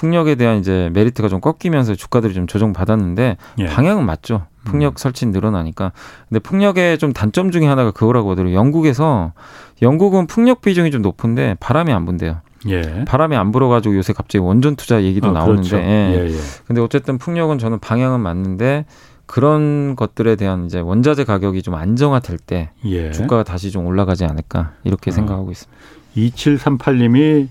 풍력에 0.00 0.34
대한 0.34 0.58
이제 0.60 0.88
메리트가 0.94 1.28
좀 1.28 1.42
꺾이면서 1.42 1.94
주가들이 1.94 2.32
좀 2.32 2.46
조정받았는데 2.46 3.36
예. 3.58 3.66
방향은 3.66 4.06
맞죠. 4.06 4.46
풍력 4.64 4.94
음. 4.94 4.96
설치 4.96 5.26
늘어나니까. 5.26 5.92
근데 6.26 6.38
풍력의 6.40 6.96
좀 6.96 7.12
단점 7.12 7.50
중에 7.50 7.66
하나가 7.66 7.90
그거라고 7.90 8.30
하더라고요. 8.30 8.56
영국에서 8.56 9.34
영국은 9.82 10.26
풍력 10.26 10.62
비중이 10.62 10.90
좀 10.90 11.02
높은데 11.02 11.54
바람이 11.60 11.92
안 11.92 12.06
분대요. 12.06 12.40
예. 12.68 13.04
바람이 13.06 13.36
안 13.36 13.52
불어가지고 13.52 13.94
요새 13.94 14.14
갑자기 14.14 14.42
원전 14.42 14.74
투자 14.74 15.02
얘기도 15.02 15.28
아, 15.28 15.32
나오는데. 15.32 15.68
그렇죠. 15.68 15.86
예. 15.86 16.14
예, 16.14 16.30
예. 16.30 16.38
근데 16.66 16.80
어쨌든 16.80 17.18
풍력은 17.18 17.58
저는 17.58 17.78
방향은 17.78 18.20
맞는데 18.20 18.86
그런 19.26 19.96
것들에 19.96 20.36
대한 20.36 20.64
이제 20.64 20.80
원자재 20.80 21.24
가격이 21.24 21.60
좀 21.60 21.74
안정화될 21.74 22.38
때 22.38 22.70
예. 22.86 23.10
주가가 23.10 23.42
다시 23.42 23.70
좀 23.70 23.84
올라가지 23.84 24.24
않을까 24.24 24.72
이렇게 24.84 25.10
어. 25.10 25.12
생각하고 25.12 25.50
있습니다. 25.50 25.78
2738님이 26.16 27.48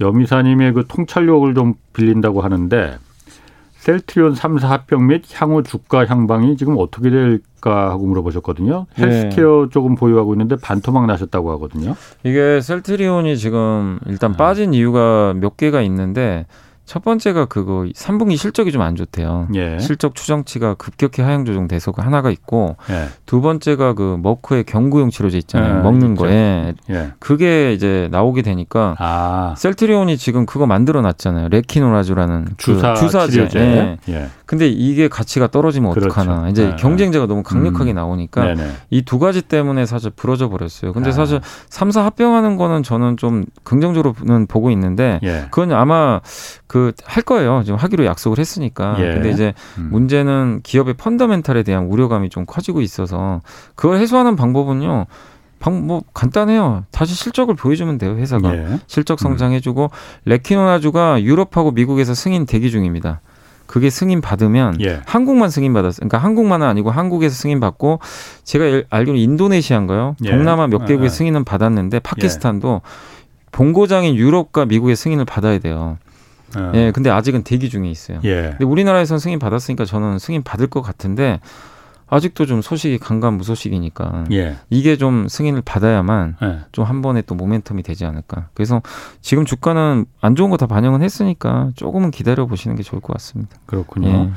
여미사님의 0.00 0.72
그 0.74 0.86
통찰력을 0.86 1.54
좀 1.54 1.74
빌린다고 1.92 2.40
하는데 2.40 2.98
셀트리온 3.78 4.34
3사 4.34 4.66
합병 4.66 5.06
및 5.06 5.22
향후 5.34 5.62
주가 5.62 6.04
향방이 6.04 6.56
지금 6.56 6.76
어떻게 6.78 7.10
될까 7.10 7.90
하고 7.90 8.06
물어보셨거든요. 8.06 8.86
네. 8.96 9.04
헬스케어 9.04 9.64
네. 9.64 9.70
조금 9.70 9.94
보유하고 9.94 10.34
있는데 10.34 10.56
반토막 10.56 11.06
나셨다고 11.06 11.50
하거든요. 11.52 11.94
이게 12.24 12.60
셀트리온이 12.60 13.38
지금 13.38 13.98
일단 14.06 14.32
네. 14.32 14.36
빠진 14.36 14.74
이유가 14.74 15.32
몇 15.34 15.56
개가 15.56 15.80
있는데 15.82 16.46
첫 16.88 17.04
번째가 17.04 17.44
그거 17.46 17.84
3분기 17.94 18.38
실적이 18.38 18.72
좀 18.72 18.78
안 18.78 18.96
좋대요. 18.96 19.48
예. 19.54 19.78
실적 19.78 20.14
추정치가 20.14 20.74
급격히 20.74 21.20
하향 21.20 21.44
조정돼서 21.44 21.92
그 21.92 22.00
하나가 22.00 22.30
있고 22.30 22.76
예. 22.90 23.08
두 23.26 23.40
번째가 23.42 23.92
그 23.92 24.18
머크의 24.22 24.64
경구용 24.64 25.10
치료제 25.10 25.36
있잖아요. 25.38 25.78
예, 25.78 25.82
먹는. 25.82 26.14
거에 26.14 26.74
예. 26.90 27.12
그게 27.18 27.72
이제 27.74 28.08
나오게 28.10 28.42
되니까 28.42 28.94
아. 28.98 29.54
셀트리온이 29.58 30.16
지금 30.16 30.46
그거 30.46 30.66
만들어 30.66 31.02
놨잖아요. 31.02 31.48
레키노라주라는 31.48 32.44
그 32.46 32.56
주사 32.56 32.94
그 32.94 33.00
주사제. 33.00 33.48
예. 33.56 33.98
예. 34.08 34.28
근데 34.48 34.66
이게 34.66 35.08
가치가 35.08 35.46
떨어지면 35.46 35.90
그렇죠. 35.92 36.06
어떡하나. 36.06 36.48
이제 36.48 36.70
네. 36.70 36.76
경쟁자가 36.76 37.26
너무 37.26 37.42
강력하게 37.42 37.92
음. 37.92 37.96
나오니까 37.96 38.54
이 38.88 39.02
두 39.02 39.18
가지 39.18 39.42
때문에 39.42 39.84
사실 39.84 40.10
부러져 40.10 40.48
버렸어요. 40.48 40.94
근데 40.94 41.10
아. 41.10 41.12
사실 41.12 41.38
3사 41.68 42.00
합병하는 42.02 42.56
거는 42.56 42.82
저는 42.82 43.18
좀 43.18 43.44
긍정적으로는 43.64 44.46
보고 44.46 44.70
있는데 44.70 45.20
그건 45.50 45.72
아마 45.72 46.22
그 46.66 46.92
그할 47.04 47.22
거예요. 47.24 47.62
지금 47.62 47.78
하기로 47.78 48.06
약속을 48.06 48.38
했으니까. 48.38 48.96
예. 49.00 49.12
근데 49.14 49.30
이제 49.30 49.52
음. 49.76 49.90
문제는 49.92 50.60
기업의 50.62 50.94
펀더멘탈에 50.94 51.62
대한 51.62 51.84
우려감이 51.84 52.30
좀 52.30 52.46
커지고 52.46 52.80
있어서 52.80 53.42
그걸 53.74 53.98
해소하는 53.98 54.34
방법은요. 54.34 55.04
방, 55.60 55.86
뭐, 55.88 56.02
간단해요. 56.14 56.84
다시 56.92 57.14
실적을 57.16 57.56
보여주면 57.56 57.98
돼요, 57.98 58.16
회사가. 58.16 58.54
예. 58.56 58.78
실적 58.86 59.18
성장해주고, 59.18 59.82
음. 59.84 59.88
레키노나주가 60.24 61.20
유럽하고 61.22 61.72
미국에서 61.72 62.14
승인 62.14 62.46
대기 62.46 62.70
중입니다. 62.70 63.20
그게 63.68 63.90
승인 63.90 64.20
받으면 64.22 64.80
예. 64.80 65.02
한국만 65.04 65.50
승인 65.50 65.74
받았어요. 65.74 66.08
그러니까 66.08 66.18
한국만은 66.18 66.66
아니고 66.66 66.90
한국에서 66.90 67.34
승인 67.36 67.60
받고 67.60 68.00
제가 68.42 68.82
알기로 68.88 69.16
인도네시아인가요? 69.16 70.16
예. 70.24 70.30
동남아 70.30 70.66
몇 70.66 70.86
개국의 70.86 71.04
예. 71.04 71.08
승인은 71.10 71.44
받았는데 71.44 72.00
파키스탄도 72.00 72.80
본고장인 73.52 74.16
유럽과 74.16 74.64
미국의 74.64 74.96
승인을 74.96 75.26
받아야 75.26 75.58
돼요. 75.58 75.98
예. 76.56 76.78
예, 76.78 76.92
근데 76.92 77.10
아직은 77.10 77.44
대기 77.44 77.68
중에 77.68 77.90
있어요. 77.90 78.20
예. 78.24 78.48
근데 78.52 78.64
우리나라에서는 78.64 79.18
승인 79.18 79.38
받았으니까 79.38 79.84
저는 79.84 80.18
승인 80.18 80.42
받을 80.42 80.66
것 80.66 80.80
같은데 80.80 81.40
아직도 82.10 82.46
좀 82.46 82.62
소식이 82.62 82.98
강간무소식이니까 82.98 84.24
예. 84.32 84.56
이게 84.70 84.96
좀 84.96 85.28
승인을 85.28 85.62
받아야만 85.64 86.36
예. 86.42 86.58
좀한 86.72 87.02
번에 87.02 87.22
또 87.22 87.36
모멘텀이 87.36 87.84
되지 87.84 88.04
않을까. 88.04 88.48
그래서 88.54 88.82
지금 89.20 89.44
주가는 89.44 90.06
안 90.20 90.36
좋은 90.36 90.50
거 90.50 90.56
다 90.56 90.66
반영은 90.66 91.02
했으니까 91.02 91.70
조금은 91.76 92.10
기다려 92.10 92.46
보시는 92.46 92.76
게 92.76 92.82
좋을 92.82 93.00
것 93.00 93.12
같습니다. 93.14 93.56
그렇군요. 93.66 94.08
예. 94.08 94.30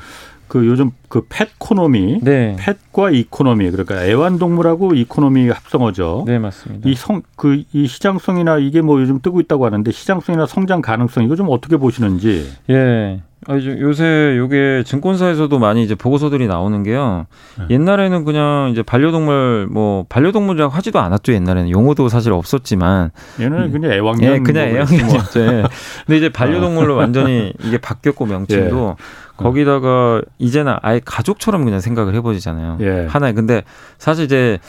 그 0.48 0.68
요즘 0.68 0.92
그 1.08 1.26
펫코노미, 1.30 2.20
네. 2.24 2.58
pet과 2.60 3.12
economy 3.12 3.72
그러니까 3.72 4.04
애완동물하고 4.06 4.94
economy 4.96 5.48
합성어죠. 5.50 6.26
네 6.28 6.40
맞습니다. 6.40 6.90
이 6.90 6.94
성 6.94 7.22
그 7.38 7.64
이 7.74 7.88
시장성이나 7.88 8.58
이게 8.58 8.82
뭐 8.82 9.00
요즘 9.02 9.22
뜨고 9.22 9.40
있다고 9.40 9.66
하는데 9.66 9.90
시장성이나 9.90 10.46
성장 10.48 10.82
가능성 10.82 11.24
이거 11.24 11.38
좀 11.38 11.48
어떻게 11.50 11.78
보시는지. 11.78 12.52
예. 12.70 13.22
아, 13.48 13.56
요새 13.56 14.36
요게 14.38 14.84
증권사에서도 14.86 15.58
많이 15.58 15.84
이제 15.84 15.96
보고서들이 15.96 16.46
나오는 16.48 16.84
게요. 16.84 17.26
네. 17.58 17.66
옛날에는 17.72 18.24
그냥 18.24 18.70
이제 18.72 18.84
반려동물 18.84 19.68
뭐 19.72 20.06
반려동물이라고 20.10 20.72
하지도 20.72 21.00
않았죠. 21.00 21.34
옛날에는 21.34 21.72
용어도 21.72 22.08
사실 22.08 22.34
없었지만 22.34 23.10
얘는 23.40 23.72
그냥 23.72 23.94
애완견 23.94 24.32
예, 24.32 24.40
그냥 24.40 24.68
애완견이었죠. 24.68 25.40
예. 25.42 25.64
근데 26.06 26.18
이제 26.18 26.30
반려동물로 26.30 26.96
완전히 26.96 27.54
이게 27.64 27.80
바뀌었고 27.80 28.28
명칭도 28.28 28.96
예. 29.00 29.04
거기다가 29.38 30.22
이제는 30.38 30.76
아예 30.82 31.02
가족처럼 31.04 31.66
그냥 31.66 31.80
생각을 31.80 32.14
해버리잖아요. 32.14 32.78
예. 32.82 33.08
하나에 33.10 33.34
근데 33.34 33.64
사실 33.98 34.26
이제 34.26 34.60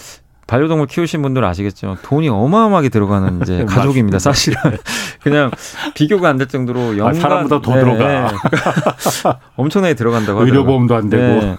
반려동물 0.53 0.87
키우신 0.87 1.23
분들은 1.23 1.49
아시겠지만 1.49 1.97
돈이 2.03 2.29
어마어마하게 2.29 2.91
들어가는 2.91 3.41
이제 3.41 3.65
가족입니다. 3.65 4.19
사실은 4.19 4.59
그냥 5.23 5.51
비교가 5.95 6.29
안 6.29 6.37
될 6.37 6.47
정도로 6.49 6.81
아, 6.81 6.89
연간 6.99 7.09
아, 7.09 7.13
사람보다 7.15 7.63
더 7.63 7.75
네, 7.75 7.81
들어가. 7.81 8.07
네. 8.31 8.37
엄청나게 9.57 9.95
들어간다고 9.95 10.41
하더라고요. 10.41 10.45
의료보험도 10.61 10.95
안 10.95 11.09
되고. 11.09 11.23
네. 11.23 11.57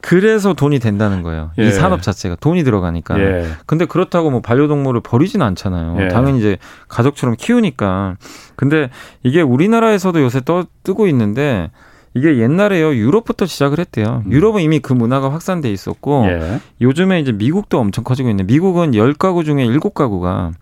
그래서 0.00 0.52
돈이 0.52 0.78
된다는 0.78 1.22
거예요. 1.22 1.50
예. 1.58 1.66
이 1.66 1.72
산업 1.72 2.02
자체가 2.02 2.36
돈이 2.38 2.62
들어가니까. 2.62 3.18
예. 3.18 3.46
근데 3.66 3.84
그렇다고 3.84 4.30
뭐 4.30 4.40
반려동물을 4.42 5.00
버리진 5.00 5.42
않잖아요. 5.42 5.96
예. 6.04 6.08
당연히 6.08 6.38
이제 6.38 6.56
가족처럼 6.88 7.34
키우니까. 7.36 8.14
근데 8.54 8.90
이게 9.24 9.40
우리나라에서도 9.42 10.20
요새 10.22 10.40
떠 10.44 10.66
뜨고 10.84 11.08
있는데 11.08 11.70
이게 12.16 12.38
옛날에요 12.38 12.94
유럽부터 12.94 13.46
시작을 13.46 13.78
했대요. 13.78 14.22
음. 14.26 14.32
유럽은 14.32 14.62
이미 14.62 14.80
그 14.80 14.92
문화가 14.92 15.32
확산돼 15.32 15.70
있었고 15.70 16.26
예. 16.26 16.60
요즘에 16.80 17.20
이제 17.20 17.32
미국도 17.32 17.78
엄청 17.78 18.04
커지고 18.04 18.30
있는. 18.30 18.46
미국은 18.46 18.94
열 18.94 19.14
가구 19.14 19.44
중에 19.44 19.64
일곱 19.64 19.94
가구가 19.94 20.52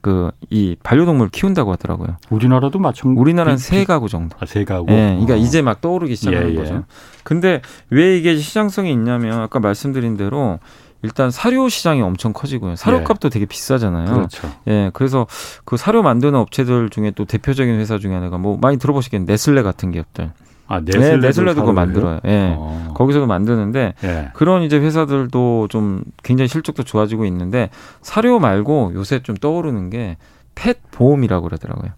그 0.00 0.30
이 0.50 0.76
반려동물 0.82 1.28
키운다고 1.30 1.70
하더라고요. 1.72 2.16
우리나라도 2.28 2.80
마찬가지. 2.80 3.20
우리나라는 3.20 3.56
세 3.56 3.84
가구 3.84 4.08
정도. 4.08 4.36
아, 4.40 4.46
세 4.46 4.64
가구. 4.64 4.90
예, 4.90 5.10
그러니까 5.10 5.34
어. 5.34 5.36
이제 5.36 5.62
막 5.62 5.80
떠오르기 5.80 6.16
시작하는 6.16 6.48
예, 6.48 6.52
예. 6.52 6.56
거죠. 6.56 6.84
근데 7.22 7.62
왜 7.88 8.18
이게 8.18 8.36
시장성이 8.36 8.90
있냐면 8.92 9.40
아까 9.40 9.60
말씀드린 9.60 10.16
대로 10.16 10.58
일단 11.02 11.30
사료 11.30 11.68
시장이 11.68 12.02
엄청 12.02 12.32
커지고요. 12.32 12.74
사료값도 12.74 13.26
예. 13.26 13.30
되게 13.30 13.46
비싸잖아요. 13.46 14.12
그렇죠. 14.12 14.50
예, 14.66 14.90
그래서 14.92 15.28
그 15.64 15.76
사료 15.76 16.02
만드는 16.02 16.34
업체들 16.34 16.90
중에 16.90 17.12
또 17.14 17.24
대표적인 17.24 17.78
회사 17.78 17.96
중에 17.98 18.12
하나가 18.12 18.36
뭐 18.36 18.58
많이 18.60 18.76
들어보시겠 18.76 19.22
네슬레 19.22 19.62
같은 19.62 19.92
기업들. 19.92 20.32
아, 20.70 20.80
네슬레도, 20.80 21.16
네, 21.20 21.26
네슬레도 21.26 21.60
그거 21.60 21.72
만들어요. 21.74 22.20
예. 22.26 22.54
어. 22.56 22.94
거기서도 22.94 23.26
만드는데 23.26 23.94
예. 24.04 24.30
그런 24.34 24.62
이제 24.62 24.78
회사들도 24.78 25.68
좀 25.68 26.02
굉장히 26.22 26.48
실적도 26.48 26.82
좋아지고 26.82 27.26
있는데 27.26 27.68
사료 28.00 28.38
말고 28.38 28.92
요새 28.94 29.20
좀 29.22 29.36
떠오르는 29.36 29.90
게 29.90 30.16
펫 30.54 30.76
보험이라고 30.90 31.44
그러더라고요. 31.44 31.92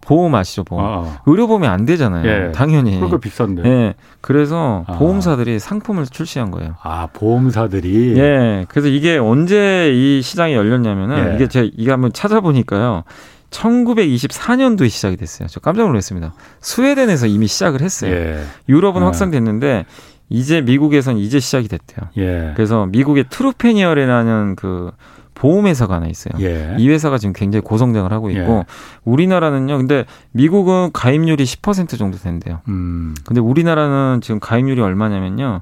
보험 0.00 0.34
아시죠, 0.34 0.64
보험. 0.64 0.84
아, 0.84 0.88
아. 0.88 1.20
의료보험이 1.26 1.68
안 1.68 1.84
되잖아요. 1.84 2.26
예. 2.48 2.52
당연히. 2.52 2.98
그거 2.98 3.18
비싼데. 3.18 3.62
예. 3.64 3.94
그래서 4.20 4.84
아. 4.88 4.94
보험사들이 4.94 5.60
상품을 5.60 6.06
출시한 6.06 6.50
거예요. 6.50 6.74
아, 6.82 7.06
보험사들이? 7.12 8.18
예. 8.18 8.66
그래서 8.68 8.88
이게 8.88 9.16
언제 9.18 9.92
이 9.94 10.20
시장이 10.20 10.54
열렸냐면은 10.54 11.30
예. 11.32 11.34
이게 11.36 11.46
제가 11.46 11.68
이게 11.76 11.92
한번 11.92 12.12
찾아보니까요. 12.12 13.04
1924년도에 13.52 14.88
시작이 14.88 15.16
됐어요. 15.16 15.48
저 15.48 15.60
깜짝 15.60 15.86
놀랐습니다. 15.86 16.34
스웨덴에서 16.60 17.26
이미 17.26 17.46
시작을 17.46 17.80
했어요. 17.80 18.12
예. 18.12 18.42
유럽은 18.68 19.02
어. 19.02 19.06
확산됐는데 19.06 19.84
이제 20.28 20.60
미국에선 20.62 21.18
이제 21.18 21.38
시작이 21.38 21.68
됐대요. 21.68 22.08
예. 22.16 22.52
그래서 22.56 22.86
미국의 22.86 23.26
트루패니언이라는 23.28 24.56
그 24.56 24.90
보험 25.34 25.66
회사가 25.66 25.96
하나 25.96 26.06
있어요. 26.06 26.34
예. 26.40 26.74
이 26.78 26.88
회사가 26.88 27.18
지금 27.18 27.32
굉장히 27.32 27.62
고성장을 27.62 28.10
하고 28.12 28.30
있고 28.30 28.52
예. 28.58 28.64
우리나라는요. 29.04 29.76
근데 29.76 30.04
미국은 30.32 30.90
가입률이 30.92 31.44
10% 31.44 31.98
정도 31.98 32.18
된대요. 32.18 32.60
음. 32.68 33.14
근데 33.24 33.40
우리나라는 33.40 34.20
지금 34.22 34.40
가입률이 34.40 34.80
얼마냐면요. 34.80 35.60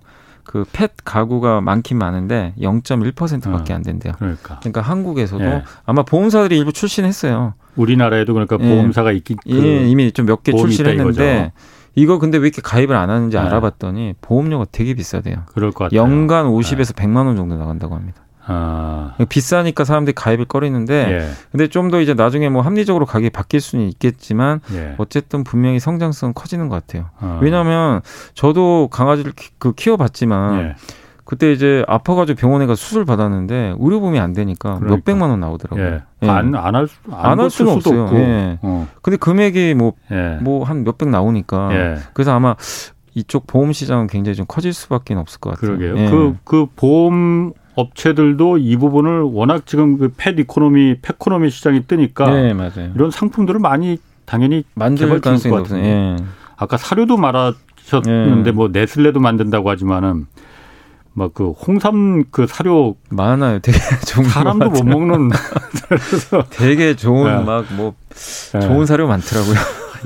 그 0.51 0.65
펫 0.73 0.91
가구가 1.05 1.61
많긴 1.61 1.97
많은데 1.99 2.55
0.1%밖에 2.61 3.73
어, 3.73 3.77
안 3.77 3.83
된대요. 3.83 4.15
그러니까. 4.19 4.59
그러니까 4.59 4.81
한국에서도 4.81 5.45
예. 5.45 5.63
아마 5.87 6.03
보험사들이 6.03 6.59
일부 6.59 6.73
출신했어요. 6.73 7.55
우리나라에도 7.77 8.33
그러니까 8.35 8.57
예. 8.61 8.69
보험사가 8.69 9.13
있기 9.13 9.37
그 9.37 9.65
예, 9.65 9.87
이미 9.89 10.11
좀 10.11 10.27
몇 10.27 10.43
개 10.43 10.53
출신했는데 10.53 11.53
이거 11.95 12.19
근데 12.19 12.39
왜 12.39 12.49
이렇게 12.49 12.63
가입을 12.63 12.97
안 12.97 13.11
하는지 13.11 13.37
네. 13.37 13.43
알아봤더니 13.45 14.15
보험료가 14.21 14.67
되게 14.73 14.95
비싸대요. 14.95 15.43
그럴 15.47 15.71
것 15.71 15.85
같아요. 15.85 16.01
연간 16.01 16.47
50에서 16.47 16.97
네. 16.97 17.05
100만 17.07 17.27
원 17.27 17.37
정도 17.37 17.57
나간다고 17.57 17.95
합니다. 17.95 18.21
아. 18.51 19.17
비싸니까 19.29 19.85
사람들이 19.85 20.15
가입을 20.15 20.45
꺼리는데 20.47 20.95
예. 21.11 21.29
근데 21.53 21.69
좀 21.69 21.91
더 21.91 22.01
이제 22.01 22.15
나중에 22.15 22.49
뭐 22.49 22.63
합리적으로 22.63 23.07
가격이 23.07 23.31
바뀔 23.31 23.61
수는 23.61 23.89
있겠지만 23.89 24.61
예. 24.75 24.95
어쨌든 24.99 25.43
분명히 25.45 25.81
성장성은 25.81 26.35
커지는 26.35 26.69
것 26.69 26.77
같아요. 26.87 27.07
아. 27.19 27.39
왜냐하면 27.43 28.01
저도 28.35 28.89
강아지를 28.93 29.33
키, 29.33 29.51
그 29.59 29.73
키워봤지만 29.73 30.61
예. 30.61 30.75
그때 31.25 31.53
이제 31.53 31.85
아파가지고 31.87 32.37
병원에 32.39 32.67
가서 32.67 32.77
수술 32.81 33.05
받았는데 33.05 33.75
의료보험이 33.79 34.19
안 34.19 34.33
되니까 34.33 34.75
그러니까. 34.77 34.97
몇 34.97 35.05
백만 35.05 35.31
원 35.31 35.39
나오더라고요. 35.41 35.85
예. 35.85 36.03
예. 36.23 36.29
안안 36.29 36.75
할 36.75 36.89
안 37.13 37.39
할 37.41 37.51
수는 37.51 37.73
없어요. 37.73 38.03
없고. 38.05 38.17
예. 38.17 38.59
어. 38.63 38.89
근데 39.03 39.17
금액이 39.17 39.75
뭐뭐 39.75 40.65
한 40.65 40.83
몇백 40.85 41.09
나오니까 41.09 41.69
예. 41.73 41.97
그래서 42.15 42.33
아마 42.33 42.57
이쪽 43.15 43.47
보험 43.47 43.73
시장은 43.73 44.07
굉장히 44.07 44.37
좀 44.37 44.47
커질 44.47 44.73
수밖에 44.73 45.15
없을 45.15 45.41
것 45.41 45.51
같아요. 45.51 45.77
그러게요. 45.79 46.11
그그 46.11 46.37
그 46.45 46.67
보험 46.77 47.53
업체들도 47.81 48.59
이 48.59 48.77
부분을 48.77 49.23
워낙 49.23 49.67
지금 49.67 49.99
그 49.99 50.19
pet 50.19 50.39
economy, 50.39 50.99
펫코노미 51.03 51.51
시장이 51.51 51.87
뜨니까 51.87 52.31
네, 52.31 52.55
맞아요. 52.55 52.93
이런 52.95 53.11
상품들을 53.11 53.61
많이 53.61 53.99
당연히 54.25 54.65
만들 54.75 55.21
가능성이 55.21 55.57
높아요. 55.57 55.85
예. 55.85 56.17
아까 56.57 56.77
사료도 56.77 57.17
말하셨는데 57.17 58.49
예. 58.49 58.53
뭐 58.53 58.69
네슬레도 58.69 59.19
만든다고 59.21 59.69
하지만은 59.71 60.27
막 61.13 61.33
그 61.35 61.51
홍삼 61.51 62.25
그 62.31 62.47
사료 62.47 62.97
많아요. 63.11 63.59
되게 63.61 63.79
좋은 64.07 64.25
사람도 64.25 64.71
못 64.71 64.85
먹는 64.85 65.31
되게 66.51 66.95
좋은 66.95 67.25
네. 67.25 67.45
막뭐 67.45 67.95
네. 68.53 68.61
좋은 68.61 68.87
사료 68.87 69.09
많더라고요. 69.09 69.57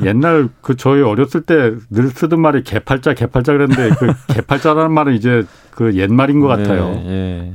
옛날 0.02 0.48
그 0.60 0.76
저희 0.76 1.02
어렸을 1.02 1.42
때 1.42 1.72
늘 1.90 2.08
쓰던 2.10 2.40
말이 2.40 2.62
개팔자 2.64 3.14
개팔자 3.14 3.52
그랬는데 3.52 3.90
그 3.98 4.12
개팔자라는 4.34 4.92
말은 4.92 5.14
이제 5.14 5.44
그 5.70 5.94
옛말인 5.94 6.40
것 6.40 6.48
네, 6.56 6.62
같아요. 6.62 6.88
네, 6.90 7.02
네. 7.04 7.54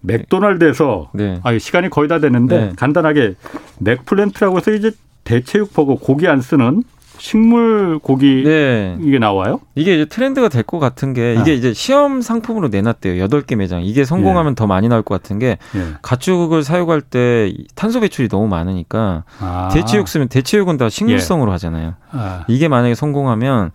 맥도날드에서 0.00 1.10
네. 1.14 1.40
아 1.42 1.56
시간이 1.56 1.90
거의 1.90 2.08
다 2.08 2.18
됐는데 2.18 2.58
네. 2.58 2.72
간단하게 2.76 3.34
맥플랜트라고 3.78 4.56
해서 4.58 4.72
이제 4.72 4.90
대체육 5.24 5.72
버거 5.72 5.96
고기 5.96 6.26
안 6.28 6.40
쓰는 6.40 6.82
식물 7.22 8.00
고기 8.00 8.42
네. 8.42 8.96
이게 9.00 9.20
나와요? 9.20 9.60
이게 9.76 9.94
이제 9.94 10.04
트렌드가 10.06 10.48
될 10.48 10.64
것 10.64 10.80
같은 10.80 11.12
게 11.12 11.34
이게 11.34 11.52
아. 11.52 11.54
이제 11.54 11.72
시험 11.72 12.20
상품으로 12.20 12.66
내놨대요. 12.68 13.20
여덟 13.20 13.42
개 13.42 13.54
매장. 13.54 13.84
이게 13.84 14.04
성공하면 14.04 14.52
예. 14.52 14.54
더 14.56 14.66
많이 14.66 14.88
나올 14.88 15.02
것 15.02 15.20
같은 15.22 15.38
게 15.38 15.58
예. 15.76 15.94
가축을 16.02 16.64
사육할 16.64 17.00
때 17.00 17.52
탄소 17.76 18.00
배출이 18.00 18.28
너무 18.28 18.48
많으니까 18.48 19.22
아. 19.38 19.68
대체육 19.72 20.08
쓰면 20.08 20.28
대체육은 20.28 20.78
다 20.78 20.88
식물성으로 20.88 21.50
예. 21.50 21.52
하잖아요. 21.52 21.94
아. 22.10 22.44
이게 22.48 22.66
만약에 22.66 22.96
성공하면 22.96 23.70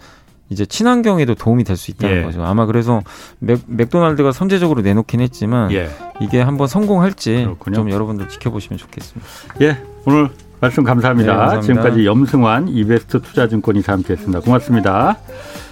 이제 0.49 0.65
친환경에도 0.65 1.35
도움이 1.35 1.63
될 1.63 1.77
수 1.77 1.91
있다는 1.91 2.17
예. 2.17 2.21
거죠. 2.23 2.43
아마 2.43 2.65
그래서 2.65 3.01
맥, 3.39 3.61
맥도날드가 3.67 4.33
선제적으로 4.33 4.81
내놓긴 4.81 5.21
했지만 5.21 5.71
예. 5.71 5.89
이게 6.19 6.41
한번 6.41 6.67
성공할지 6.67 7.43
그렇군요. 7.45 7.75
좀 7.75 7.91
여러분들 7.91 8.27
지켜보시면 8.27 8.77
좋겠습니다. 8.77 9.29
예, 9.61 9.77
오늘 10.05 10.29
말씀 10.59 10.83
감사합니다. 10.83 11.31
네, 11.31 11.37
감사합니다. 11.37 11.61
지금까지 11.61 12.05
염승환 12.05 12.67
이베스트 12.69 13.21
투자증권 13.21 13.75
이사 13.75 13.93
함께했습니다. 13.93 14.39
고맙습니다. 14.41 15.17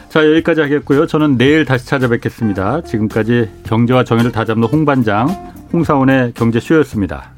자 0.09 0.25
여기까지 0.25 0.61
하겠고요. 0.61 1.07
저는 1.07 1.38
내일 1.38 1.65
다시 1.65 1.86
찾아뵙겠습니다. 1.88 2.81
지금까지 2.81 3.49
경제와 3.63 4.03
정의를 4.03 4.31
다잡는 4.31 4.67
홍반장 4.67 5.27
홍사원의 5.73 6.33
경제쇼였습니다. 6.36 7.31